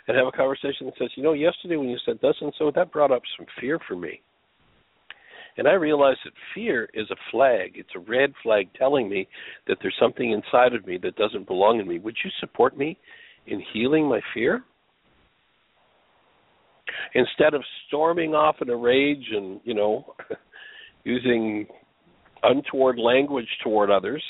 and 0.09 0.17
have 0.17 0.27
a 0.27 0.33
conversation 0.33 0.87
that 0.87 0.95
says, 0.99 1.11
you 1.17 1.23
know, 1.23 1.35
yesterday 1.35 1.77
when 1.77 1.91
you 1.91 1.99
said 2.05 2.19
this 2.23 2.35
and 2.41 2.53
so, 2.59 2.73
that 2.75 2.91
brought 2.91 3.13
up 3.13 3.23
some 3.37 3.47
fear 3.61 3.79
for 3.87 3.95
me. 3.95 4.23
And 5.59 5.69
I 5.69 5.73
realized 5.73 6.21
that 6.25 6.33
fear 6.55 6.89
is 6.95 7.11
a 7.11 7.17
flag. 7.31 7.73
It's 7.75 7.91
a 7.95 7.99
red 7.99 8.33
flag 8.43 8.69
telling 8.79 9.09
me 9.09 9.29
that 9.67 9.77
there's 9.83 9.97
something 10.01 10.33
inside 10.33 10.73
of 10.73 10.87
me 10.87 10.99
that 11.03 11.17
doesn't 11.17 11.47
belong 11.47 11.79
in 11.81 11.87
me. 11.87 11.99
Would 11.99 12.17
you 12.25 12.31
support 12.41 12.77
me 12.79 12.97
in 13.47 13.63
healing 13.73 14.09
my 14.09 14.21
fear? 14.33 14.63
Instead 17.15 17.53
of 17.53 17.63
storming 17.87 18.35
off 18.35 18.57
in 18.63 18.71
a 18.71 18.77
rage 18.77 19.27
and, 19.33 19.61
you 19.65 19.75
know, 19.75 20.15
using 21.05 21.67
untoward 22.43 22.99
language 22.99 23.49
toward 23.63 23.91
others, 23.91 24.23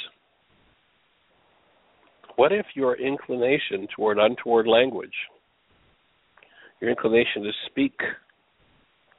what 2.35 2.53
if 2.53 2.67
your 2.75 2.97
inclination 2.97 3.87
toward 3.95 4.19
untoward 4.19 4.67
language 4.67 5.13
your 6.81 6.91
inclination 6.91 7.43
to 7.43 7.51
speak, 7.67 7.95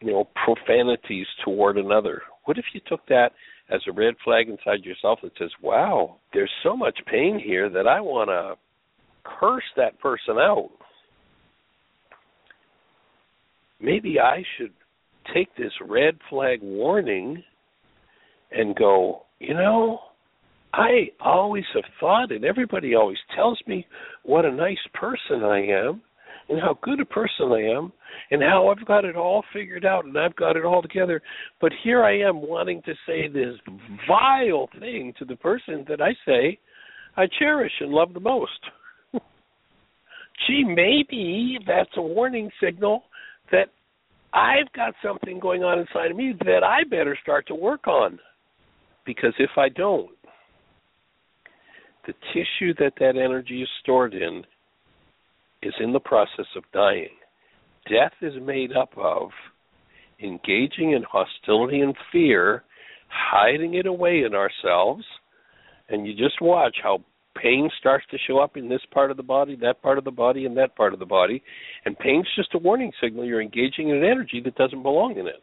you 0.01 0.11
know, 0.11 0.27
profanities 0.45 1.27
toward 1.43 1.77
another. 1.77 2.21
What 2.45 2.57
if 2.57 2.65
you 2.73 2.81
took 2.87 3.05
that 3.07 3.31
as 3.69 3.81
a 3.87 3.91
red 3.91 4.15
flag 4.23 4.49
inside 4.49 4.83
yourself 4.83 5.19
that 5.21 5.37
says, 5.37 5.51
"Wow, 5.61 6.17
there's 6.33 6.51
so 6.63 6.75
much 6.75 7.03
pain 7.05 7.37
here 7.37 7.69
that 7.69 7.87
I 7.87 8.01
want 8.01 8.29
to 8.29 8.57
curse 9.23 9.69
that 9.75 9.99
person 9.99 10.37
out." 10.37 10.71
Maybe 13.79 14.19
I 14.19 14.43
should 14.57 14.73
take 15.33 15.53
this 15.55 15.73
red 15.81 16.19
flag 16.29 16.61
warning 16.61 17.43
and 18.51 18.75
go, 18.75 19.25
you 19.39 19.53
know, 19.53 20.01
I 20.73 21.11
always 21.19 21.65
have 21.73 21.85
thought, 21.99 22.31
and 22.31 22.43
everybody 22.43 22.95
always 22.95 23.17
tells 23.35 23.59
me 23.67 23.85
what 24.23 24.45
a 24.45 24.51
nice 24.51 24.85
person 24.93 25.43
I 25.43 25.65
am 25.65 26.01
and 26.49 26.59
how 26.59 26.77
good 26.81 26.99
a 26.99 27.05
person 27.05 27.51
I 27.51 27.77
am 27.77 27.93
and 28.31 28.41
how 28.41 28.69
I've 28.69 28.85
got 28.85 29.05
it 29.05 29.15
all 29.15 29.43
figured 29.53 29.85
out 29.85 30.05
and 30.05 30.17
I've 30.17 30.35
got 30.35 30.57
it 30.57 30.65
all 30.65 30.81
together. 30.81 31.21
But 31.61 31.71
here 31.83 32.03
I 32.03 32.19
am 32.19 32.41
wanting 32.41 32.81
to 32.83 32.93
say 33.05 33.27
this 33.27 33.55
vile 34.07 34.67
thing 34.79 35.13
to 35.19 35.25
the 35.25 35.35
person 35.35 35.85
that 35.87 36.01
I 36.01 36.11
say 36.25 36.59
I 37.15 37.27
cherish 37.37 37.71
and 37.79 37.91
love 37.91 38.13
the 38.13 38.19
most. 38.19 38.59
Gee, 40.47 40.63
maybe 40.63 41.59
that's 41.67 41.89
a 41.97 42.01
warning 42.01 42.49
signal 42.61 43.03
that 43.51 43.69
I've 44.33 44.71
got 44.73 44.93
something 45.03 45.39
going 45.39 45.63
on 45.63 45.79
inside 45.79 46.11
of 46.11 46.17
me 46.17 46.33
that 46.45 46.63
I 46.63 46.83
better 46.89 47.17
start 47.21 47.47
to 47.47 47.55
work 47.55 47.87
on. 47.87 48.19
Because 49.05 49.33
if 49.39 49.49
I 49.57 49.69
don't, 49.69 50.11
the 52.05 52.13
tissue 52.33 52.73
that 52.79 52.93
that 52.99 53.17
energy 53.17 53.63
is 53.63 53.69
stored 53.81 54.13
in 54.13 54.43
is 55.61 55.73
in 55.79 55.93
the 55.93 55.99
process 55.99 56.45
of 56.55 56.63
dying. 56.73 57.09
Death 57.87 58.13
is 58.21 58.33
made 58.41 58.71
up 58.75 58.91
of 58.97 59.29
engaging 60.21 60.91
in 60.91 61.03
hostility 61.09 61.81
and 61.81 61.95
fear, 62.11 62.63
hiding 63.07 63.75
it 63.75 63.85
away 63.85 64.23
in 64.23 64.33
ourselves, 64.35 65.03
and 65.89 66.05
you 66.05 66.13
just 66.13 66.41
watch 66.41 66.77
how 66.83 67.03
pain 67.41 67.69
starts 67.79 68.05
to 68.11 68.17
show 68.27 68.39
up 68.39 68.57
in 68.57 68.69
this 68.69 68.81
part 68.91 69.11
of 69.11 69.17
the 69.17 69.23
body, 69.23 69.55
that 69.61 69.81
part 69.81 69.97
of 69.97 70.03
the 70.03 70.11
body, 70.11 70.45
and 70.45 70.57
that 70.57 70.75
part 70.75 70.93
of 70.93 70.99
the 70.99 71.05
body. 71.05 71.41
And 71.85 71.97
pain's 71.97 72.27
just 72.35 72.53
a 72.53 72.57
warning 72.57 72.91
signal 73.01 73.25
you're 73.25 73.41
engaging 73.41 73.89
in 73.89 73.97
an 73.97 74.03
energy 74.03 74.41
that 74.43 74.55
doesn't 74.55 74.83
belong 74.83 75.17
in 75.17 75.27
it. 75.27 75.41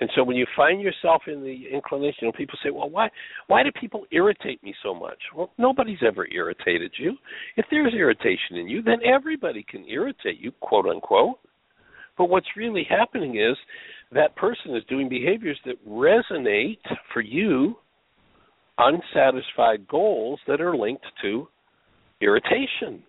And 0.00 0.10
so 0.14 0.22
when 0.22 0.36
you 0.36 0.46
find 0.54 0.80
yourself 0.80 1.22
in 1.26 1.42
the 1.42 1.68
inclination, 1.72 2.30
people 2.32 2.58
say, 2.62 2.70
"Well, 2.70 2.90
why 2.90 3.08
why 3.46 3.62
do 3.62 3.70
people 3.72 4.06
irritate 4.10 4.62
me 4.62 4.74
so 4.82 4.94
much?" 4.94 5.18
Well, 5.34 5.50
nobody's 5.58 6.02
ever 6.02 6.26
irritated 6.30 6.92
you. 6.98 7.16
If 7.56 7.66
there's 7.70 7.94
irritation 7.94 8.56
in 8.56 8.68
you, 8.68 8.82
then 8.82 8.98
everybody 9.04 9.62
can 9.62 9.88
irritate 9.88 10.38
you, 10.38 10.52
quote 10.60 10.86
unquote. 10.86 11.38
But 12.18 12.28
what's 12.28 12.56
really 12.56 12.84
happening 12.84 13.36
is 13.36 13.56
that 14.12 14.36
person 14.36 14.74
is 14.76 14.84
doing 14.84 15.08
behaviors 15.08 15.58
that 15.64 15.86
resonate 15.86 16.80
for 17.12 17.20
you 17.20 17.76
unsatisfied 18.78 19.86
goals 19.88 20.38
that 20.46 20.60
are 20.60 20.76
linked 20.76 21.06
to 21.22 21.48
irritation. 22.20 23.02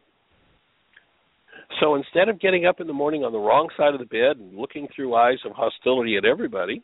So 1.80 1.96
instead 1.96 2.30
of 2.30 2.40
getting 2.40 2.66
up 2.66 2.80
in 2.80 2.88
the 2.88 2.94
morning 2.94 3.24
on 3.24 3.32
the 3.32 3.40
wrong 3.40 3.70
side 3.78 3.94
of 3.94 4.00
the 4.00 4.06
bed 4.06 4.38
and 4.38 4.58
looking 4.58 4.88
through 4.96 5.16
eyes 5.16 5.38
of 5.46 5.52
hostility 5.52 6.18
at 6.18 6.26
everybody, 6.26 6.82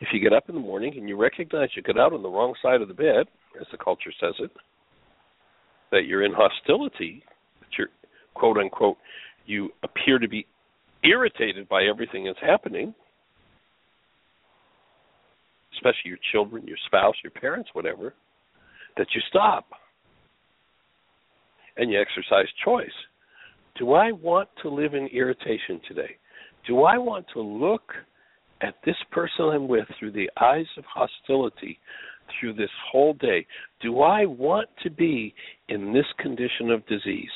if 0.00 0.08
you 0.12 0.20
get 0.20 0.32
up 0.32 0.48
in 0.48 0.54
the 0.54 0.60
morning 0.60 0.94
and 0.96 1.08
you 1.08 1.16
recognize 1.16 1.68
you 1.74 1.82
got 1.82 1.98
out 1.98 2.12
on 2.12 2.22
the 2.22 2.28
wrong 2.28 2.54
side 2.62 2.82
of 2.82 2.88
the 2.88 2.94
bed, 2.94 3.26
as 3.60 3.66
the 3.70 3.78
culture 3.78 4.12
says 4.20 4.34
it, 4.40 4.50
that 5.92 6.06
you're 6.06 6.24
in 6.24 6.32
hostility, 6.34 7.22
that 7.60 7.68
you're 7.78 7.88
quote 8.34 8.58
unquote, 8.58 8.96
you 9.46 9.70
appear 9.82 10.18
to 10.18 10.28
be 10.28 10.46
irritated 11.04 11.68
by 11.68 11.84
everything 11.84 12.24
that's 12.24 12.38
happening, 12.40 12.94
especially 15.74 16.06
your 16.06 16.18
children, 16.32 16.66
your 16.66 16.76
spouse, 16.86 17.14
your 17.22 17.30
parents, 17.30 17.70
whatever, 17.72 18.12
that 18.96 19.06
you 19.14 19.20
stop 19.28 19.66
and 21.76 21.90
you 21.90 22.00
exercise 22.00 22.46
choice. 22.64 22.88
Do 23.78 23.92
I 23.92 24.12
want 24.12 24.48
to 24.62 24.68
live 24.68 24.94
in 24.94 25.06
irritation 25.08 25.80
today? 25.86 26.16
Do 26.66 26.82
I 26.82 26.98
want 26.98 27.26
to 27.34 27.40
look 27.40 27.92
at 28.62 28.74
this 28.84 28.96
person 29.12 29.46
I'm 29.52 29.68
with 29.68 29.86
through 29.98 30.12
the 30.12 30.30
eyes 30.40 30.66
of 30.78 30.84
hostility 30.84 31.78
through 32.40 32.54
this 32.54 32.70
whole 32.90 33.12
day? 33.14 33.46
Do 33.82 34.00
I 34.00 34.24
want 34.24 34.68
to 34.82 34.90
be 34.90 35.34
in 35.68 35.92
this 35.92 36.06
condition 36.18 36.70
of 36.70 36.86
disease? 36.86 37.28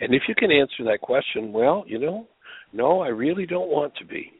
And 0.00 0.14
if 0.14 0.22
you 0.26 0.34
can 0.34 0.50
answer 0.50 0.82
that 0.84 1.00
question, 1.00 1.52
well, 1.52 1.84
you 1.86 1.98
know, 1.98 2.26
no, 2.72 3.00
I 3.00 3.08
really 3.08 3.46
don't 3.46 3.68
want 3.68 3.94
to 3.96 4.04
be. 4.04 4.32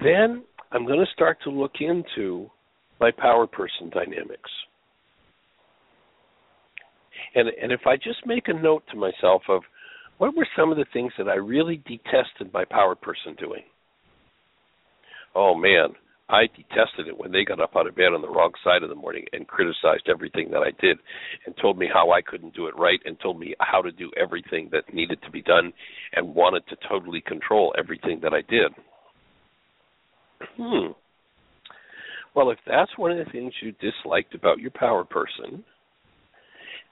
Then 0.00 0.44
I'm 0.70 0.86
going 0.86 0.98
to 0.98 1.12
start 1.12 1.38
to 1.44 1.50
look 1.50 1.72
into 1.80 2.50
my 2.98 3.10
power 3.10 3.46
person 3.46 3.90
dynamics. 3.90 4.50
And 7.34 7.48
and 7.48 7.72
if 7.72 7.86
I 7.86 7.96
just 7.96 8.26
make 8.26 8.48
a 8.48 8.52
note 8.52 8.84
to 8.90 8.96
myself 8.96 9.42
of 9.48 9.62
what 10.18 10.36
were 10.36 10.46
some 10.56 10.70
of 10.70 10.76
the 10.76 10.86
things 10.92 11.12
that 11.18 11.28
I 11.28 11.34
really 11.34 11.82
detested 11.86 12.52
my 12.52 12.64
power 12.64 12.94
person 12.94 13.34
doing? 13.38 13.62
Oh 15.34 15.54
man, 15.54 15.94
I 16.28 16.46
detested 16.46 17.08
it 17.08 17.18
when 17.18 17.32
they 17.32 17.44
got 17.44 17.60
up 17.60 17.76
out 17.76 17.86
of 17.86 17.94
bed 17.94 18.14
on 18.14 18.22
the 18.22 18.28
wrong 18.28 18.52
side 18.64 18.82
of 18.82 18.88
the 18.88 18.94
morning 18.94 19.24
and 19.32 19.46
criticized 19.46 20.08
everything 20.08 20.50
that 20.50 20.62
I 20.62 20.70
did 20.80 20.98
and 21.46 21.54
told 21.60 21.78
me 21.78 21.88
how 21.92 22.10
I 22.10 22.22
couldn't 22.22 22.54
do 22.54 22.66
it 22.66 22.78
right 22.78 23.00
and 23.04 23.18
told 23.20 23.38
me 23.38 23.54
how 23.60 23.82
to 23.82 23.92
do 23.92 24.10
everything 24.20 24.68
that 24.72 24.92
needed 24.94 25.20
to 25.22 25.30
be 25.30 25.42
done 25.42 25.72
and 26.14 26.34
wanted 26.34 26.66
to 26.68 26.76
totally 26.88 27.20
control 27.20 27.74
everything 27.78 28.20
that 28.22 28.32
I 28.32 28.40
did. 28.48 28.72
Hmm. 30.56 30.92
Well, 32.34 32.50
if 32.50 32.58
that's 32.66 32.96
one 32.96 33.12
of 33.12 33.18
the 33.18 33.30
things 33.30 33.52
you 33.62 33.72
disliked 33.72 34.34
about 34.34 34.58
your 34.58 34.70
power 34.70 35.04
person, 35.04 35.64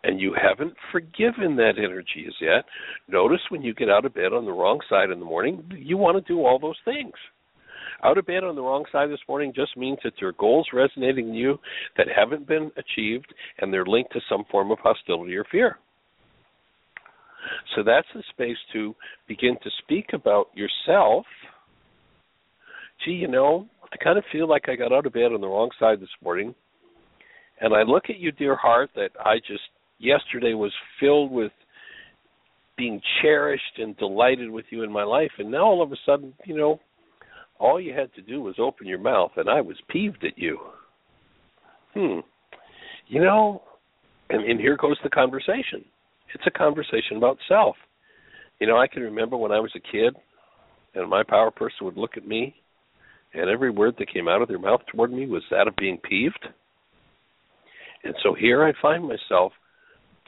and 0.03 0.21
you 0.21 0.35
haven't 0.41 0.75
forgiven 0.93 1.57
that 1.57 1.75
energy 1.79 2.25
as 2.27 2.35
yet, 2.41 2.65
notice 3.09 3.41
when 3.51 3.63
you 3.63 3.75
get 3.75 3.91
out 3.91 4.05
of 4.05 4.15
bed 4.15 4.33
on 4.33 4.45
the 4.45 4.53
wrong 4.53 4.81
side 4.89 5.11
in 5.11 5.19
the 5.19 5.25
morning, 5.25 5.63
you 5.77 5.97
want 5.97 6.17
to 6.17 6.33
do 6.33 6.41
all 6.41 6.59
those 6.59 6.79
things. 6.85 7.13
Out 8.03 8.17
of 8.17 8.27
bed 8.27 8.45
on 8.45 8.55
the 8.55 8.63
wrong 8.63 8.85
side 8.91 9.11
this 9.11 9.21
morning 9.29 9.53
just 9.55 9.77
means 9.77 9.99
that 10.05 10.15
there 10.19 10.31
are 10.31 10.33
goals 10.33 10.69
resonating 10.73 11.29
in 11.29 11.35
you 11.35 11.59
that 11.99 12.07
haven't 12.15 12.49
been 12.49 12.71
achieved 12.79 13.33
and 13.59 13.73
they're 13.73 13.85
linked 13.85 14.13
to 14.13 14.21
some 14.29 14.45
form 14.51 14.71
of 14.71 14.79
hostility 14.79 15.37
or 15.37 15.45
fear. 15.51 15.79
So 17.75 17.83
that's 17.83 18.07
the 18.15 18.23
space 18.31 18.57
to 18.73 18.95
begin 19.29 19.57
to 19.63 19.71
speak 19.83 20.07
about 20.15 20.49
yourself. 20.55 21.27
Gee, 23.05 23.13
you 23.13 23.29
know, 23.29 23.67
I 23.93 23.97
kind 24.03 24.19
of 24.19 24.25
feel 24.33 24.49
like 24.49 24.69
I 24.69 24.77
got 24.77 24.93
out 24.93 25.07
of 25.07 25.13
bed 25.13 25.33
on 25.33 25.41
the 25.41 25.47
wrong 25.47 25.71
side 25.79 26.01
this 26.01 26.09
morning. 26.23 26.55
And 27.61 27.75
I 27.75 27.83
look 27.83 28.05
at 28.09 28.19
you, 28.19 28.33
dear 28.33 28.57
heart, 28.57 28.91
that 28.95 29.11
I 29.19 29.37
just 29.47 29.63
yesterday 30.01 30.55
was 30.55 30.73
filled 30.99 31.31
with 31.31 31.53
being 32.77 33.01
cherished 33.23 33.79
and 33.79 33.97
delighted 33.99 34.51
with 34.51 34.65
you 34.71 34.83
in 34.83 34.91
my 34.91 35.05
life. 35.05 35.31
And 35.39 35.51
now 35.51 35.65
all 35.65 35.83
of 35.83 35.93
a 35.93 35.97
sudden, 36.07 36.33
you 36.47 36.57
know, 36.57 36.81
all 37.59 37.79
you 37.79 37.93
had 37.93 38.13
to 38.15 38.23
do 38.23 38.41
was 38.41 38.55
open 38.59 38.87
your 38.87 38.99
mouth, 38.99 39.33
and 39.37 39.49
I 39.49 39.61
was 39.61 39.77
peeved 39.91 40.25
at 40.25 40.39
you. 40.39 40.59
Hmm. 41.95 42.21
You 43.07 43.23
know, 43.23 43.63
and, 44.31 44.43
and 44.45 44.59
here 44.59 44.79
goes 44.79 44.97
the 45.03 45.11
conversation. 45.11 45.85
It's 46.35 46.45
a 46.47 46.51
conversation 46.51 47.17
about 47.19 47.37
self. 47.49 47.77
You 48.61 48.67
know, 48.67 48.79
I 48.79 48.87
can 48.87 49.03
remember 49.03 49.37
when 49.37 49.53
I 49.53 49.61
was 49.61 49.73
a 49.77 49.93
kid, 49.93 50.15
and 50.95 51.11
my 51.11 51.23
power 51.23 51.51
person 51.51 51.85
would 51.85 51.99
look 51.99 52.17
at 52.17 52.27
me, 52.27 52.55
and 53.35 53.51
every 53.51 53.71
word 53.71 53.95
that 53.99 54.13
came 54.13 54.29
out 54.29 54.41
of 54.41 54.49
their 54.49 54.59
mouth 54.59 54.81
toward 54.91 55.13
me 55.13 55.27
was 55.27 55.43
that 55.51 55.69
of 55.69 55.77
being 55.77 55.99
peeved. 55.99 56.47
And 58.05 58.15
so 58.23 58.35
here 58.35 58.65
I 58.65 58.73
find 58.81 59.05
myself 59.05 59.53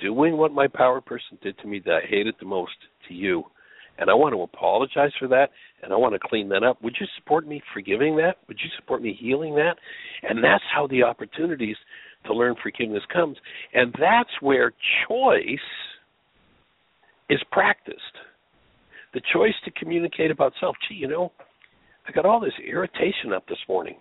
doing 0.02 0.36
what 0.36 0.52
my 0.52 0.66
power 0.66 1.00
person 1.00 1.38
did 1.42 1.56
to 1.58 1.66
me 1.66 1.80
that 1.84 2.00
I 2.04 2.08
hated 2.08 2.34
the 2.40 2.46
most 2.46 2.72
to 3.08 3.14
you 3.14 3.44
and 3.98 4.10
I 4.10 4.14
want 4.14 4.34
to 4.34 4.42
apologize 4.42 5.12
for 5.18 5.28
that, 5.28 5.50
and 5.82 5.92
I 5.92 5.96
want 5.96 6.14
to 6.14 6.18
clean 6.18 6.48
that 6.48 6.62
up. 6.62 6.82
Would 6.82 6.96
you 7.00 7.06
support 7.18 7.46
me 7.46 7.62
forgiving 7.72 8.16
that? 8.16 8.36
Would 8.48 8.58
you 8.62 8.70
support 8.78 9.02
me 9.02 9.16
healing 9.18 9.54
that? 9.56 9.76
And 10.22 10.42
that's 10.42 10.64
how 10.74 10.86
the 10.86 11.02
opportunities 11.02 11.76
to 12.26 12.34
learn 12.34 12.54
forgiveness 12.62 13.02
comes, 13.12 13.36
and 13.74 13.92
that's 13.98 14.30
where 14.40 14.72
choice 15.08 15.58
is 17.28 17.40
practiced. 17.50 17.98
The 19.12 19.20
choice 19.32 19.54
to 19.64 19.70
communicate 19.72 20.30
about 20.30 20.52
self. 20.60 20.76
Gee, 20.88 20.94
you 20.94 21.08
know, 21.08 21.32
I 22.08 22.12
got 22.12 22.24
all 22.24 22.40
this 22.40 22.52
irritation 22.66 23.32
up 23.34 23.46
this 23.48 23.58
morning. 23.68 23.96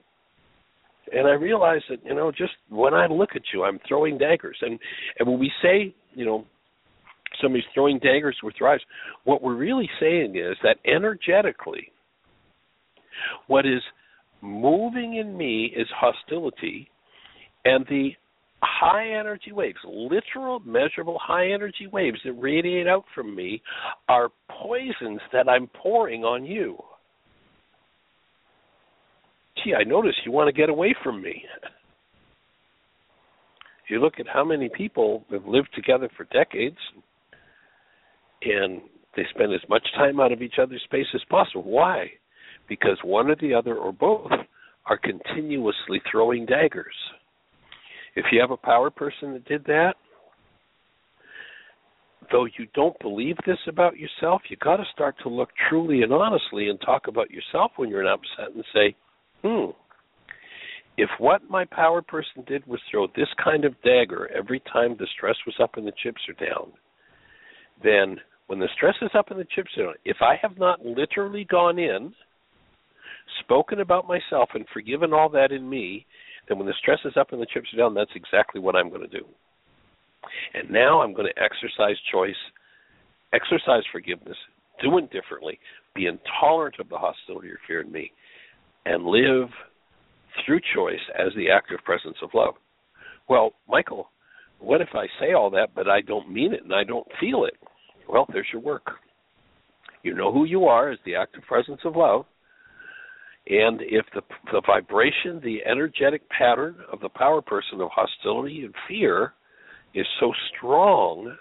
And 1.14 1.28
I 1.28 1.32
realize 1.32 1.82
that, 1.90 2.00
you 2.06 2.16
know, 2.16 2.32
just 2.32 2.54
when 2.70 2.94
I 2.94 3.08
look 3.08 3.32
at 3.36 3.42
you, 3.54 3.64
I'm 3.64 3.80
throwing 3.88 4.18
daggers. 4.18 4.58
And 4.62 4.80
and 5.20 5.28
when 5.28 5.40
we 5.40 5.52
say, 5.62 5.94
you 6.14 6.26
know, 6.26 6.46
somebody's 7.42 7.66
throwing 7.74 8.00
daggers 8.00 8.38
with 8.44 8.56
eyes. 8.66 8.80
What 9.24 9.42
we're 9.42 9.56
really 9.56 9.90
saying 10.00 10.36
is 10.36 10.58
that 10.64 10.78
energetically, 10.86 11.92
what 13.48 13.66
is 13.66 13.82
moving 14.42 15.16
in 15.16 15.38
me 15.38 15.74
is 15.76 15.88
hostility, 15.96 16.90
and 17.66 17.86
the 17.90 18.12
high 18.64 19.10
energy 19.20 19.52
waves, 19.52 19.78
literal, 19.86 20.60
measurable 20.60 21.20
high 21.22 21.52
energy 21.52 21.88
waves 21.92 22.20
that 22.26 22.34
radiate 22.34 22.88
out 22.88 23.06
from 23.14 23.36
me, 23.36 23.62
are 24.08 24.30
poisons 24.50 25.22
that 25.34 25.50
I'm 25.50 25.68
pouring 25.68 26.24
on 26.24 26.46
you. 26.46 26.78
Gee, 29.64 29.74
I 29.74 29.84
notice 29.84 30.14
you 30.26 30.32
want 30.32 30.48
to 30.48 30.60
get 30.60 30.70
away 30.70 30.96
from 31.04 31.22
me. 31.22 31.44
You 33.90 34.00
look 34.00 34.22
at 34.22 34.26
how 34.26 34.46
many 34.46 34.70
people 34.70 35.26
have 35.32 35.46
lived 35.46 35.68
together 35.76 36.10
for 36.16 36.24
decades, 36.32 36.78
and 38.42 38.80
they 39.18 39.24
spend 39.36 39.54
as 39.54 39.60
much 39.68 39.86
time 39.98 40.22
out 40.22 40.32
of 40.32 40.42
each 40.42 40.54
other's 40.62 40.82
space 40.86 41.08
as 41.14 41.20
possible. 41.30 41.64
Why? 41.64 42.10
Because 42.70 42.98
one 43.04 43.30
or 43.30 43.36
the 43.36 43.54
other 43.54 43.76
or 43.76 43.92
both 43.92 44.32
are 44.86 44.98
continuously 44.98 46.02
throwing 46.10 46.46
daggers. 46.46 46.96
If 48.16 48.26
you 48.32 48.40
have 48.40 48.52
a 48.52 48.58
power 48.58 48.90
person 48.90 49.34
that 49.34 49.44
did 49.44 49.66
that, 49.66 49.96
though 52.32 52.46
you 52.46 52.68
don't 52.74 52.98
believe 53.00 53.36
this 53.46 53.60
about 53.68 53.98
yourself, 53.98 54.42
you 54.50 54.56
got 54.56 54.78
to 54.78 54.86
start 54.94 55.16
to 55.24 55.30
look 55.30 55.50
truly 55.70 56.02
and 56.02 56.14
honestly 56.14 56.70
and 56.70 56.80
talk 56.80 57.08
about 57.08 57.30
yourself 57.30 57.72
when 57.76 57.90
you're 57.90 58.08
upset 58.08 58.56
and 58.56 58.64
say, 58.74 58.96
"Hmm, 59.44 59.72
if 60.98 61.10
what 61.20 61.50
my 61.50 61.66
power 61.66 62.02
person 62.02 62.44
did 62.48 62.66
was 62.68 62.80
throw 62.90 63.08
this 63.08 63.30
kind 63.44 63.66
of 63.66 63.82
dagger 63.82 64.30
every 64.36 64.60
time 64.72 64.96
the 64.96 65.08
stress 65.16 65.38
was 65.46 65.56
up 65.60 65.78
and 65.78 65.88
the 65.88 65.94
chips 66.04 66.22
are 66.30 66.46
down, 66.46 66.72
then 67.84 68.20
when 68.48 68.60
the 68.60 68.70
stress 68.76 68.96
is 69.02 69.10
up 69.18 69.32
and 69.32 69.40
the 69.40 69.48
chips 69.56 69.72
are 69.78 69.86
down, 69.86 69.94
if 70.06 70.18
I 70.22 70.36
have 70.42 70.58
not 70.60 70.86
literally 70.86 71.46
gone 71.46 71.80
in, 71.80 72.14
spoken 73.40 73.80
about 73.80 74.08
myself, 74.08 74.50
and 74.54 74.66
forgiven 74.74 75.14
all 75.14 75.30
that 75.30 75.52
in 75.52 75.68
me, 75.70 76.06
then 76.48 76.58
when 76.58 76.68
the 76.68 76.74
stress 76.80 77.00
is 77.06 77.14
up 77.18 77.32
and 77.32 77.42
the 77.42 77.48
chips 77.54 77.70
are 77.74 77.78
down, 77.78 77.94
that's 77.94 78.12
exactly 78.16 78.60
what 78.60 78.76
I'm 78.76 78.90
going 78.90 79.08
to 79.10 79.20
do. 79.20 79.26
And 80.54 80.70
now 80.70 81.02
I'm 81.02 81.14
going 81.14 81.32
to 81.34 81.42
exercise 81.42 81.96
choice, 82.12 82.36
exercise 83.34 83.84
forgiveness, 83.92 84.38
do 84.84 84.98
it 84.98 85.12
differently, 85.12 85.60
be 85.96 86.08
intolerant 86.08 86.76
of 86.80 86.90
the 86.90 86.98
hostility 86.98 87.48
or 87.48 87.60
fear 87.68 87.82
in 87.82 87.92
me, 87.92 88.12
and 88.86 89.06
live 89.06 89.50
through 90.46 90.60
choice 90.76 91.00
as 91.18 91.34
the 91.36 91.52
active 91.52 91.80
presence 91.84 92.18
of 92.22 92.30
love. 92.34 92.56
Well, 93.30 93.54
Michael, 93.68 94.10
what 94.60 94.82
if 94.82 94.90
I 94.94 95.08
say 95.20 95.34
all 95.34 95.50
that, 95.52 95.70
but 95.76 95.90
I 95.90 96.02
don't 96.02 96.32
mean 96.32 96.54
it 96.54 96.64
and 96.64 96.74
I 96.74 96.84
don't 96.84 97.08
feel 97.20 97.46
it? 97.46 97.56
Well, 98.08 98.26
there's 98.32 98.48
your 98.52 98.62
work. 98.62 98.92
You 100.04 100.14
know 100.14 100.32
who 100.32 100.46
you 100.46 100.66
are 100.66 100.90
as 100.92 101.00
the 101.06 101.16
active 101.16 101.44
presence 101.48 101.82
of 101.86 101.96
love. 101.96 102.26
And 103.48 103.82
if 103.82 104.06
the 104.14 104.22
the 104.52 104.62
vibration, 104.66 105.42
the 105.44 105.60
energetic 105.66 106.28
pattern 106.30 106.76
of 106.92 107.00
the 107.00 107.10
power 107.10 107.42
person 107.42 107.82
of 107.82 107.90
hostility 107.92 108.64
and 108.64 108.74
fear 108.88 109.34
is 109.94 110.06
so 110.20 110.32
strong, 110.56 111.36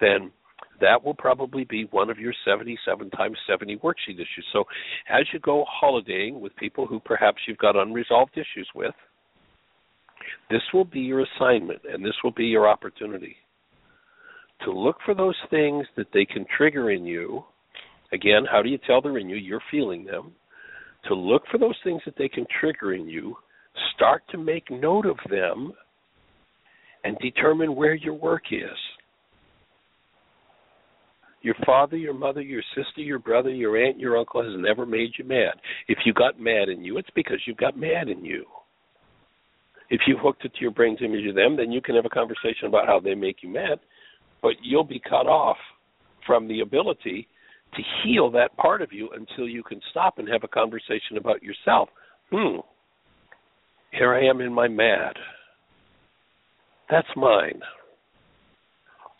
then 0.00 0.30
that 0.80 1.04
will 1.04 1.14
probably 1.14 1.64
be 1.64 1.84
one 1.90 2.10
of 2.10 2.18
your 2.18 2.34
77 2.44 3.10
times 3.10 3.36
70 3.48 3.76
worksheet 3.78 4.14
issues. 4.14 4.46
So 4.52 4.64
as 5.08 5.26
you 5.32 5.38
go 5.40 5.64
holidaying 5.68 6.40
with 6.40 6.54
people 6.56 6.86
who 6.86 7.00
perhaps 7.00 7.38
you've 7.46 7.58
got 7.58 7.76
unresolved 7.76 8.32
issues 8.34 8.68
with, 8.74 8.94
this 10.50 10.62
will 10.72 10.84
be 10.84 11.00
your 11.00 11.24
assignment 11.36 11.80
and 11.90 12.04
this 12.04 12.14
will 12.22 12.32
be 12.32 12.44
your 12.44 12.68
opportunity 12.68 13.36
to 14.64 14.72
look 14.72 14.96
for 15.04 15.14
those 15.14 15.36
things 15.48 15.86
that 15.96 16.08
they 16.12 16.24
can 16.24 16.44
trigger 16.56 16.90
in 16.90 17.04
you. 17.04 17.44
Again, 18.12 18.44
how 18.50 18.62
do 18.62 18.68
you 18.68 18.78
tell 18.86 19.00
they're 19.00 19.18
in 19.18 19.28
you? 19.28 19.36
You're 19.36 19.62
feeling 19.70 20.04
them. 20.04 20.32
To 21.08 21.14
look 21.14 21.42
for 21.50 21.58
those 21.58 21.76
things 21.82 22.02
that 22.04 22.14
they 22.18 22.28
can 22.28 22.46
trigger 22.60 22.94
in 22.94 23.08
you, 23.08 23.36
start 23.94 24.22
to 24.30 24.38
make 24.38 24.70
note 24.70 25.06
of 25.06 25.16
them, 25.30 25.72
and 27.04 27.16
determine 27.18 27.74
where 27.74 27.94
your 27.94 28.14
work 28.14 28.42
is. 28.50 28.76
Your 31.42 31.54
father, 31.64 31.96
your 31.96 32.14
mother, 32.14 32.42
your 32.42 32.62
sister, 32.76 33.00
your 33.00 33.18
brother, 33.18 33.50
your 33.50 33.76
aunt, 33.76 33.98
your 33.98 34.18
uncle 34.18 34.42
has 34.42 34.52
never 34.58 34.84
made 34.84 35.12
you 35.18 35.24
mad. 35.24 35.54
If 35.88 35.98
you 36.04 36.12
got 36.12 36.38
mad 36.38 36.68
in 36.68 36.84
you, 36.84 36.98
it's 36.98 37.08
because 37.14 37.38
you've 37.46 37.56
got 37.56 37.78
mad 37.78 38.08
in 38.08 38.24
you. 38.24 38.44
If 39.88 40.02
you 40.06 40.16
hooked 40.20 40.44
it 40.44 40.54
to 40.54 40.60
your 40.60 40.70
brain's 40.70 41.00
image 41.02 41.26
of 41.26 41.34
them, 41.34 41.56
then 41.56 41.72
you 41.72 41.80
can 41.80 41.96
have 41.96 42.04
a 42.04 42.10
conversation 42.10 42.66
about 42.66 42.86
how 42.86 43.00
they 43.00 43.14
make 43.14 43.42
you 43.42 43.48
mad 43.48 43.80
but 44.42 44.54
you'll 44.62 44.84
be 44.84 45.00
cut 45.00 45.26
off 45.26 45.56
from 46.26 46.48
the 46.48 46.60
ability 46.60 47.28
to 47.74 47.82
heal 48.02 48.30
that 48.30 48.56
part 48.56 48.82
of 48.82 48.92
you 48.92 49.08
until 49.14 49.48
you 49.48 49.62
can 49.62 49.80
stop 49.90 50.18
and 50.18 50.28
have 50.28 50.44
a 50.44 50.48
conversation 50.48 51.16
about 51.16 51.42
yourself. 51.42 51.88
Hmm. 52.30 52.58
Here 53.92 54.14
I 54.14 54.28
am 54.28 54.40
in 54.40 54.52
my 54.52 54.68
mad. 54.68 55.14
That's 56.90 57.08
mine. 57.16 57.60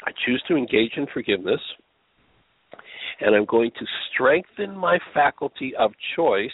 I 0.05 0.13
choose 0.27 0.43
to 0.49 0.57
engage 0.57 0.93
in 0.97 1.07
forgiveness, 1.13 1.61
and 3.21 3.35
I'm 3.35 3.45
going 3.45 3.71
to 3.79 3.87
strengthen 4.13 4.77
my 4.77 4.99
faculty 5.13 5.73
of 5.79 5.93
choice 6.17 6.51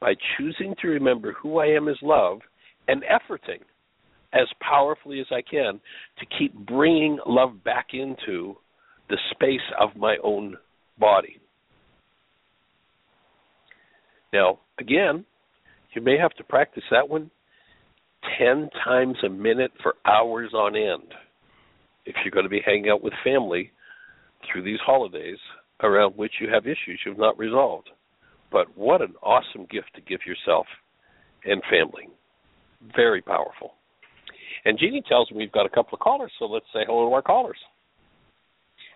by 0.00 0.14
choosing 0.36 0.74
to 0.80 0.88
remember 0.88 1.32
who 1.32 1.58
I 1.58 1.66
am 1.66 1.88
as 1.88 1.96
love 2.02 2.40
and 2.86 3.02
efforting 3.02 3.60
as 4.32 4.46
powerfully 4.60 5.20
as 5.20 5.26
I 5.30 5.42
can 5.42 5.80
to 6.18 6.38
keep 6.38 6.54
bringing 6.54 7.18
love 7.26 7.64
back 7.64 7.88
into 7.92 8.56
the 9.08 9.16
space 9.30 9.60
of 9.80 9.96
my 9.96 10.16
own 10.22 10.56
body. 10.98 11.40
Now, 14.32 14.58
again, 14.78 15.24
you 15.94 16.02
may 16.02 16.18
have 16.18 16.34
to 16.34 16.44
practice 16.44 16.84
that 16.90 17.08
one 17.08 17.30
10 18.38 18.68
times 18.84 19.16
a 19.24 19.28
minute 19.28 19.70
for 19.82 19.94
hours 20.04 20.52
on 20.52 20.76
end 20.76 21.14
if 22.04 22.14
you're 22.22 22.32
going 22.32 22.44
to 22.44 22.50
be 22.50 22.60
hanging 22.64 22.90
out 22.90 23.02
with 23.02 23.12
family 23.24 23.70
through 24.50 24.62
these 24.62 24.78
holidays 24.84 25.38
around 25.82 26.16
which 26.16 26.32
you 26.40 26.48
have 26.52 26.66
issues 26.66 27.00
you've 27.04 27.18
not 27.18 27.38
resolved. 27.38 27.90
But 28.50 28.76
what 28.76 29.02
an 29.02 29.14
awesome 29.22 29.66
gift 29.70 29.94
to 29.94 30.00
give 30.00 30.20
yourself 30.26 30.66
and 31.44 31.62
family. 31.70 32.08
Very 32.96 33.22
powerful. 33.22 33.74
And 34.64 34.78
Jeanie 34.78 35.02
tells 35.08 35.30
me 35.30 35.38
we've 35.38 35.52
got 35.52 35.66
a 35.66 35.70
couple 35.70 35.94
of 35.94 36.00
callers, 36.00 36.32
so 36.38 36.46
let's 36.46 36.66
say 36.72 36.80
hello 36.86 37.08
to 37.08 37.14
our 37.14 37.22
callers. 37.22 37.58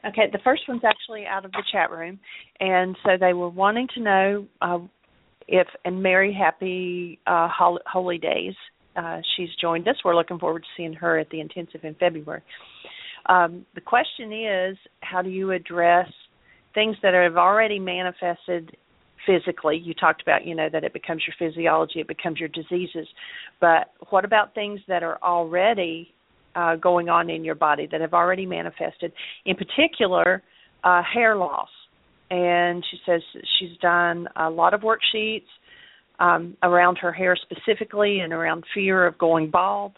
Okay, 0.04 0.28
the 0.32 0.38
first 0.42 0.62
one's 0.68 0.82
actually 0.84 1.26
out 1.26 1.44
of 1.44 1.52
the 1.52 1.62
chat 1.70 1.90
room, 1.90 2.18
and 2.58 2.96
so 3.04 3.10
they 3.18 3.32
were 3.32 3.48
wanting 3.48 3.86
to 3.94 4.00
know 4.00 4.46
uh, 4.60 4.78
if 5.46 5.68
and 5.84 6.02
Mary 6.02 6.36
Happy 6.36 7.20
uh, 7.26 7.48
hol- 7.48 7.80
Holy 7.86 8.18
Days. 8.18 8.54
Uh, 8.96 9.20
she's 9.36 9.48
joined 9.60 9.86
us. 9.86 9.96
We're 10.04 10.16
looking 10.16 10.38
forward 10.38 10.62
to 10.62 10.68
seeing 10.76 10.92
her 10.94 11.18
at 11.18 11.30
the 11.30 11.40
intensive 11.40 11.84
in 11.84 11.94
February. 11.94 12.42
Um, 13.26 13.64
the 13.74 13.80
question 13.80 14.32
is, 14.32 14.76
how 15.00 15.22
do 15.22 15.30
you 15.30 15.52
address 15.52 16.08
things 16.74 16.96
that 17.02 17.14
have 17.14 17.36
already 17.36 17.78
manifested 17.78 18.76
physically? 19.26 19.76
You 19.76 19.94
talked 19.94 20.22
about, 20.22 20.46
you 20.46 20.54
know, 20.54 20.68
that 20.72 20.84
it 20.84 20.92
becomes 20.92 21.22
your 21.26 21.34
physiology, 21.38 22.00
it 22.00 22.08
becomes 22.08 22.38
your 22.38 22.48
diseases, 22.48 23.06
but 23.60 23.92
what 24.10 24.24
about 24.24 24.54
things 24.54 24.80
that 24.88 25.02
are 25.02 25.18
already 25.22 26.12
uh, 26.54 26.76
going 26.76 27.08
on 27.08 27.30
in 27.30 27.44
your 27.44 27.54
body 27.54 27.88
that 27.90 28.00
have 28.00 28.14
already 28.14 28.46
manifested? 28.46 29.12
In 29.46 29.56
particular, 29.56 30.42
uh, 30.84 31.02
hair 31.14 31.36
loss. 31.36 31.68
And 32.30 32.82
she 32.90 32.96
says 33.04 33.20
she's 33.58 33.76
done 33.82 34.26
a 34.36 34.48
lot 34.48 34.72
of 34.72 34.80
worksheets 34.80 35.42
um, 36.18 36.56
around 36.62 36.96
her 36.96 37.12
hair 37.12 37.36
specifically 37.36 38.20
and 38.20 38.32
around 38.32 38.64
fear 38.74 39.06
of 39.06 39.18
going 39.18 39.50
bald. 39.50 39.92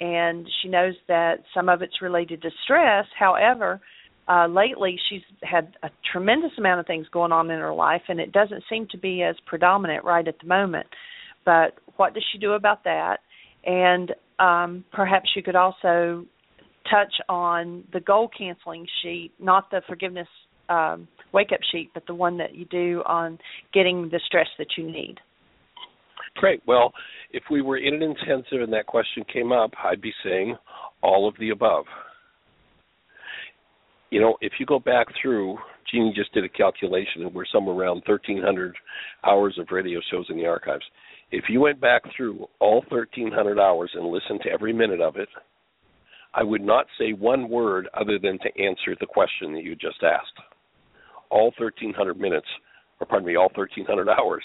And 0.00 0.48
she 0.60 0.68
knows 0.68 0.94
that 1.08 1.44
some 1.54 1.68
of 1.68 1.82
it's 1.82 2.02
related 2.02 2.42
to 2.42 2.50
stress. 2.64 3.06
However, 3.18 3.80
uh, 4.28 4.46
lately 4.46 4.98
she's 5.08 5.22
had 5.42 5.76
a 5.82 5.90
tremendous 6.12 6.52
amount 6.58 6.80
of 6.80 6.86
things 6.86 7.06
going 7.12 7.32
on 7.32 7.50
in 7.50 7.60
her 7.60 7.72
life, 7.72 8.02
and 8.08 8.20
it 8.20 8.32
doesn't 8.32 8.62
seem 8.68 8.86
to 8.90 8.98
be 8.98 9.22
as 9.22 9.36
predominant 9.46 10.04
right 10.04 10.26
at 10.26 10.38
the 10.40 10.46
moment. 10.46 10.86
But 11.44 11.74
what 11.96 12.14
does 12.14 12.24
she 12.32 12.38
do 12.38 12.52
about 12.52 12.84
that? 12.84 13.18
And 13.64 14.12
um, 14.38 14.84
perhaps 14.92 15.30
you 15.36 15.42
could 15.42 15.56
also 15.56 16.24
touch 16.90 17.14
on 17.28 17.84
the 17.92 18.00
goal 18.00 18.28
canceling 18.36 18.86
sheet, 19.02 19.32
not 19.38 19.70
the 19.70 19.80
forgiveness 19.88 20.28
um, 20.68 21.06
wake 21.32 21.52
up 21.52 21.60
sheet, 21.70 21.90
but 21.94 22.06
the 22.06 22.14
one 22.14 22.36
that 22.38 22.54
you 22.54 22.64
do 22.66 23.02
on 23.06 23.38
getting 23.72 24.08
the 24.10 24.20
stress 24.26 24.48
that 24.58 24.68
you 24.76 24.90
need. 24.90 25.16
Great. 26.36 26.62
Well, 26.66 26.92
if 27.32 27.44
we 27.50 27.62
were 27.62 27.78
in 27.78 27.94
an 27.94 28.02
intensive 28.02 28.60
and 28.60 28.72
that 28.72 28.86
question 28.86 29.24
came 29.32 29.52
up, 29.52 29.70
I'd 29.82 30.02
be 30.02 30.12
saying 30.24 30.56
all 31.02 31.28
of 31.28 31.34
the 31.38 31.50
above. 31.50 31.84
You 34.10 34.20
know, 34.20 34.36
if 34.40 34.52
you 34.60 34.66
go 34.66 34.78
back 34.78 35.06
through, 35.20 35.58
Jeanie 35.90 36.12
just 36.14 36.32
did 36.32 36.44
a 36.44 36.48
calculation, 36.48 37.22
and 37.22 37.34
we're 37.34 37.44
somewhere 37.52 37.76
around 37.76 38.02
1,300 38.06 38.74
hours 39.24 39.58
of 39.58 39.68
radio 39.70 40.00
shows 40.10 40.26
in 40.28 40.36
the 40.36 40.46
archives. 40.46 40.84
If 41.32 41.44
you 41.48 41.60
went 41.60 41.80
back 41.80 42.02
through 42.16 42.46
all 42.60 42.84
1,300 42.88 43.58
hours 43.58 43.90
and 43.94 44.06
listened 44.06 44.40
to 44.44 44.50
every 44.50 44.72
minute 44.72 45.00
of 45.00 45.16
it, 45.16 45.28
I 46.34 46.42
would 46.42 46.62
not 46.62 46.86
say 46.98 47.12
one 47.12 47.48
word 47.48 47.88
other 47.94 48.18
than 48.18 48.38
to 48.38 48.62
answer 48.62 48.94
the 49.00 49.06
question 49.06 49.52
that 49.54 49.64
you 49.64 49.74
just 49.74 50.02
asked. 50.02 50.38
All 51.30 51.52
1,300 51.58 52.20
minutes, 52.20 52.46
or 53.00 53.06
pardon 53.06 53.26
me, 53.26 53.36
all 53.36 53.50
1,300 53.54 54.08
hours 54.08 54.44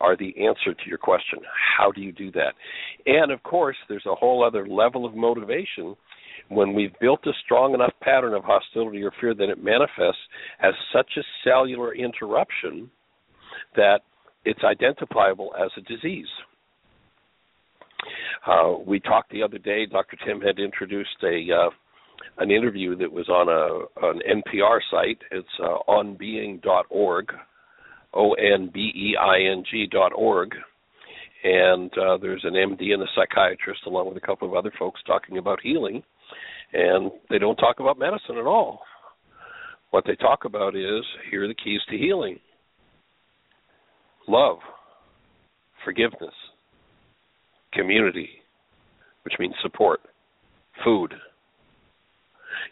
are 0.00 0.16
the 0.16 0.34
answer 0.46 0.74
to 0.74 0.88
your 0.88 0.98
question. 0.98 1.38
How 1.76 1.90
do 1.90 2.00
you 2.00 2.12
do 2.12 2.30
that? 2.32 2.52
And 3.06 3.32
of 3.32 3.42
course, 3.42 3.76
there's 3.88 4.06
a 4.06 4.14
whole 4.14 4.44
other 4.44 4.66
level 4.68 5.06
of 5.06 5.14
motivation 5.14 5.96
when 6.48 6.74
we've 6.74 6.92
built 7.00 7.20
a 7.26 7.32
strong 7.44 7.74
enough 7.74 7.92
pattern 8.00 8.34
of 8.34 8.44
hostility 8.44 9.02
or 9.02 9.12
fear 9.20 9.34
that 9.34 9.48
it 9.48 9.62
manifests 9.62 10.20
as 10.62 10.74
such 10.92 11.10
a 11.16 11.22
cellular 11.44 11.94
interruption 11.94 12.90
that 13.74 14.00
it's 14.44 14.62
identifiable 14.64 15.52
as 15.58 15.70
a 15.76 15.80
disease. 15.82 16.26
Uh, 18.46 18.74
we 18.86 19.00
talked 19.00 19.30
the 19.32 19.42
other 19.42 19.58
day. 19.58 19.86
Dr. 19.86 20.16
Tim 20.24 20.40
had 20.40 20.58
introduced 20.58 21.16
a 21.24 21.46
uh, 21.52 21.70
an 22.38 22.50
interview 22.50 22.96
that 22.96 23.10
was 23.10 23.28
on 23.28 23.48
a 23.48 24.06
an 24.06 24.42
NPR 24.46 24.78
site. 24.90 25.18
It's 25.32 25.48
uh, 25.60 25.78
onbeing.org, 25.88 27.32
o 28.14 28.32
n 28.34 28.70
b 28.72 28.92
e 28.94 29.16
i 29.20 29.38
n 29.50 29.64
g 29.68 29.86
dot 29.90 30.12
org, 30.14 30.54
and 31.42 31.90
uh, 31.98 32.16
there's 32.18 32.44
an 32.44 32.54
MD 32.54 32.92
and 32.92 33.02
a 33.02 33.06
psychiatrist 33.14 33.80
along 33.86 34.08
with 34.08 34.16
a 34.16 34.26
couple 34.26 34.48
of 34.48 34.54
other 34.54 34.72
folks 34.78 35.00
talking 35.06 35.38
about 35.38 35.60
healing, 35.62 36.02
and 36.72 37.10
they 37.30 37.38
don't 37.38 37.56
talk 37.56 37.80
about 37.80 37.98
medicine 37.98 38.38
at 38.38 38.46
all. 38.46 38.80
What 39.90 40.04
they 40.06 40.16
talk 40.16 40.44
about 40.44 40.76
is 40.76 41.04
here 41.30 41.44
are 41.44 41.48
the 41.48 41.54
keys 41.54 41.80
to 41.90 41.96
healing: 41.96 42.38
love, 44.28 44.58
forgiveness, 45.84 46.34
community, 47.72 48.30
which 49.24 49.34
means 49.38 49.54
support, 49.62 50.00
food. 50.84 51.14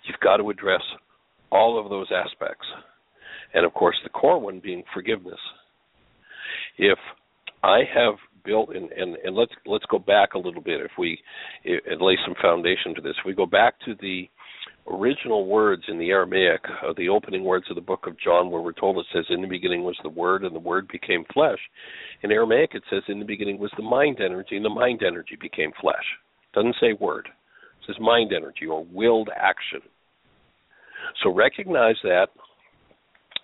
You've 0.06 0.20
got 0.20 0.38
to 0.38 0.50
address 0.50 0.82
all 1.50 1.78
of 1.78 1.88
those 1.88 2.08
aspects. 2.12 2.66
And 3.54 3.64
of 3.64 3.72
course, 3.72 3.96
the 4.02 4.10
core 4.10 4.40
one 4.40 4.60
being 4.62 4.82
forgiveness. 4.92 5.38
If 6.76 6.98
I 7.62 7.82
have 7.94 8.14
built, 8.44 8.70
and, 8.74 8.90
and, 8.92 9.16
and 9.16 9.34
let's 9.34 9.52
let's 9.66 9.84
go 9.90 9.98
back 9.98 10.34
a 10.34 10.38
little 10.38 10.62
bit. 10.62 10.80
If 10.80 10.92
we 10.98 11.18
and 11.64 12.00
lay 12.00 12.16
some 12.24 12.34
foundation 12.40 12.94
to 12.94 13.00
this, 13.00 13.14
if 13.18 13.26
we 13.26 13.34
go 13.34 13.46
back 13.46 13.74
to 13.84 13.94
the 14.00 14.28
original 14.90 15.46
words 15.46 15.82
in 15.88 15.98
the 15.98 16.10
Aramaic, 16.10 16.60
uh, 16.82 16.92
the 16.96 17.08
opening 17.08 17.42
words 17.44 17.66
of 17.70 17.74
the 17.74 17.80
book 17.80 18.06
of 18.06 18.18
John, 18.20 18.50
where 18.50 18.60
we're 18.60 18.72
told 18.72 18.98
it 18.98 19.06
says, 19.12 19.24
"In 19.30 19.40
the 19.40 19.48
beginning 19.48 19.82
was 19.82 19.98
the 20.02 20.10
Word, 20.10 20.44
and 20.44 20.54
the 20.54 20.60
Word 20.60 20.88
became 20.88 21.24
flesh." 21.32 21.58
In 22.22 22.30
Aramaic, 22.30 22.74
it 22.74 22.82
says, 22.90 23.02
"In 23.08 23.18
the 23.18 23.24
beginning 23.24 23.58
was 23.58 23.72
the 23.76 23.82
mind 23.82 24.20
energy, 24.20 24.56
and 24.56 24.64
the 24.64 24.70
mind 24.70 25.02
energy 25.02 25.36
became 25.40 25.72
flesh." 25.80 26.04
It 26.52 26.56
doesn't 26.56 26.76
say 26.80 26.92
word; 26.92 27.26
it 27.26 27.86
says 27.86 27.98
mind 27.98 28.32
energy 28.32 28.66
or 28.66 28.84
willed 28.84 29.30
action. 29.34 29.80
So 31.22 31.30
recognize 31.30 31.96
that, 32.02 32.28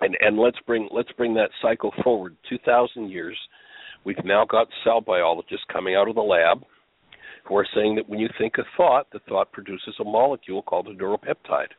and 0.00 0.16
and 0.20 0.38
let's 0.38 0.58
bring 0.66 0.88
let's 0.90 1.12
bring 1.12 1.34
that 1.34 1.50
cycle 1.62 1.92
forward 2.02 2.36
two 2.48 2.58
thousand 2.58 3.10
years. 3.10 3.38
We've 4.04 4.24
now 4.24 4.44
got 4.44 4.68
cell 4.84 5.00
biologists 5.00 5.64
coming 5.72 5.94
out 5.94 6.08
of 6.08 6.14
the 6.14 6.22
lab 6.22 6.62
who 7.44 7.56
are 7.56 7.66
saying 7.74 7.96
that 7.96 8.08
when 8.08 8.18
you 8.18 8.28
think 8.38 8.54
a 8.58 8.64
thought, 8.76 9.06
the 9.12 9.20
thought 9.28 9.52
produces 9.52 9.94
a 10.00 10.04
molecule 10.04 10.62
called 10.62 10.88
a 10.88 10.94
neuropeptide. 10.94 11.72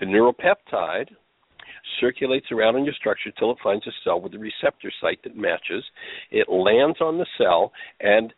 The 0.00 0.06
neuropeptide 0.06 1.08
circulates 2.00 2.46
around 2.50 2.76
in 2.76 2.84
your 2.84 2.94
structure 2.94 3.30
till 3.38 3.50
it 3.50 3.58
finds 3.62 3.86
a 3.86 3.90
cell 4.02 4.20
with 4.20 4.34
a 4.34 4.38
receptor 4.38 4.92
site 5.00 5.22
that 5.24 5.36
matches. 5.36 5.84
It 6.30 6.48
lands 6.48 7.00
on 7.00 7.18
the 7.18 7.26
cell, 7.38 7.72
and 8.00 8.32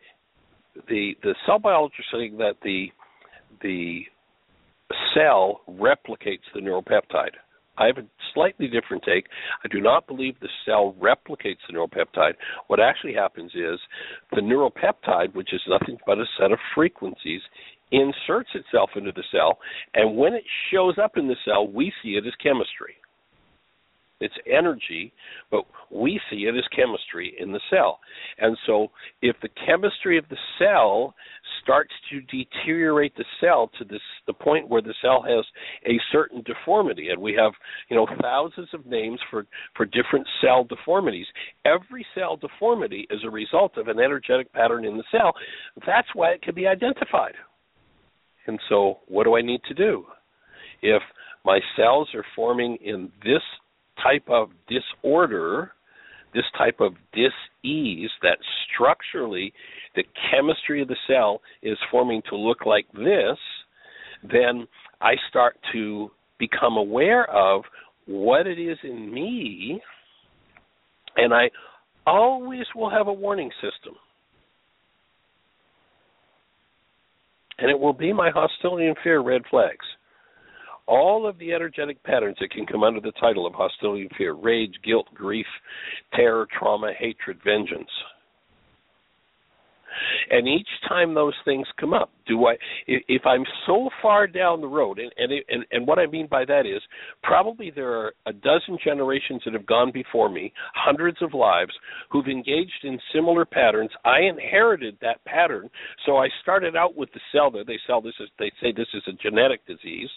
the 0.88 1.16
the 1.22 1.34
cell 1.46 1.58
biologists 1.58 2.06
are 2.12 2.18
saying 2.18 2.38
that 2.38 2.56
the 2.62 2.88
the 3.62 4.02
cell 5.14 5.60
replicates 5.68 6.44
the 6.54 6.60
neuropeptide. 6.60 7.36
I 7.78 7.86
have 7.86 7.98
a 7.98 8.06
slightly 8.34 8.68
different 8.68 9.02
take. 9.04 9.26
I 9.64 9.68
do 9.68 9.80
not 9.80 10.06
believe 10.06 10.34
the 10.40 10.48
cell 10.64 10.94
replicates 11.00 11.58
the 11.66 11.74
neuropeptide. 11.74 12.34
What 12.68 12.80
actually 12.80 13.14
happens 13.14 13.52
is 13.54 13.78
the 14.32 14.40
neuropeptide, 14.40 15.34
which 15.34 15.52
is 15.52 15.60
nothing 15.68 15.98
but 16.06 16.18
a 16.18 16.24
set 16.38 16.52
of 16.52 16.58
frequencies, 16.74 17.40
inserts 17.92 18.50
itself 18.54 18.90
into 18.96 19.12
the 19.12 19.24
cell, 19.30 19.58
and 19.94 20.16
when 20.16 20.34
it 20.34 20.44
shows 20.72 20.96
up 21.02 21.16
in 21.16 21.28
the 21.28 21.36
cell, 21.44 21.68
we 21.68 21.92
see 22.02 22.10
it 22.10 22.26
as 22.26 22.34
chemistry. 22.42 22.96
It's 24.18 24.34
energy, 24.50 25.12
but 25.50 25.64
we 25.90 26.18
see 26.30 26.46
it 26.46 26.56
as 26.56 26.64
chemistry 26.74 27.36
in 27.38 27.52
the 27.52 27.60
cell. 27.70 28.00
And 28.38 28.56
so, 28.66 28.88
if 29.20 29.36
the 29.42 29.50
chemistry 29.66 30.16
of 30.16 30.24
the 30.30 30.38
cell 30.58 31.14
starts 31.66 31.92
to 32.10 32.20
deteriorate 32.20 33.14
the 33.16 33.24
cell 33.40 33.68
to 33.76 33.84
this 33.84 34.00
the 34.28 34.32
point 34.32 34.68
where 34.68 34.80
the 34.80 34.94
cell 35.02 35.20
has 35.26 35.44
a 35.84 35.98
certain 36.12 36.42
deformity, 36.42 37.08
and 37.08 37.20
we 37.20 37.34
have 37.34 37.52
you 37.88 37.96
know 37.96 38.06
thousands 38.22 38.68
of 38.72 38.86
names 38.86 39.18
for 39.30 39.46
for 39.76 39.84
different 39.84 40.26
cell 40.40 40.64
deformities. 40.64 41.26
Every 41.64 42.06
cell 42.14 42.36
deformity 42.36 43.08
is 43.10 43.20
a 43.24 43.30
result 43.30 43.76
of 43.76 43.88
an 43.88 43.98
energetic 43.98 44.52
pattern 44.52 44.84
in 44.84 44.96
the 44.96 45.04
cell. 45.10 45.32
That's 45.84 46.08
why 46.14 46.30
it 46.30 46.42
can 46.42 46.54
be 46.54 46.68
identified. 46.68 47.34
And 48.46 48.60
so, 48.68 48.98
what 49.08 49.24
do 49.24 49.36
I 49.36 49.42
need 49.42 49.60
to 49.68 49.74
do? 49.74 50.04
If 50.82 51.02
my 51.44 51.58
cells 51.76 52.08
are 52.14 52.24
forming 52.36 52.76
in 52.84 53.10
this 53.24 53.42
type 54.02 54.24
of 54.28 54.50
disorder, 54.68 55.72
this 56.34 56.44
type 56.56 56.80
of 56.80 56.94
dis-ease 57.12 58.10
that 58.22 58.38
structurally 58.74 59.52
the 59.94 60.04
chemistry 60.30 60.82
of 60.82 60.88
the 60.88 60.96
cell 61.06 61.40
is 61.62 61.78
forming 61.90 62.22
to 62.28 62.36
look 62.36 62.66
like 62.66 62.86
this, 62.92 63.38
then 64.22 64.66
I 65.00 65.14
start 65.28 65.56
to 65.72 66.10
become 66.38 66.76
aware 66.76 67.28
of 67.30 67.62
what 68.06 68.46
it 68.46 68.58
is 68.58 68.78
in 68.82 69.12
me, 69.12 69.80
and 71.16 71.32
I 71.32 71.50
always 72.06 72.64
will 72.74 72.90
have 72.90 73.08
a 73.08 73.12
warning 73.12 73.50
system. 73.60 73.94
And 77.58 77.70
it 77.70 77.78
will 77.78 77.94
be 77.94 78.12
my 78.12 78.30
hostility 78.30 78.86
and 78.86 78.96
fear 79.02 79.20
red 79.20 79.42
flags 79.50 79.86
all 80.86 81.26
of 81.26 81.38
the 81.38 81.52
energetic 81.52 82.02
patterns 82.04 82.36
that 82.40 82.50
can 82.50 82.66
come 82.66 82.82
under 82.82 83.00
the 83.00 83.12
title 83.12 83.46
of 83.46 83.54
hostility 83.54 84.02
and 84.02 84.10
fear 84.16 84.34
rage, 84.34 84.74
guilt, 84.84 85.06
grief, 85.14 85.46
terror, 86.14 86.46
trauma, 86.58 86.92
hatred, 86.98 87.38
vengeance. 87.44 87.90
And 90.30 90.46
each 90.46 90.68
time 90.88 91.14
those 91.14 91.34
things 91.44 91.66
come 91.80 91.94
up, 91.94 92.10
do 92.26 92.46
I 92.46 92.56
if, 92.86 93.22
I'm 93.24 93.44
so 93.66 93.88
far 94.02 94.26
down 94.26 94.60
the 94.60 94.66
road 94.66 94.98
and 94.98 95.10
and, 95.16 95.32
and 95.48 95.64
and 95.70 95.86
what 95.86 95.98
I 95.98 96.06
mean 96.06 96.26
by 96.30 96.44
that 96.44 96.66
is 96.66 96.82
probably 97.22 97.70
there 97.70 97.92
are 97.92 98.12
a 98.26 98.32
dozen 98.32 98.78
generations 98.84 99.42
that 99.44 99.54
have 99.54 99.64
gone 99.66 99.92
before 99.92 100.28
me, 100.28 100.52
hundreds 100.74 101.22
of 101.22 101.32
lives 101.32 101.72
who've 102.10 102.26
engaged 102.26 102.84
in 102.84 102.98
similar 103.14 103.46
patterns. 103.46 103.90
I 104.04 104.20
inherited 104.20 104.98
that 105.00 105.24
pattern, 105.24 105.70
so 106.04 106.18
I 106.18 106.28
started 106.42 106.76
out 106.76 106.94
with 106.94 107.10
the 107.12 107.20
cell 107.32 107.50
that 107.52 107.66
they 107.66 107.78
sell 107.86 108.02
this 108.02 108.14
is 108.20 108.28
they 108.38 108.52
say 108.60 108.72
this 108.72 108.88
is 108.92 109.02
a 109.06 109.12
genetic 109.12 109.66
disease 109.66 110.10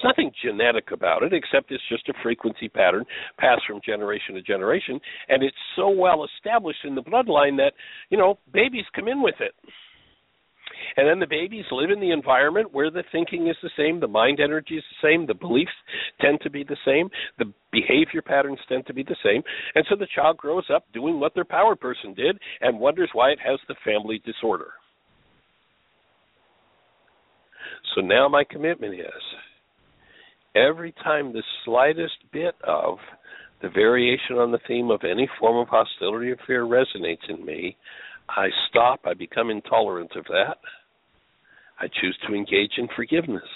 there's 0.00 0.12
nothing 0.12 0.32
genetic 0.44 0.90
about 0.92 1.22
it, 1.22 1.32
except 1.32 1.72
it's 1.72 1.82
just 1.88 2.08
a 2.08 2.14
frequency 2.22 2.68
pattern 2.68 3.04
passed 3.38 3.62
from 3.66 3.80
generation 3.84 4.34
to 4.34 4.42
generation, 4.42 5.00
and 5.28 5.42
it's 5.42 5.56
so 5.76 5.88
well 5.90 6.26
established 6.36 6.84
in 6.84 6.94
the 6.94 7.02
bloodline 7.02 7.56
that 7.56 7.72
you 8.10 8.18
know 8.18 8.38
babies 8.52 8.84
come 8.94 9.08
in 9.08 9.22
with 9.22 9.36
it. 9.40 9.54
And 10.96 11.06
then 11.06 11.20
the 11.20 11.26
babies 11.26 11.64
live 11.70 11.90
in 11.90 12.00
the 12.00 12.10
environment 12.10 12.72
where 12.72 12.90
the 12.90 13.04
thinking 13.12 13.48
is 13.48 13.56
the 13.62 13.70
same, 13.76 14.00
the 14.00 14.08
mind 14.08 14.40
energy 14.40 14.76
is 14.76 14.84
the 14.90 15.08
same, 15.08 15.26
the 15.26 15.34
beliefs 15.34 15.70
tend 16.20 16.40
to 16.42 16.50
be 16.50 16.64
the 16.64 16.76
same, 16.84 17.08
the 17.38 17.52
behavior 17.70 18.22
patterns 18.22 18.58
tend 18.68 18.86
to 18.86 18.94
be 18.94 19.02
the 19.02 19.16
same. 19.22 19.42
And 19.74 19.84
so 19.88 19.94
the 19.94 20.08
child 20.14 20.38
grows 20.38 20.64
up 20.74 20.86
doing 20.92 21.20
what 21.20 21.34
their 21.34 21.44
power 21.44 21.76
person 21.76 22.14
did 22.14 22.38
and 22.60 22.80
wonders 22.80 23.10
why 23.12 23.30
it 23.30 23.38
has 23.44 23.60
the 23.68 23.76
family 23.84 24.22
disorder. 24.24 24.70
So 27.94 28.00
now 28.00 28.28
my 28.28 28.42
commitment 28.42 28.94
is 28.94 29.22
every 30.54 30.92
time 31.04 31.32
the 31.32 31.42
slightest 31.64 32.14
bit 32.32 32.54
of 32.66 32.98
the 33.62 33.68
variation 33.68 34.36
on 34.36 34.50
the 34.50 34.58
theme 34.66 34.90
of 34.90 35.02
any 35.04 35.28
form 35.38 35.56
of 35.58 35.68
hostility 35.68 36.30
or 36.30 36.36
fear 36.46 36.64
resonates 36.64 37.28
in 37.28 37.44
me, 37.44 37.76
I 38.28 38.48
stop, 38.68 39.00
I 39.04 39.14
become 39.14 39.50
intolerant 39.50 40.12
of 40.16 40.24
that. 40.24 40.56
I 41.78 41.86
choose 42.00 42.16
to 42.26 42.34
engage 42.34 42.72
in 42.78 42.88
forgiveness. 42.94 43.48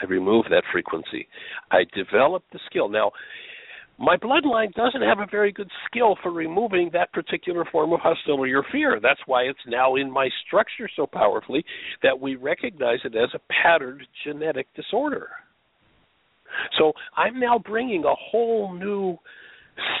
I 0.00 0.06
remove 0.06 0.46
that 0.50 0.64
frequency. 0.72 1.28
I 1.70 1.84
develop 1.94 2.44
the 2.52 2.58
skill. 2.66 2.88
Now, 2.88 3.12
my 3.98 4.16
bloodline 4.16 4.72
doesn't 4.74 5.02
have 5.02 5.20
a 5.20 5.30
very 5.30 5.52
good 5.52 5.70
skill 5.86 6.16
for 6.22 6.32
removing 6.32 6.90
that 6.92 7.12
particular 7.12 7.64
form 7.70 7.92
of 7.92 8.00
hostility 8.00 8.52
or 8.52 8.64
fear. 8.72 8.98
That's 9.00 9.20
why 9.26 9.42
it's 9.42 9.58
now 9.66 9.96
in 9.96 10.10
my 10.10 10.28
structure 10.46 10.88
so 10.96 11.06
powerfully 11.06 11.64
that 12.02 12.18
we 12.18 12.36
recognize 12.36 12.98
it 13.04 13.14
as 13.14 13.28
a 13.34 13.40
patterned 13.62 14.02
genetic 14.24 14.66
disorder. 14.74 15.28
So 16.78 16.92
I'm 17.16 17.38
now 17.38 17.58
bringing 17.58 18.04
a 18.04 18.14
whole 18.14 18.72
new 18.72 19.16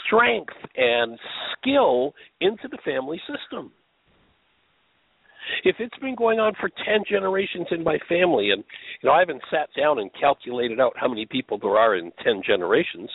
strength 0.06 0.54
and 0.76 1.18
skill 1.52 2.14
into 2.40 2.68
the 2.70 2.78
family 2.84 3.20
system. 3.26 3.72
If 5.64 5.76
it's 5.80 5.98
been 5.98 6.14
going 6.14 6.38
on 6.38 6.52
for 6.60 6.68
10 6.68 7.04
generations 7.08 7.66
in 7.70 7.82
my 7.82 7.98
family, 8.08 8.50
and 8.50 8.62
you 9.02 9.08
know, 9.08 9.12
I 9.12 9.20
haven't 9.20 9.42
sat 9.50 9.68
down 9.76 9.98
and 9.98 10.10
calculated 10.18 10.80
out 10.80 10.92
how 10.96 11.08
many 11.08 11.26
people 11.26 11.58
there 11.58 11.76
are 11.76 11.96
in 11.96 12.12
10 12.24 12.42
generations, 12.46 13.10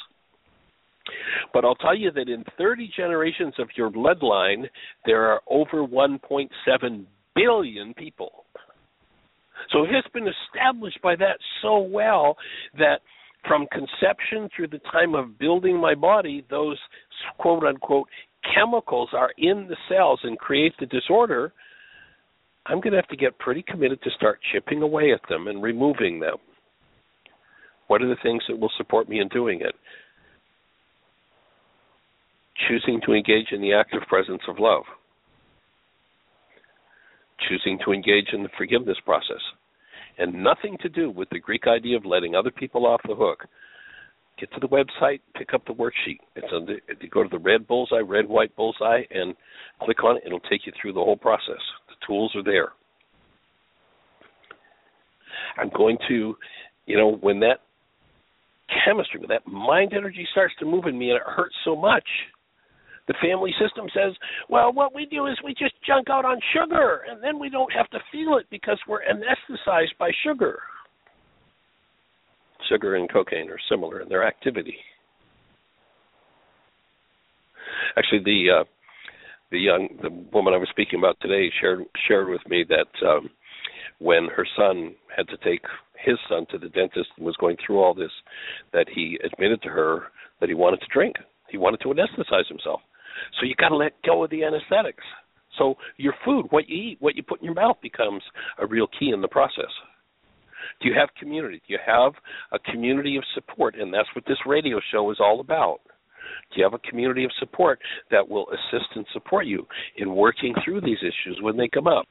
but 1.53 1.63
I'll 1.63 1.75
tell 1.75 1.95
you 1.95 2.11
that 2.11 2.27
in 2.27 2.43
30 2.57 2.91
generations 2.95 3.53
of 3.59 3.69
your 3.77 3.89
bloodline, 3.89 4.65
there 5.05 5.25
are 5.31 5.41
over 5.49 5.87
1.7 5.87 7.05
billion 7.33 7.93
people. 7.93 8.43
So 9.71 9.83
it 9.83 9.89
has 9.91 10.03
been 10.13 10.27
established 10.27 11.01
by 11.01 11.15
that 11.15 11.37
so 11.61 11.79
well 11.79 12.37
that 12.77 12.99
from 13.47 13.67
conception 13.71 14.49
through 14.55 14.67
the 14.67 14.81
time 14.91 15.15
of 15.15 15.39
building 15.39 15.79
my 15.79 15.95
body, 15.95 16.45
those 16.49 16.77
quote 17.37 17.63
unquote 17.63 18.07
chemicals 18.53 19.09
are 19.13 19.31
in 19.37 19.67
the 19.67 19.77
cells 19.89 20.19
and 20.23 20.37
create 20.37 20.73
the 20.79 20.85
disorder, 20.85 21.53
I'm 22.65 22.81
going 22.81 22.91
to 22.91 22.97
have 22.97 23.07
to 23.07 23.17
get 23.17 23.39
pretty 23.39 23.63
committed 23.63 24.01
to 24.03 24.09
start 24.11 24.39
chipping 24.51 24.81
away 24.81 25.13
at 25.13 25.21
them 25.29 25.47
and 25.47 25.63
removing 25.63 26.19
them. 26.19 26.35
What 27.87 28.01
are 28.01 28.09
the 28.09 28.17
things 28.21 28.43
that 28.49 28.59
will 28.59 28.71
support 28.77 29.07
me 29.07 29.19
in 29.21 29.29
doing 29.29 29.61
it? 29.61 29.73
Choosing 32.67 32.99
to 33.05 33.13
engage 33.13 33.51
in 33.51 33.61
the 33.61 33.73
active 33.73 34.01
presence 34.09 34.41
of 34.49 34.59
love. 34.59 34.83
Choosing 37.47 37.79
to 37.85 37.93
engage 37.93 38.29
in 38.33 38.43
the 38.43 38.49
forgiveness 38.57 38.97
process 39.05 39.41
and 40.17 40.43
nothing 40.43 40.77
to 40.81 40.89
do 40.89 41.09
with 41.09 41.29
the 41.29 41.39
Greek 41.39 41.67
idea 41.67 41.97
of 41.97 42.05
letting 42.05 42.35
other 42.35 42.51
people 42.51 42.85
off 42.85 43.01
the 43.07 43.15
hook. 43.15 43.45
Get 44.39 44.51
to 44.53 44.59
the 44.59 44.67
website, 44.67 45.19
pick 45.35 45.53
up 45.53 45.65
the 45.65 45.73
worksheet. 45.73 46.19
It's 46.35 46.47
the, 46.51 46.75
you 47.01 47.09
go 47.09 47.23
to 47.23 47.29
the 47.29 47.39
red 47.39 47.67
bullseye, 47.67 47.99
red 47.99 48.27
white 48.27 48.55
bullseye, 48.55 49.01
and 49.09 49.35
click 49.81 50.03
on 50.03 50.17
it. 50.17 50.23
It'll 50.25 50.39
take 50.41 50.65
you 50.65 50.73
through 50.79 50.93
the 50.93 50.99
whole 50.99 51.17
process. 51.17 51.61
The 51.89 52.05
tools 52.05 52.35
are 52.35 52.43
there. 52.43 52.69
I'm 55.57 55.71
going 55.75 55.97
to, 56.07 56.35
you 56.85 56.97
know, 56.97 57.17
when 57.21 57.39
that 57.39 57.61
chemistry, 58.85 59.19
when 59.19 59.29
that 59.29 59.47
mind 59.47 59.93
energy 59.95 60.27
starts 60.31 60.53
to 60.59 60.65
move 60.65 60.85
in 60.85 60.97
me 60.97 61.09
and 61.09 61.17
it 61.17 61.23
hurts 61.25 61.55
so 61.65 61.75
much, 61.75 62.05
the 63.07 63.15
family 63.21 63.53
system 63.59 63.87
says, 63.93 64.13
well, 64.49 64.71
what 64.73 64.93
we 64.93 65.05
do 65.05 65.27
is 65.27 65.37
we 65.43 65.53
just 65.53 65.73
junk 65.85 66.09
out 66.09 66.25
on 66.25 66.39
sugar, 66.53 67.01
and 67.09 67.23
then 67.23 67.39
we 67.39 67.49
don't 67.49 67.71
have 67.71 67.89
to 67.91 67.99
feel 68.11 68.37
it 68.37 68.45
because 68.51 68.79
we're 68.87 69.01
anesthetized 69.01 69.97
by 69.97 70.11
sugar. 70.23 70.59
Sugar 72.69 72.95
and 72.95 73.11
cocaine 73.11 73.49
are 73.49 73.59
similar 73.69 74.01
in 74.01 74.09
their 74.09 74.27
activity. 74.27 74.75
Actually, 77.97 78.23
the 78.23 78.59
uh, 78.61 78.63
the 79.51 79.59
young 79.59 79.87
the 80.01 80.09
woman 80.33 80.53
I 80.53 80.57
was 80.57 80.67
speaking 80.69 80.99
about 80.99 81.17
today 81.21 81.51
shared 81.61 81.83
shared 82.07 82.27
with 82.27 82.41
me 82.49 82.65
that 82.67 83.07
um, 83.07 83.29
when 83.99 84.27
her 84.35 84.45
son 84.57 84.95
had 85.15 85.27
to 85.29 85.37
take 85.37 85.61
his 86.03 86.17
son 86.29 86.45
to 86.51 86.57
the 86.57 86.69
dentist 86.69 87.09
and 87.17 87.25
was 87.25 87.35
going 87.37 87.57
through 87.65 87.79
all 87.79 87.93
this, 87.93 88.11
that 88.73 88.87
he 88.93 89.17
admitted 89.23 89.61
to 89.61 89.69
her 89.69 90.03
that 90.39 90.49
he 90.49 90.55
wanted 90.55 90.79
to 90.81 90.87
drink. 90.93 91.15
He 91.49 91.57
wanted 91.57 91.79
to 91.81 91.89
anesthetize 91.89 92.47
himself. 92.47 92.81
So 93.39 93.45
you 93.45 93.55
got 93.55 93.69
to 93.69 93.75
let 93.75 93.93
go 94.03 94.23
of 94.23 94.29
the 94.29 94.43
anesthetics. 94.43 95.03
So 95.57 95.75
your 95.97 96.13
food, 96.23 96.47
what 96.49 96.69
you 96.69 96.91
eat, 96.91 96.97
what 96.99 97.15
you 97.15 97.23
put 97.23 97.39
in 97.39 97.45
your 97.45 97.53
mouth 97.53 97.77
becomes 97.81 98.21
a 98.59 98.65
real 98.65 98.87
key 98.99 99.09
in 99.09 99.21
the 99.21 99.27
process. 99.27 99.71
Do 100.81 100.89
you 100.89 100.95
have 100.95 101.09
community? 101.19 101.61
Do 101.67 101.73
you 101.73 101.79
have 101.85 102.13
a 102.51 102.59
community 102.71 103.17
of 103.17 103.23
support? 103.33 103.75
And 103.75 103.93
that's 103.93 104.09
what 104.15 104.25
this 104.27 104.37
radio 104.45 104.79
show 104.91 105.09
is 105.11 105.17
all 105.19 105.39
about. 105.39 105.79
Do 106.51 106.59
you 106.59 106.63
have 106.63 106.73
a 106.73 106.89
community 106.89 107.23
of 107.23 107.31
support 107.39 107.79
that 108.11 108.27
will 108.27 108.47
assist 108.49 108.87
and 108.95 109.05
support 109.13 109.45
you 109.45 109.65
in 109.97 110.15
working 110.15 110.53
through 110.63 110.81
these 110.81 110.99
issues 110.99 111.39
when 111.41 111.57
they 111.57 111.67
come 111.67 111.87
up? 111.87 112.07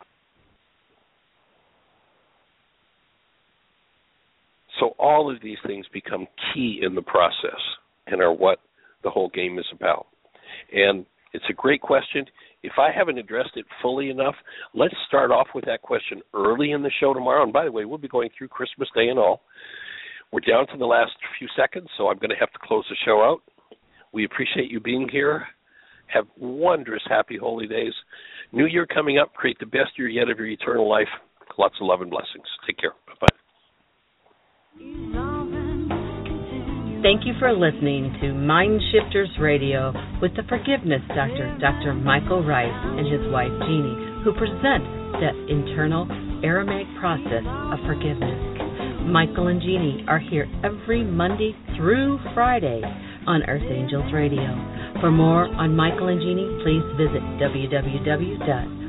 So 4.80 4.94
all 4.98 5.34
of 5.34 5.40
these 5.42 5.58
things 5.66 5.86
become 5.92 6.26
key 6.52 6.80
in 6.82 6.94
the 6.94 7.02
process 7.02 7.60
and 8.06 8.20
are 8.20 8.32
what 8.32 8.58
the 9.02 9.10
whole 9.10 9.30
game 9.30 9.58
is 9.58 9.66
about. 9.72 10.06
And 10.72 11.06
it's 11.32 11.44
a 11.50 11.52
great 11.52 11.80
question. 11.80 12.24
If 12.62 12.72
I 12.78 12.90
haven't 12.96 13.18
addressed 13.18 13.56
it 13.56 13.66
fully 13.82 14.10
enough, 14.10 14.34
let's 14.74 14.94
start 15.06 15.30
off 15.30 15.48
with 15.54 15.64
that 15.66 15.82
question 15.82 16.20
early 16.34 16.72
in 16.72 16.82
the 16.82 16.90
show 17.00 17.14
tomorrow. 17.14 17.44
And 17.44 17.52
by 17.52 17.64
the 17.64 17.72
way, 17.72 17.84
we'll 17.84 17.98
be 17.98 18.08
going 18.08 18.30
through 18.36 18.48
Christmas 18.48 18.88
Day 18.94 19.08
and 19.08 19.18
all. 19.18 19.42
We're 20.32 20.40
down 20.40 20.66
to 20.68 20.78
the 20.78 20.86
last 20.86 21.12
few 21.38 21.46
seconds, 21.56 21.88
so 21.96 22.08
I'm 22.08 22.18
going 22.18 22.30
to 22.30 22.36
have 22.36 22.52
to 22.52 22.58
close 22.62 22.84
the 22.88 22.96
show 23.04 23.22
out. 23.22 23.42
We 24.12 24.24
appreciate 24.24 24.70
you 24.70 24.80
being 24.80 25.08
here. 25.10 25.46
Have 26.06 26.26
wondrous, 26.36 27.02
happy, 27.08 27.36
holy 27.36 27.66
days. 27.66 27.92
New 28.52 28.66
Year 28.66 28.86
coming 28.86 29.18
up. 29.18 29.34
Create 29.34 29.58
the 29.60 29.66
best 29.66 29.90
year 29.98 30.08
yet 30.08 30.30
of 30.30 30.38
your 30.38 30.46
eternal 30.46 30.88
life. 30.88 31.08
Lots 31.58 31.74
of 31.80 31.86
love 31.86 32.00
and 32.00 32.10
blessings. 32.10 32.46
Take 32.66 32.78
care. 32.78 32.92
Bye 33.06 33.26
bye. 34.80 35.32
Thank 37.02 37.26
you 37.26 37.34
for 37.38 37.52
listening 37.52 38.16
to 38.22 38.32
Mind 38.32 38.80
Shifters 38.90 39.28
Radio 39.38 39.92
with 40.22 40.34
the 40.34 40.42
Forgiveness 40.48 41.02
Doctor, 41.08 41.54
Dr. 41.60 41.92
Michael 41.92 42.42
Ryce, 42.42 42.72
and 42.72 43.06
his 43.06 43.20
wife 43.30 43.52
Jeanie, 43.68 44.24
who 44.24 44.32
present 44.32 44.82
the 45.20 45.30
internal 45.52 46.08
Aramaic 46.42 46.86
process 46.98 47.44
of 47.44 47.78
forgiveness. 47.84 48.40
Michael 49.12 49.48
and 49.48 49.60
Jeanie 49.60 50.04
are 50.08 50.18
here 50.18 50.48
every 50.64 51.04
Monday 51.04 51.54
through 51.76 52.18
Friday 52.34 52.80
on 53.26 53.42
Earth 53.44 53.68
Angels 53.70 54.10
Radio. 54.12 54.48
For 55.00 55.10
more 55.10 55.46
on 55.46 55.76
Michael 55.76 56.08
and 56.08 56.20
Jeanie, 56.20 56.48
please 56.64 56.82
visit 56.96 57.22
www 57.38 58.85